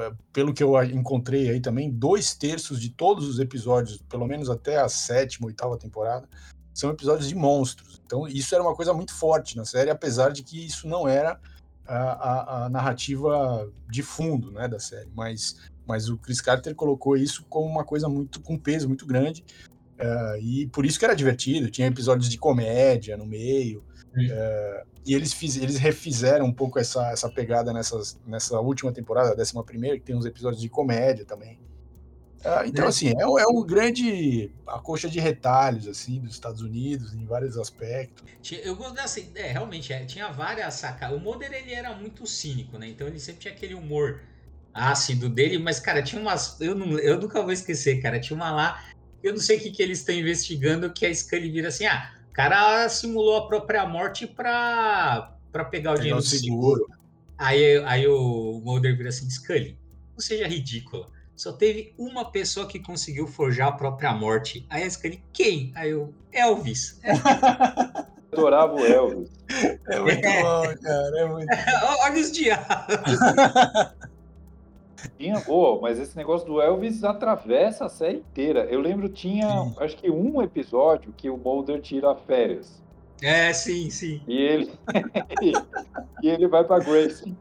é 0.00 0.12
pelo 0.32 0.52
que 0.52 0.64
eu 0.64 0.82
encontrei 0.82 1.48
aí 1.48 1.60
também, 1.60 1.88
dois 1.88 2.34
terços 2.34 2.80
de 2.80 2.90
todos 2.90 3.28
os 3.28 3.38
episódios, 3.38 4.02
pelo 4.08 4.26
menos 4.26 4.50
até 4.50 4.78
a 4.78 4.88
sétima, 4.88 5.46
oitava 5.46 5.78
temporada, 5.78 6.28
são 6.74 6.90
episódios 6.90 7.28
de 7.28 7.36
monstros. 7.36 8.00
Então, 8.04 8.26
isso 8.26 8.52
era 8.56 8.64
uma 8.64 8.74
coisa 8.74 8.92
muito 8.92 9.14
forte 9.14 9.56
na 9.56 9.64
série, 9.64 9.90
apesar 9.90 10.32
de 10.32 10.42
que 10.42 10.66
isso 10.66 10.88
não 10.88 11.06
era 11.06 11.38
a, 11.86 11.96
a, 11.96 12.64
a, 12.64 12.68
narrativa 12.68 13.70
de 13.88 14.02
fundo 14.02 14.50
né, 14.50 14.66
da 14.66 14.80
série, 14.80 15.10
mas, 15.14 15.56
mas 15.86 16.08
o 16.08 16.16
Chris 16.16 16.40
Carter 16.40 16.74
colocou 16.74 17.16
isso 17.16 17.44
como 17.48 17.66
uma 17.66 17.84
coisa 17.84 18.08
muito 18.08 18.40
com 18.40 18.58
peso 18.58 18.88
muito 18.88 19.06
grande 19.06 19.44
uh, 19.98 20.36
e 20.40 20.66
por 20.68 20.86
isso 20.86 20.98
que 20.98 21.04
era 21.04 21.14
divertido. 21.14 21.70
Tinha 21.70 21.88
episódios 21.88 22.28
de 22.28 22.38
comédia 22.38 23.16
no 23.16 23.26
meio 23.26 23.80
uh, 23.80 24.86
e 25.04 25.14
eles, 25.14 25.32
fiz, 25.32 25.56
eles 25.56 25.76
refizeram 25.76 26.46
um 26.46 26.52
pouco 26.52 26.78
essa, 26.78 27.10
essa 27.10 27.28
pegada 27.28 27.72
nessas, 27.72 28.18
nessa 28.26 28.58
última 28.60 28.92
temporada, 28.92 29.30
a 29.30 29.34
décima 29.34 29.64
primeira, 29.64 29.98
que 29.98 30.04
tem 30.04 30.14
uns 30.14 30.24
episódios 30.24 30.62
de 30.62 30.68
comédia 30.68 31.24
também. 31.24 31.58
Uh, 32.44 32.66
então, 32.66 32.84
né? 32.84 32.88
assim, 32.88 33.08
é, 33.08 33.22
é 33.22 33.46
um 33.46 33.64
grande. 33.64 34.52
a 34.66 34.78
coxa 34.78 35.08
de 35.08 35.20
retalhos, 35.20 35.86
assim, 35.86 36.20
dos 36.20 36.32
Estados 36.32 36.60
Unidos, 36.60 37.14
em 37.14 37.24
vários 37.24 37.56
aspectos. 37.56 38.24
Eu 38.64 38.74
gosto 38.74 38.98
assim, 38.98 39.30
é, 39.36 39.52
realmente, 39.52 39.92
é, 39.92 40.04
tinha 40.04 40.30
várias 40.30 40.74
sacadas. 40.74 41.16
O 41.16 41.20
Mulder, 41.20 41.52
ele 41.52 41.72
era 41.72 41.94
muito 41.94 42.26
cínico, 42.26 42.78
né? 42.78 42.88
Então, 42.88 43.06
ele 43.06 43.20
sempre 43.20 43.42
tinha 43.42 43.54
aquele 43.54 43.74
humor 43.74 44.20
ácido 44.72 45.28
dele, 45.28 45.58
mas, 45.58 45.80
cara, 45.80 46.02
tinha 46.02 46.20
umas. 46.20 46.60
Eu, 46.60 46.74
não, 46.74 46.98
eu 46.98 47.20
nunca 47.20 47.42
vou 47.42 47.52
esquecer, 47.52 48.00
cara. 48.00 48.20
Tinha 48.20 48.36
uma 48.36 48.50
lá, 48.50 48.84
eu 49.22 49.32
não 49.32 49.40
sei 49.40 49.58
o 49.58 49.60
que, 49.60 49.70
que 49.70 49.82
eles 49.82 49.98
estão 49.98 50.14
investigando, 50.14 50.92
que 50.92 51.06
a 51.06 51.14
Scully 51.14 51.50
vira 51.50 51.68
assim: 51.68 51.86
ah, 51.86 52.12
o 52.30 52.32
cara 52.32 52.88
simulou 52.88 53.36
a 53.36 53.46
própria 53.46 53.86
morte 53.86 54.26
pra, 54.26 55.36
pra 55.50 55.64
pegar 55.64 55.92
o 55.92 55.96
dinheiro 55.96 56.18
do 56.18 56.22
seguro. 56.22 56.80
seguro. 56.80 57.02
Aí, 57.38 57.78
aí 57.84 58.06
o 58.06 58.60
Mulder 58.64 58.96
vira 58.96 59.08
assim: 59.08 59.28
Scully, 59.28 59.78
não 60.14 60.20
seja 60.20 60.46
ridícula 60.46 61.10
só 61.42 61.52
teve 61.52 61.92
uma 61.98 62.30
pessoa 62.30 62.68
que 62.68 62.78
conseguiu 62.78 63.26
forjar 63.26 63.68
a 63.68 63.72
própria 63.72 64.12
morte. 64.12 64.64
Aí 64.70 64.84
a 64.84 64.90
Scully, 64.90 65.24
quem? 65.32 65.72
Aí 65.74 65.90
eu, 65.90 66.14
Elvis. 66.30 67.00
Adorava 68.32 68.74
o 68.74 68.84
Elvis. 68.84 69.28
É 69.88 69.98
muito 69.98 70.24
é. 70.24 70.42
bom, 70.42 70.82
cara. 70.82 71.18
É 71.18 71.26
muito... 71.26 71.48
Olha 72.04 72.20
os 72.20 72.30
diabos. 72.30 73.18
Tinha 75.18 75.40
boa, 75.40 75.80
mas 75.80 75.98
esse 75.98 76.16
negócio 76.16 76.46
do 76.46 76.60
Elvis 76.60 77.04
atravessa 77.04 77.86
a 77.86 77.88
série 77.88 78.18
inteira. 78.18 78.64
Eu 78.64 78.80
lembro, 78.80 79.08
tinha 79.08 79.48
Sim. 79.48 79.74
acho 79.78 79.96
que 79.96 80.10
um 80.10 80.42
episódio 80.42 81.12
que 81.16 81.28
o 81.30 81.36
Mulder 81.36 81.80
tira 81.80 82.14
férias. 82.14 82.82
É, 83.22 83.52
sim, 83.52 83.88
sim. 83.88 84.20
E 84.26 84.36
ele, 84.36 84.72
e 86.22 86.28
ele 86.28 86.48
vai 86.48 86.64
pra 86.64 86.80
Grace. 86.80 87.34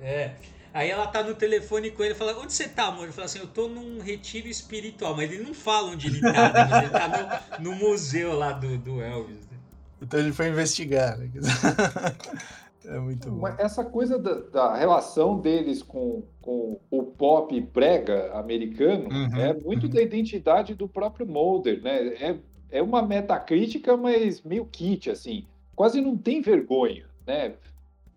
É. 0.00 0.32
Aí 0.74 0.90
ela 0.90 1.06
tá 1.06 1.22
no 1.22 1.34
telefone 1.34 1.90
com 1.90 2.04
ele 2.04 2.12
e 2.12 2.16
fala: 2.16 2.38
Onde 2.38 2.52
você 2.52 2.68
tá, 2.68 2.86
amor? 2.86 3.04
Ele 3.04 3.12
fala 3.12 3.26
assim: 3.26 3.38
Eu 3.38 3.46
tô 3.46 3.68
num 3.68 4.00
retiro 4.00 4.48
espiritual. 4.48 5.16
Mas 5.16 5.30
ele 5.30 5.42
não 5.42 5.54
fala 5.54 5.92
onde 5.92 6.08
ele 6.08 6.20
tá, 6.20 6.52
né? 6.52 6.78
Ele 6.82 6.90
tá 6.90 7.48
no, 7.58 7.70
no 7.70 7.76
museu 7.76 8.36
lá 8.36 8.52
do, 8.52 8.76
do 8.78 9.00
Elvis. 9.00 9.38
Né? 9.50 9.58
Então 10.02 10.20
ele 10.20 10.32
foi 10.32 10.48
investigar. 10.48 11.16
Né? 11.18 11.30
É 12.88 12.98
muito 12.98 13.30
bom. 13.30 13.46
Essa 13.58 13.84
coisa 13.84 14.18
da, 14.18 14.34
da, 14.34 14.76
relação 14.76 15.38
deles 15.38 15.82
com, 15.82 16.22
com 16.40 16.80
o 16.90 17.02
pop 17.02 17.60
brega 17.60 18.32
americano 18.32 19.10
uhum, 19.10 19.36
é 19.36 19.52
muito 19.52 19.84
uhum. 19.84 19.92
da 19.92 20.00
identidade 20.00 20.74
do 20.74 20.88
próprio 20.88 21.26
Mulder, 21.26 21.82
né? 21.82 22.06
É, 22.14 22.36
é 22.70 22.82
uma 22.82 23.02
metacrítica, 23.02 23.94
mas 23.94 24.40
meio 24.40 24.64
kit, 24.64 25.10
assim. 25.10 25.46
Quase 25.76 26.00
não 26.00 26.16
tem 26.16 26.40
vergonha, 26.40 27.04
né? 27.26 27.54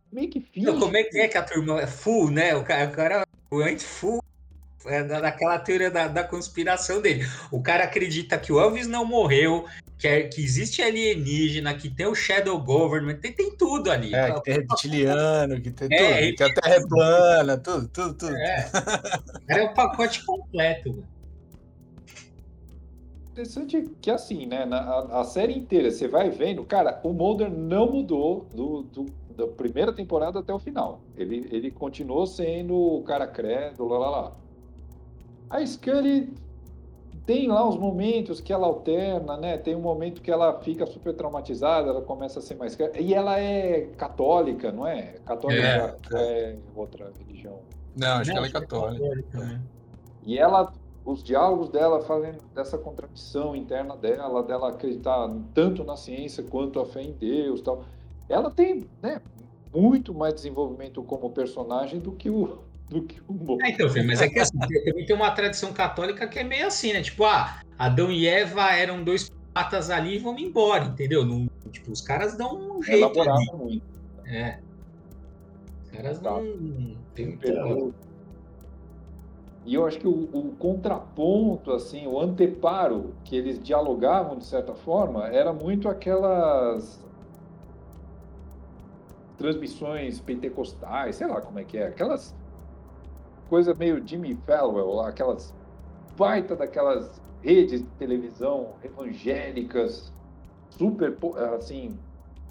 Meio 0.10 0.30
que 0.30 0.40
finge. 0.40 0.68
como 0.68 0.96
é 0.96 1.04
que 1.04 1.20
é 1.20 1.28
que 1.28 1.38
a 1.38 1.44
turma 1.44 1.82
é 1.82 1.88
full, 1.88 2.32
né? 2.32 2.56
O 2.56 2.64
cara, 2.64 2.90
o 2.90 2.94
cara 2.94 3.28
o 3.52 3.60
anti-full 3.60 4.24
é 4.86 5.04
daquela 5.04 5.60
teoria 5.60 5.92
da, 5.92 6.08
da 6.08 6.24
conspiração 6.24 7.02
dele. 7.02 7.26
O 7.52 7.62
cara 7.62 7.84
acredita 7.84 8.38
que 8.38 8.52
o 8.52 8.60
Elvis 8.60 8.88
não 8.88 9.06
morreu, 9.06 9.66
que, 10.02 10.08
é, 10.08 10.24
que 10.24 10.42
existe 10.42 10.82
alienígena, 10.82 11.76
que 11.76 11.88
tem 11.88 12.08
o 12.08 12.16
Shadow 12.16 12.60
Government, 12.60 13.18
tem, 13.18 13.32
tem 13.32 13.56
tudo 13.56 13.92
ali. 13.92 14.16
É, 14.16 14.34
que 14.34 14.42
tem 14.42 14.54
reptiliano, 14.56 15.62
que 15.62 15.70
tem 15.70 15.88
é, 15.92 16.26
tudo, 16.26 16.38
que 16.38 16.44
a 16.44 16.54
Terra 16.56 16.76
é 16.76 16.88
plana, 16.88 17.58
tudo, 17.60 17.88
tudo, 17.88 18.14
tudo. 18.16 18.36
É, 18.36 18.72
é 19.48 19.62
o 19.62 19.74
pacote 19.76 20.26
completo. 20.26 20.90
Mano. 20.90 21.08
Interessante 23.32 23.92
que 24.02 24.10
assim, 24.10 24.48
né, 24.48 24.66
na, 24.66 24.80
a, 24.80 25.22
a, 25.22 25.24
série 25.24 25.54
inteira, 25.54 25.92
você 25.92 26.08
vai 26.08 26.32
vendo, 26.32 26.66
cara, 26.66 27.00
o 27.04 27.14
Mulder 27.14 27.52
não 27.52 27.92
mudou 27.92 28.48
do, 28.56 28.82
do, 28.82 29.06
da 29.38 29.48
primeira 29.48 29.94
temporada 29.94 30.40
até 30.40 30.52
o 30.52 30.58
final. 30.58 31.00
Ele, 31.16 31.48
ele 31.52 31.70
continuou 31.70 32.26
sendo 32.26 32.76
o 32.76 33.04
cara 33.04 33.28
credo, 33.28 33.88
lá, 33.88 34.00
lá, 34.00 34.10
lá. 34.10 34.38
A 35.48 35.64
Scully 35.64 36.34
tem 37.26 37.48
lá 37.48 37.68
os 37.68 37.78
momentos 37.78 38.42
que 38.42 38.52
ela 38.52 38.66
alterna, 38.68 39.38
né? 39.38 39.58
Tem 39.58 39.76
um 39.76 39.82
momento 39.82 40.22
que 40.22 40.32
ela 40.32 40.60
fica 40.60 40.86
super 40.86 41.14
traumatizada, 41.14 41.90
ela 41.90 42.02
começa 42.02 42.40
a 42.40 42.42
ser 42.42 42.56
mais. 42.56 42.78
E 43.00 43.14
ela 43.14 43.40
é 43.40 43.82
católica, 43.98 44.72
não 44.72 44.88
é? 44.88 45.16
Católica 45.26 45.64
é, 46.14 46.16
é 46.16 46.56
outra 46.76 47.12
religião. 47.20 47.60
Não, 47.96 48.18
acho 48.18 48.30
não, 48.30 48.34
que 48.34 48.38
ela 48.38 48.48
é 48.48 48.52
católica. 48.52 49.06
É 49.06 49.10
católica 49.10 49.38
né? 49.38 49.62
E 50.24 50.38
ela, 50.38 50.74
os 51.06 51.24
diálogos 51.24 51.70
dela 51.70 52.02
fazem 52.02 52.34
dessa 52.56 52.78
contradição 52.78 53.56
interna 53.56 53.96
dela, 53.96 54.44
dela 54.44 54.70
acreditar 54.70 55.30
tanto 55.54 55.84
na 55.84 55.96
ciência 55.96 56.44
quanto 56.44 56.80
a 56.80 56.86
fé 56.86 57.04
em 57.04 57.12
Deus 57.14 57.62
tal. 57.62 57.84
Ela 58.28 58.50
tem, 58.50 58.90
né? 59.02 59.22
Muito 59.74 60.14
mais 60.14 60.34
desenvolvimento 60.34 61.02
como 61.04 61.30
personagem 61.30 62.00
do 62.00 62.12
que 62.12 62.30
o, 62.30 62.60
do 62.92 63.02
que 63.04 63.22
o 63.28 63.34
morto. 63.34 63.64
É, 63.64 63.70
então, 63.70 63.90
filho, 63.90 64.06
mas 64.06 64.22
é 64.22 64.28
que 64.28 64.40
assim, 64.40 64.60
também 64.60 65.06
tem 65.06 65.16
uma 65.16 65.32
tradição 65.32 65.72
católica 65.72 66.28
que 66.28 66.38
é 66.38 66.44
meio 66.44 66.68
assim, 66.68 66.92
né? 66.92 67.02
Tipo, 67.02 67.24
ah, 67.24 67.62
Adão 67.80 68.12
e 68.12 68.28
Eva 68.28 68.70
eram 68.74 69.04
dois 69.04 69.32
patas 69.54 69.90
ali 69.90 70.16
e 70.16 70.20
vamos 70.20 70.42
embora, 70.42 70.84
entendeu? 70.84 71.26
Não, 71.26 71.48
tipo, 71.72 71.92
os 71.92 72.02
caras 72.02 72.36
dão 72.36 72.78
um 72.78 72.84
jeito 72.84 73.22
ali. 73.22 73.52
Muito. 73.54 73.86
É. 74.26 74.60
Os 75.84 75.90
caras 75.90 76.20
tá. 76.20 76.32
não... 76.32 76.96
Tem 77.16 77.40
E 79.66 79.74
eu 79.74 79.86
acho 79.86 79.98
que 79.98 80.08
o, 80.08 80.30
o, 80.34 80.54
contraponto, 80.60 81.72
assim, 81.72 82.06
o 82.08 82.20
anteparo 82.20 83.14
que 83.24 83.36
eles 83.36 83.62
dialogavam 83.62 84.38
de 84.38 84.46
certa 84.46 84.74
forma, 84.74 85.28
era 85.28 85.54
muito 85.54 85.88
aquelas 85.88 87.02
transmissões 89.38 90.20
pentecostais, 90.20 91.16
sei 91.16 91.28
lá 91.28 91.42
como 91.42 91.58
é 91.58 91.64
que 91.64 91.78
é, 91.78 91.88
aquelas 91.88 92.36
coisa 93.52 93.74
meio 93.74 94.02
Jimmy 94.08 94.34
Fallon, 94.48 95.02
aquelas 95.02 95.54
baita 96.18 96.56
daquelas 96.56 97.22
redes 97.42 97.82
de 97.82 97.88
televisão 97.98 98.76
evangélicas, 98.82 100.14
super, 100.70 101.18
assim, 101.54 102.00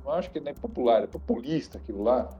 não 0.04 0.12
acho 0.12 0.30
que 0.30 0.38
nem 0.38 0.50
é 0.50 0.54
popular, 0.54 1.02
é 1.02 1.06
populista 1.06 1.78
aquilo 1.78 2.02
lá. 2.02 2.30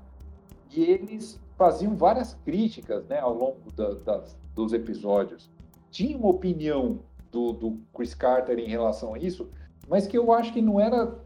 E 0.70 0.84
eles 0.84 1.40
faziam 1.56 1.96
várias 1.96 2.34
críticas 2.44 3.06
né, 3.06 3.18
ao 3.18 3.32
longo 3.32 3.72
da, 3.74 3.94
das, 3.94 4.38
dos 4.54 4.74
episódios. 4.74 5.50
Tinha 5.90 6.18
uma 6.18 6.28
opinião 6.28 6.98
do, 7.32 7.54
do 7.54 7.78
Chris 7.94 8.14
Carter 8.14 8.58
em 8.58 8.68
relação 8.68 9.14
a 9.14 9.18
isso, 9.18 9.48
mas 9.88 10.06
que 10.06 10.18
eu 10.18 10.34
acho 10.34 10.52
que 10.52 10.60
não 10.60 10.78
era 10.78 11.18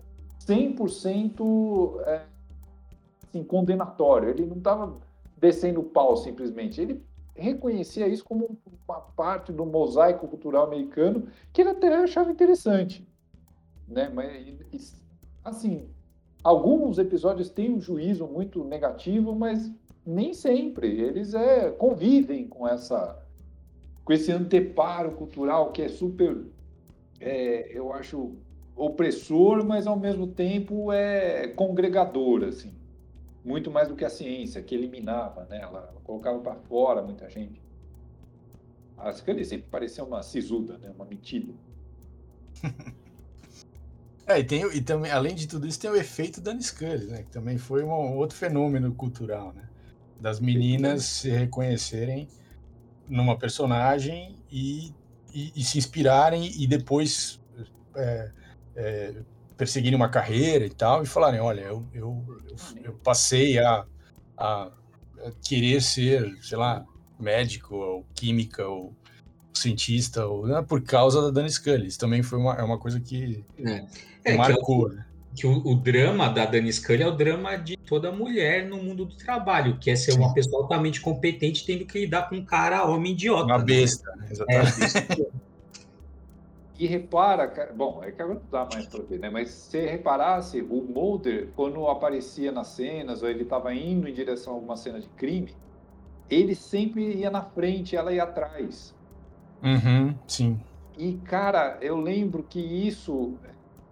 100% 0.47 2.01
é, 2.03 2.23
assim, 3.27 3.43
condenatório. 3.43 4.29
Ele 4.29 4.47
não 4.47 4.59
estava 4.59 4.97
descendo 5.37 5.81
o 5.81 5.85
pau 5.85 6.17
simplesmente. 6.17 6.81
Ele 6.81 7.03
reconhecia 7.35 8.07
isso 8.07 8.25
como 8.25 8.59
uma 8.87 9.01
parte 9.01 9.53
do 9.53 9.67
mosaico 9.67 10.29
cultural 10.29 10.65
americano 10.65 11.27
que 11.53 11.63
ele 11.63 11.71
até 11.71 11.95
achava 11.95 12.31
interessante, 12.31 13.07
né? 13.89 14.09
Mas 14.09 15.03
assim, 15.45 15.89
alguns 16.43 16.99
episódios 16.99 17.51
têm 17.51 17.73
um 17.73 17.81
juízo 17.81 18.27
muito 18.27 18.65
negativo, 18.65 19.35
mas 19.35 19.71
nem 20.07 20.33
sempre 20.33 21.01
eles 21.01 21.35
é 21.35 21.71
convivem 21.71 22.47
com 22.47 22.69
essa 22.69 23.21
com 24.05 24.13
esse 24.13 24.31
anteparo 24.31 25.13
cultural 25.13 25.73
que 25.73 25.83
é 25.83 25.89
super 25.89 26.47
é, 27.21 27.71
eu 27.77 27.93
acho 27.93 28.37
opressor, 28.77 29.65
mas 29.65 29.87
ao 29.87 29.99
mesmo 29.99 30.27
tempo 30.27 30.93
é 30.93 31.49
congregador 31.49 32.45
assim 32.45 32.84
muito 33.45 33.71
mais 33.71 33.89
do 33.89 33.95
que 33.95 34.05
a 34.05 34.11
ciência, 34.11 34.63
que 34.63 34.75
eliminava, 34.75 35.45
né? 35.45 35.61
ela, 35.61 35.81
ela 35.91 36.01
colocava 36.03 36.39
para 36.41 36.55
fora 36.55 37.03
muita 37.03 37.29
gente. 37.29 37.63
A 38.97 39.13
Scully 39.13 39.45
sempre 39.45 39.69
parecia 39.69 40.03
uma 40.03 40.23
sisuda, 40.23 40.79
né? 40.79 40.91
uma 40.95 41.05
metida. 41.05 41.53
é, 44.27 44.39
e, 44.39 44.45
tem, 44.45 44.63
e 44.75 44.81
também, 44.81 45.11
além 45.13 45.35
de 45.35 45.47
tudo 45.47 45.67
isso, 45.67 45.79
tem 45.79 45.91
o 45.91 45.97
efeito 45.97 46.41
da 46.41 46.59
Scully, 46.59 47.07
né? 47.07 47.23
que 47.25 47.31
também 47.31 47.59
foi 47.59 47.85
um 47.85 48.17
outro 48.17 48.37
fenômeno 48.37 48.95
cultural, 48.95 49.53
né? 49.53 49.69
das 50.19 50.41
meninas 50.41 51.05
se 51.05 51.29
reconhecerem 51.29 52.29
numa 53.07 53.39
personagem 53.39 54.37
e, 54.51 54.95
e, 55.35 55.53
e 55.55 55.63
se 55.63 55.77
inspirarem 55.77 56.51
e 56.59 56.67
depois 56.67 57.39
é, 57.95 58.31
é, 58.75 59.15
perseguirem 59.57 59.97
uma 59.97 60.09
carreira 60.09 60.67
e 60.67 60.71
tal, 60.71 61.03
e 61.03 61.07
falarem, 61.07 61.41
olha, 61.41 61.63
eu, 61.63 61.87
eu, 61.93 62.25
eu, 62.49 62.57
eu 62.85 62.93
passei 62.95 63.59
a, 63.59 63.85
a, 64.37 64.71
querer 65.47 65.81
ser, 65.81 66.37
sei 66.43 66.59
lá, 66.59 66.85
médico, 67.19 67.77
ou 67.77 68.07
química, 68.15 68.67
ou 68.67 68.93
cientista, 69.53 70.27
ou, 70.27 70.47
né, 70.47 70.65
por 70.67 70.83
causa 70.83 71.23
da 71.23 71.31
Dani 71.31 71.51
Scully. 71.51 71.87
Isso 71.87 71.99
também 71.99 72.23
foi 72.23 72.39
uma, 72.39 72.55
é 72.55 72.63
uma 72.63 72.79
coisa 72.79 73.01
que 73.01 73.45
é. 73.59 73.85
É, 74.25 74.37
marcou, 74.37 74.89
que, 74.89 74.97
né? 74.97 75.07
que 75.37 75.47
o, 75.47 75.67
o, 75.67 75.75
drama 75.75 76.29
da 76.29 76.45
Dani 76.47 76.73
Scully 76.73 77.03
é 77.03 77.07
o 77.07 77.17
drama 77.17 77.57
de 77.57 77.77
toda 77.77 78.11
mulher 78.11 78.67
no 78.67 78.79
mundo 78.79 79.05
do 79.05 79.17
trabalho, 79.17 79.79
que 79.79 79.91
é 79.91 79.97
ser 79.97 80.13
Sim. 80.13 80.19
uma 80.19 80.35
pessoa 80.35 80.63
altamente 80.63 81.01
competente 81.01 81.65
tendo 81.65 81.85
que 81.85 82.01
lidar 82.01 82.29
com 82.29 82.37
um 82.37 82.45
cara 82.45 82.85
homem 82.85 83.13
idiota. 83.13 83.45
Uma 83.45 83.59
né? 83.59 83.65
besta, 83.65 84.11
né? 84.17 84.29
exatamente. 84.31 84.97
É, 84.97 85.27
E 86.77 86.87
repara, 86.87 87.73
bom, 87.75 88.03
é 88.03 88.11
que 88.11 88.21
agora 88.21 88.41
não 88.41 88.51
dá 88.51 88.69
mais 88.73 88.87
para 88.87 89.03
ver, 89.05 89.21
né? 89.21 89.31
Mas 89.31 89.51
se 89.51 89.87
reparasse, 89.87 90.61
o 90.61 90.83
Mulder, 90.83 91.51
quando 91.55 91.87
aparecia 91.87 92.51
nas 92.51 92.69
cenas, 92.69 93.23
ou 93.23 93.29
ele 93.29 93.45
estava 93.45 93.73
indo 93.73 94.09
em 94.09 94.13
direção 94.13 94.55
a 94.55 94.57
alguma 94.57 94.77
cena 94.77 95.01
de 95.01 95.09
crime, 95.11 95.55
ele 96.29 96.55
sempre 96.55 97.15
ia 97.15 97.31
na 97.31 97.43
frente, 97.43 97.95
ela 97.95 98.13
ia 98.13 98.25
atrás. 98.25 98.93
Uhum, 99.63 100.15
sim. 100.27 100.61
E, 100.99 101.15
cara, 101.19 101.79
eu 101.81 101.97
lembro 101.97 102.43
que 102.43 102.61
isso 102.61 103.35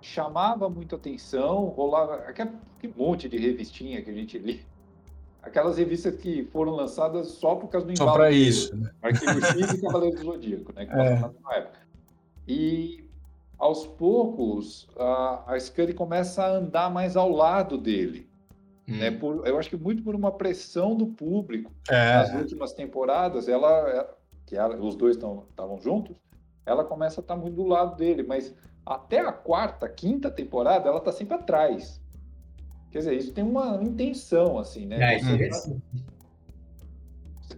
chamava 0.01 0.69
muito 0.69 0.97
atenção, 0.97 1.67
rolava 1.67 2.17
aquele 2.27 2.51
monte 2.97 3.29
de 3.29 3.37
revistinha 3.37 4.03
que 4.03 4.11
a 4.11 4.15
gente 4.15 4.39
lia. 4.39 4.61
Aquelas 5.41 5.79
revistas 5.79 6.17
que 6.17 6.45
foram 6.53 6.73
lançadas 6.73 7.29
só 7.29 7.55
por 7.55 7.69
causa 7.69 7.87
do 7.87 7.93
embalo. 7.93 8.11
Só 8.11 8.17
para 8.17 8.31
isso, 8.31 8.77
né? 8.77 8.91
Arquivo 9.03 9.41
X 9.45 9.73
e 9.73 9.81
Cavaleiro 9.81 10.17
do 10.17 10.25
Zodíaco, 10.25 10.73
né? 10.73 10.87
Que 10.87 10.93
é. 10.99 11.21
na 11.21 11.55
época. 11.55 11.82
E 12.47 13.09
aos 13.59 13.87
poucos 13.87 14.89
a, 14.99 15.55
a 15.55 15.61
Scully 15.61 15.95
começa 15.95 16.43
a 16.43 16.51
andar 16.51 16.91
mais 16.91 17.17
ao 17.17 17.31
lado 17.31 17.79
dele. 17.79 18.29
Hum. 18.89 18.97
Né, 18.97 19.11
por, 19.13 19.47
eu 19.47 19.59
acho 19.59 19.71
que 19.71 19.77
muito 19.77 20.03
por 20.03 20.15
uma 20.15 20.33
pressão 20.33 20.97
do 20.97 21.07
público. 21.07 21.73
É. 21.89 22.17
Nas 22.17 22.35
últimas 22.35 22.73
temporadas, 22.73 23.49
ela, 23.49 23.89
é, 23.89 24.09
que 24.47 24.57
ela, 24.57 24.77
os 24.77 24.97
dois 24.97 25.17
estavam 25.17 25.81
juntos, 25.81 26.17
ela 26.67 26.85
começa 26.85 27.21
a 27.21 27.23
estar 27.23 27.37
muito 27.37 27.55
do 27.55 27.67
lado 27.67 27.97
dele, 27.97 28.23
mas 28.23 28.55
até 28.85 29.21
a 29.21 29.33
quarta, 29.33 29.89
quinta 29.89 30.31
temporada, 30.31 30.89
ela 30.89 30.99
está 30.99 31.13
sempre 31.13 31.35
atrás. 31.35 32.01
Quer 32.91 32.99
dizer, 32.99 33.17
isso 33.17 33.33
tem 33.33 33.45
uma 33.45 33.83
intenção, 33.83 34.59
assim, 34.59 34.85
né? 34.85 35.15
É, 35.15 35.19
você, 35.19 35.77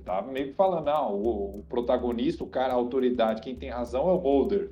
tá 0.04 0.22
meio 0.22 0.48
que 0.48 0.54
falando, 0.54 0.86
não, 0.86 1.14
o, 1.14 1.58
o, 1.58 1.62
protagonista, 1.68 2.44
o 2.44 2.46
cara, 2.46 2.72
a 2.72 2.76
autoridade, 2.76 3.40
quem 3.40 3.56
tem 3.56 3.70
razão 3.70 4.08
é 4.08 4.12
o 4.12 4.20
Mulder. 4.20 4.70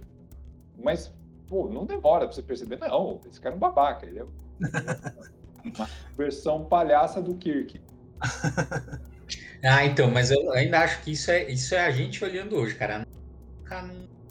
Mas 0.83 1.12
pô, 1.47 1.68
não 1.68 1.85
demora 1.85 2.26
pra 2.26 2.35
você 2.35 2.43
perceber. 2.43 2.78
Não, 2.78 3.20
esse 3.28 3.41
cara 3.41 3.55
é 3.55 3.57
um 3.57 3.61
babaca. 3.61 4.07
Ele 4.07 4.20
é 4.20 4.24
uma 5.64 5.89
versão 6.16 6.64
palhaça 6.64 7.20
do 7.20 7.35
Kirk. 7.35 7.80
ah, 9.62 9.85
então, 9.85 10.11
mas 10.11 10.30
eu 10.30 10.51
ainda 10.53 10.80
acho 10.80 11.03
que 11.03 11.12
isso 11.12 11.30
é, 11.30 11.51
isso 11.51 11.74
é 11.74 11.85
a 11.85 11.91
gente 11.91 12.24
olhando 12.24 12.57
hoje, 12.57 12.74
cara. 12.74 13.07
Nunca 13.61 13.83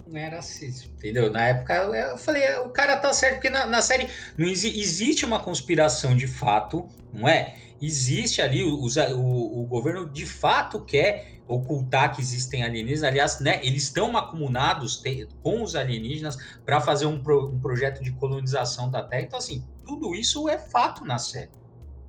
não 0.08 0.20
era 0.20 0.40
assim, 0.40 0.68
entendeu? 0.98 1.32
Na 1.32 1.48
época 1.48 1.74
eu 1.74 2.18
falei, 2.18 2.44
o 2.60 2.70
cara 2.70 2.98
tá 2.98 3.14
certo, 3.14 3.36
porque 3.36 3.50
na, 3.50 3.66
na 3.66 3.82
série 3.82 4.10
não 4.38 4.48
existe 4.48 5.26
uma 5.26 5.40
conspiração 5.40 6.16
de 6.16 6.28
fato, 6.28 6.88
não 7.14 7.28
é? 7.28 7.56
Existe 7.82 8.42
ali, 8.42 8.64
o, 8.64 8.76
o, 8.76 9.62
o 9.62 9.66
governo 9.66 10.08
de 10.08 10.26
fato 10.26 10.82
quer 10.82 11.42
ocultar 11.48 12.16
que 12.16 12.22
existem 12.22 12.64
alienígenas. 12.64 13.04
Aliás, 13.04 13.40
né, 13.40 13.60
eles 13.64 13.84
estão 13.84 14.16
acumulados 14.16 15.04
com 15.42 15.62
os 15.62 15.76
alienígenas 15.76 16.38
para 16.66 16.80
fazer 16.80 17.06
um, 17.06 17.22
pro, 17.22 17.50
um, 17.50 17.60
projeto 17.60 18.02
de 18.04 18.12
colonização 18.14 18.90
da 18.90 19.04
Terra. 19.04 19.24
Então, 19.24 19.40
assim, 19.40 19.64
tudo 19.86 20.16
isso 20.16 20.48
é 20.48 20.58
fato 20.58 21.04
na 21.04 21.18
série. 21.18 21.52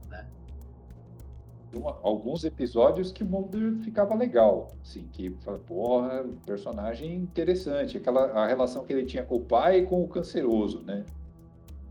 Né? 0.08 0.26
Alguns 2.02 2.44
episódios 2.44 3.10
que 3.10 3.24
o 3.24 3.26
Mulder 3.26 3.78
ficava 3.82 4.14
legal, 4.14 4.72
assim, 4.82 5.08
que, 5.12 5.30
porra, 5.66 6.24
personagem 6.46 7.14
interessante. 7.14 7.96
Aquela, 7.96 8.26
a 8.32 8.46
relação 8.46 8.84
que 8.84 8.92
ele 8.92 9.06
tinha 9.06 9.24
com 9.24 9.36
o 9.36 9.40
pai 9.40 9.80
e 9.80 9.86
com 9.86 10.02
o 10.02 10.08
canceroso, 10.08 10.82
né? 10.82 11.04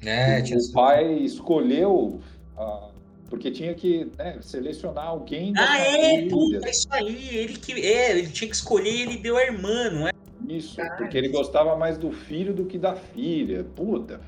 É, 0.04 0.40
o 0.40 0.72
pai 0.74 1.14
escolheu 1.14 2.22
a, 2.58 2.92
porque 3.32 3.50
tinha 3.50 3.74
que 3.74 4.12
né, 4.18 4.40
selecionar 4.42 5.08
alguém. 5.08 5.54
Ah, 5.58 5.80
é, 5.80 6.28
puta, 6.28 6.70
isso 6.70 6.88
aí. 6.92 7.30
Ele 7.38 7.58
que 7.58 7.72
é, 7.72 8.12
ele 8.12 8.30
tinha 8.30 8.50
que 8.50 8.56
escolher 8.56 8.90
ele 8.90 9.18
deu 9.18 9.38
a 9.38 9.44
irmã, 9.44 9.90
não 9.90 10.08
é? 10.10 10.12
Isso, 10.50 10.76
Caralho. 10.76 10.98
porque 10.98 11.18
ele 11.18 11.30
gostava 11.30 11.78
mais 11.78 11.98
do 11.98 12.12
filho 12.12 12.54
do 12.54 12.66
que 12.66 12.78
da 12.78 12.94
filha. 12.94 13.64
Puta, 13.74 14.20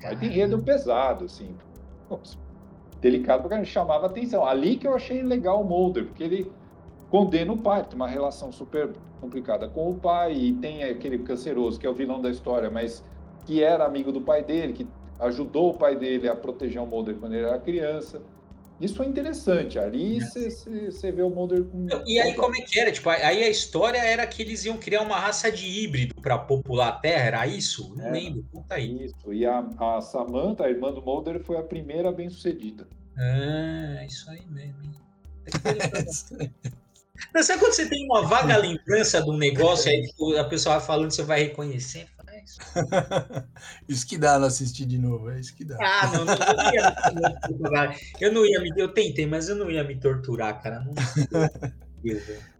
mas 0.00 0.18
tem 0.20 0.28
enredo 0.28 0.62
pesado, 0.62 1.24
assim. 1.24 1.56
Delicado 3.00 3.42
porque 3.42 3.56
ele 3.56 3.64
chamava 3.64 4.06
atenção. 4.06 4.46
Ali 4.46 4.76
que 4.76 4.86
eu 4.86 4.94
achei 4.94 5.20
legal 5.20 5.60
o 5.60 5.64
Mulder, 5.64 6.04
porque 6.04 6.22
ele 6.22 6.52
condena 7.10 7.52
o 7.52 7.58
pai, 7.58 7.82
tem 7.82 7.96
uma 7.96 8.06
relação 8.06 8.52
super 8.52 8.90
complicada 9.20 9.68
com 9.68 9.90
o 9.90 9.94
pai, 9.94 10.34
e 10.34 10.52
tem 10.52 10.84
aquele 10.84 11.18
canceroso 11.18 11.80
que 11.80 11.86
é 11.86 11.90
o 11.90 11.94
vilão 11.94 12.22
da 12.22 12.30
história, 12.30 12.70
mas 12.70 13.04
que 13.44 13.60
era 13.60 13.84
amigo 13.84 14.12
do 14.12 14.20
pai 14.20 14.44
dele, 14.44 14.72
que 14.72 14.86
ajudou 15.22 15.70
o 15.70 15.74
pai 15.74 15.96
dele 15.96 16.28
a 16.28 16.34
proteger 16.34 16.80
o 16.80 16.86
Mulder 16.86 17.16
quando 17.16 17.34
ele 17.34 17.46
era 17.46 17.58
criança. 17.58 18.20
Isso 18.80 19.00
é 19.00 19.06
interessante. 19.06 19.78
Ali 19.78 20.18
você 20.20 21.12
vê 21.12 21.22
o 21.22 21.30
Mulder 21.30 21.62
com. 21.64 21.86
E 22.04 22.18
aí, 22.18 22.34
como 22.34 22.56
é 22.56 22.60
que 22.62 22.80
era? 22.80 22.90
Tipo, 22.90 23.10
aí 23.10 23.44
a 23.44 23.48
história 23.48 23.98
era 23.98 24.26
que 24.26 24.42
eles 24.42 24.64
iam 24.64 24.76
criar 24.76 25.02
uma 25.02 25.18
raça 25.20 25.52
de 25.52 25.66
híbrido 25.66 26.16
para 26.16 26.36
popular 26.36 26.88
a 26.88 26.92
Terra, 26.92 27.26
era 27.26 27.46
isso? 27.46 27.94
Não 27.94 28.08
é, 28.08 28.10
lembro, 28.10 28.44
conta 28.50 28.74
aí. 28.74 29.04
Isso. 29.04 29.32
E 29.32 29.46
a, 29.46 29.64
a 29.78 30.00
Samantha, 30.00 30.64
a 30.64 30.70
irmã 30.70 30.92
do 30.92 31.00
Mulder, 31.00 31.40
foi 31.44 31.58
a 31.58 31.62
primeira 31.62 32.10
bem-sucedida. 32.10 32.88
Ah, 33.16 34.04
isso 34.04 34.28
aí 34.28 34.44
mesmo. 34.50 34.82
Não, 37.32 37.42
sabe 37.42 37.60
quando 37.60 37.72
você 37.72 37.88
tem 37.88 38.04
uma 38.04 38.22
vaga 38.22 38.56
lembrança 38.56 39.22
de 39.22 39.30
um 39.30 39.36
negócio, 39.36 39.90
aí 39.90 40.02
a 40.38 40.44
pessoa 40.44 40.78
vai 40.78 40.86
falando, 40.86 41.10
você 41.12 41.22
vai 41.22 41.44
reconhecendo? 41.44 42.08
Isso. 42.44 42.58
isso 43.88 44.06
que 44.06 44.18
dá 44.18 44.38
não 44.38 44.46
assistir 44.46 44.86
de 44.86 44.98
novo, 44.98 45.30
é 45.30 45.40
isso 45.40 45.54
que 45.54 45.64
dá. 45.64 45.76
Ah, 45.80 46.10
não, 46.12 46.24
não, 46.24 46.34
não 46.34 47.74
ia 47.74 47.88
me 47.88 47.96
Eu 48.20 48.32
não 48.32 48.46
ia 48.46 48.60
me. 48.60 48.72
Eu 48.76 48.88
tentei, 48.88 49.26
mas 49.26 49.48
eu 49.48 49.56
não 49.56 49.70
ia 49.70 49.84
me 49.84 49.98
torturar, 49.98 50.62
cara. 50.62 50.80
Não. 50.80 50.94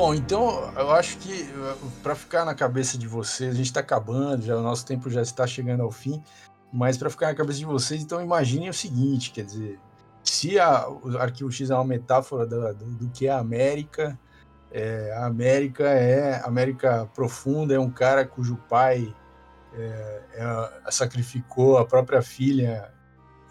Bom, 0.00 0.14
então 0.14 0.72
eu 0.78 0.92
acho 0.92 1.18
que 1.18 1.46
para 2.02 2.14
ficar 2.14 2.46
na 2.46 2.54
cabeça 2.54 2.96
de 2.96 3.06
vocês, 3.06 3.50
a 3.50 3.54
gente 3.54 3.66
está 3.66 3.80
acabando, 3.80 4.40
já 4.46 4.56
o 4.56 4.62
nosso 4.62 4.86
tempo 4.86 5.10
já 5.10 5.20
está 5.20 5.46
chegando 5.46 5.82
ao 5.82 5.90
fim, 5.92 6.22
mas 6.72 6.96
para 6.96 7.10
ficar 7.10 7.26
na 7.26 7.34
cabeça 7.34 7.58
de 7.58 7.66
vocês, 7.66 8.02
então 8.02 8.18
imaginem 8.18 8.70
o 8.70 8.72
seguinte, 8.72 9.30
quer 9.30 9.44
dizer, 9.44 9.78
se 10.24 10.58
a, 10.58 10.88
o 10.88 11.18
Arquivo 11.18 11.52
X 11.52 11.68
é 11.68 11.74
uma 11.74 11.84
metáfora 11.84 12.46
do, 12.46 12.72
do, 12.72 12.84
do 12.92 13.10
que 13.10 13.26
é 13.26 13.30
a 13.30 13.40
América, 13.40 14.18
é, 14.72 15.12
a 15.18 15.26
América 15.26 15.84
é 15.90 16.42
América 16.46 17.06
profunda, 17.14 17.74
é 17.74 17.78
um 17.78 17.90
cara 17.90 18.24
cujo 18.24 18.56
pai 18.70 19.14
é, 19.74 20.22
é, 20.32 20.90
sacrificou 20.90 21.76
a 21.76 21.84
própria 21.84 22.22
filha 22.22 22.90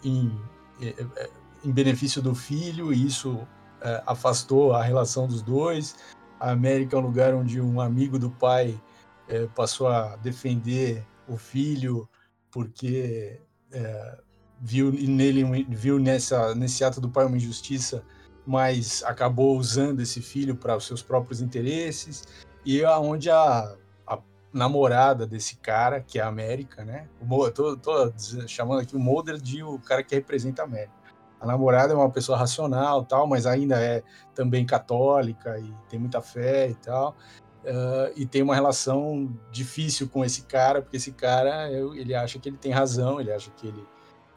em, 0.02 0.36
é, 0.82 1.30
em 1.64 1.70
benefício 1.70 2.20
do 2.20 2.34
filho, 2.34 2.92
e 2.92 3.06
isso 3.06 3.46
é, 3.80 4.02
afastou 4.04 4.72
a 4.72 4.82
relação 4.82 5.28
dos 5.28 5.42
dois 5.42 5.94
a 6.40 6.50
América 6.50 6.96
é 6.96 6.98
um 6.98 7.02
lugar 7.02 7.34
onde 7.34 7.60
um 7.60 7.80
amigo 7.80 8.18
do 8.18 8.30
pai 8.30 8.80
é, 9.28 9.46
passou 9.48 9.88
a 9.88 10.16
defender 10.16 11.06
o 11.28 11.36
filho 11.36 12.08
porque 12.50 13.38
é, 13.70 14.18
viu 14.58 14.90
nele 14.90 15.64
viu 15.68 15.98
nessa 15.98 16.54
nesse 16.54 16.82
ato 16.82 17.00
do 17.00 17.10
pai 17.10 17.26
uma 17.26 17.36
injustiça, 17.36 18.02
mas 18.46 19.02
acabou 19.04 19.56
usando 19.56 20.00
esse 20.00 20.22
filho 20.22 20.56
para 20.56 20.76
os 20.76 20.86
seus 20.86 21.02
próprios 21.02 21.42
interesses 21.42 22.24
e 22.64 22.82
aonde 22.84 23.28
é 23.28 23.32
a, 23.32 23.76
a, 24.06 24.18
namorada 24.52 25.26
desse 25.26 25.56
cara 25.56 26.00
que 26.00 26.18
é 26.18 26.22
a 26.22 26.28
América, 26.28 26.84
né? 26.84 27.06
O, 27.20 27.50
tô, 27.50 27.76
tô 27.76 28.12
chamando 28.48 28.80
aqui 28.80 28.96
o 28.96 29.00
Mulder 29.00 29.38
de 29.38 29.62
o 29.62 29.78
cara 29.78 30.02
que 30.02 30.14
representa 30.14 30.62
a 30.62 30.64
América 30.64 30.99
a 31.40 31.46
namorada 31.46 31.94
é 31.94 31.96
uma 31.96 32.10
pessoa 32.10 32.36
racional, 32.36 33.04
tal, 33.04 33.26
mas 33.26 33.46
ainda 33.46 33.80
é 33.80 34.02
também 34.34 34.66
católica 34.66 35.58
e 35.58 35.74
tem 35.88 35.98
muita 35.98 36.20
fé 36.20 36.68
e 36.68 36.74
tal. 36.74 37.16
Uh, 37.64 38.12
e 38.14 38.26
tem 38.26 38.42
uma 38.42 38.54
relação 38.54 39.30
difícil 39.50 40.08
com 40.08 40.24
esse 40.24 40.42
cara, 40.42 40.82
porque 40.82 40.98
esse 40.98 41.12
cara 41.12 41.70
ele 41.70 42.14
acha 42.14 42.38
que 42.38 42.48
ele 42.48 42.56
tem 42.56 42.72
razão, 42.72 43.20
ele 43.20 43.32
acha 43.32 43.50
que 43.50 43.68
ele, 43.68 43.86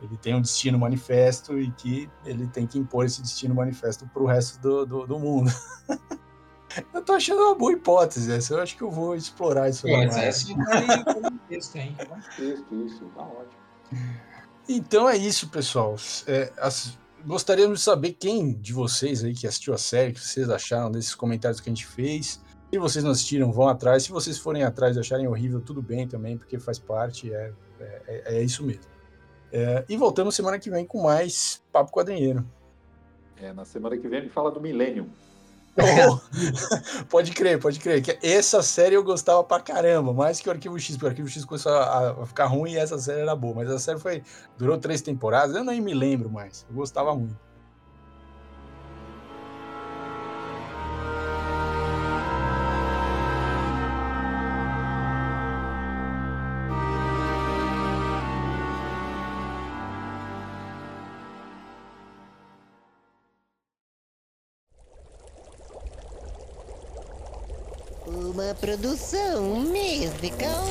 ele 0.01 0.17
tem 0.17 0.33
um 0.33 0.41
destino 0.41 0.79
manifesto 0.79 1.59
e 1.59 1.71
que 1.71 2.09
ele 2.25 2.47
tem 2.47 2.65
que 2.65 2.79
impor 2.79 3.05
esse 3.05 3.21
destino 3.21 3.53
manifesto 3.53 4.07
para 4.07 4.23
o 4.23 4.25
resto 4.25 4.61
do, 4.61 4.85
do, 4.85 5.07
do 5.07 5.19
mundo. 5.19 5.51
eu 6.93 7.01
tô 7.01 7.13
achando 7.13 7.41
uma 7.41 7.55
boa 7.55 7.73
hipótese 7.73 8.31
essa, 8.31 8.53
eu 8.53 8.61
acho 8.61 8.77
que 8.77 8.81
eu 8.81 8.91
vou 8.91 9.15
explorar 9.15 9.69
isso. 9.69 9.87
É, 9.87 10.05
mas 10.05 10.17
essa 10.17 10.51
é 10.51 11.27
um 11.27 11.37
texto, 11.49 11.75
hein? 11.75 11.95
texto, 12.37 12.75
isso, 12.75 13.05
tá 13.15 13.23
ótimo. 13.23 13.63
Então 14.67 15.09
é 15.09 15.17
isso, 15.17 15.49
pessoal. 15.49 15.95
É, 16.27 16.51
as, 16.57 16.97
gostaríamos 17.25 17.79
de 17.79 17.85
saber 17.85 18.13
quem 18.13 18.53
de 18.53 18.73
vocês 18.73 19.23
aí 19.23 19.33
que 19.33 19.47
assistiu 19.47 19.73
a 19.73 19.77
série, 19.77 20.13
que 20.13 20.19
vocês 20.19 20.49
acharam 20.49 20.91
desses 20.91 21.15
comentários 21.15 21.59
que 21.59 21.69
a 21.69 21.73
gente 21.73 21.85
fez. 21.85 22.41
Se 22.71 22.79
vocês 22.79 23.03
não 23.03 23.11
assistiram, 23.11 23.51
vão 23.51 23.67
atrás. 23.67 24.03
Se 24.03 24.11
vocês 24.11 24.37
forem 24.37 24.63
atrás 24.63 24.95
e 24.95 24.99
acharem 24.99 25.27
horrível, 25.27 25.61
tudo 25.61 25.81
bem 25.81 26.07
também, 26.07 26.37
porque 26.37 26.57
faz 26.57 26.79
parte, 26.79 27.31
é, 27.33 27.53
é, 27.79 28.37
é 28.37 28.43
isso 28.43 28.63
mesmo. 28.63 28.83
É, 29.51 29.85
e 29.87 29.95
voltamos 29.95 30.35
semana 30.35 30.57
que 30.57 30.69
vem 30.69 30.85
com 30.85 31.03
mais 31.03 31.61
Papo 31.71 31.91
Quadrinheiro. 31.91 32.43
É, 33.37 33.53
na 33.53 33.65
semana 33.65 33.97
que 33.97 34.07
vem 34.07 34.19
a 34.19 34.21
gente 34.23 34.33
fala 34.33 34.49
do 34.49 34.59
Millennium. 34.59 35.07
Pode 37.09 37.31
crer, 37.31 37.59
pode 37.59 37.79
crer. 37.79 38.01
Que 38.01 38.19
essa 38.21 38.61
série 38.61 38.95
eu 38.95 39.03
gostava 39.03 39.43
pra 39.43 39.59
caramba, 39.59 40.13
mais 40.13 40.39
que 40.39 40.47
o 40.47 40.51
Arquivo 40.51 40.79
X, 40.79 40.95
porque 40.95 41.05
o 41.05 41.09
Arquivo 41.09 41.27
X 41.27 41.45
começou 41.45 41.71
a, 41.71 42.25
ficar 42.25 42.45
ruim 42.45 42.73
e 42.73 42.77
essa 42.77 42.97
série 42.99 43.21
era 43.21 43.35
boa. 43.35 43.55
Mas 43.55 43.69
a 43.71 43.79
série 43.79 43.99
foi 43.99 44.23
durou 44.57 44.77
três 44.77 45.01
temporadas, 45.01 45.55
eu 45.55 45.63
nem 45.63 45.81
me 45.81 45.93
lembro 45.93 46.29
mais. 46.29 46.65
Eu 46.69 46.75
gostava 46.75 47.15
muito. 47.15 47.52
Produção 68.63 69.59
musical. 69.59 70.63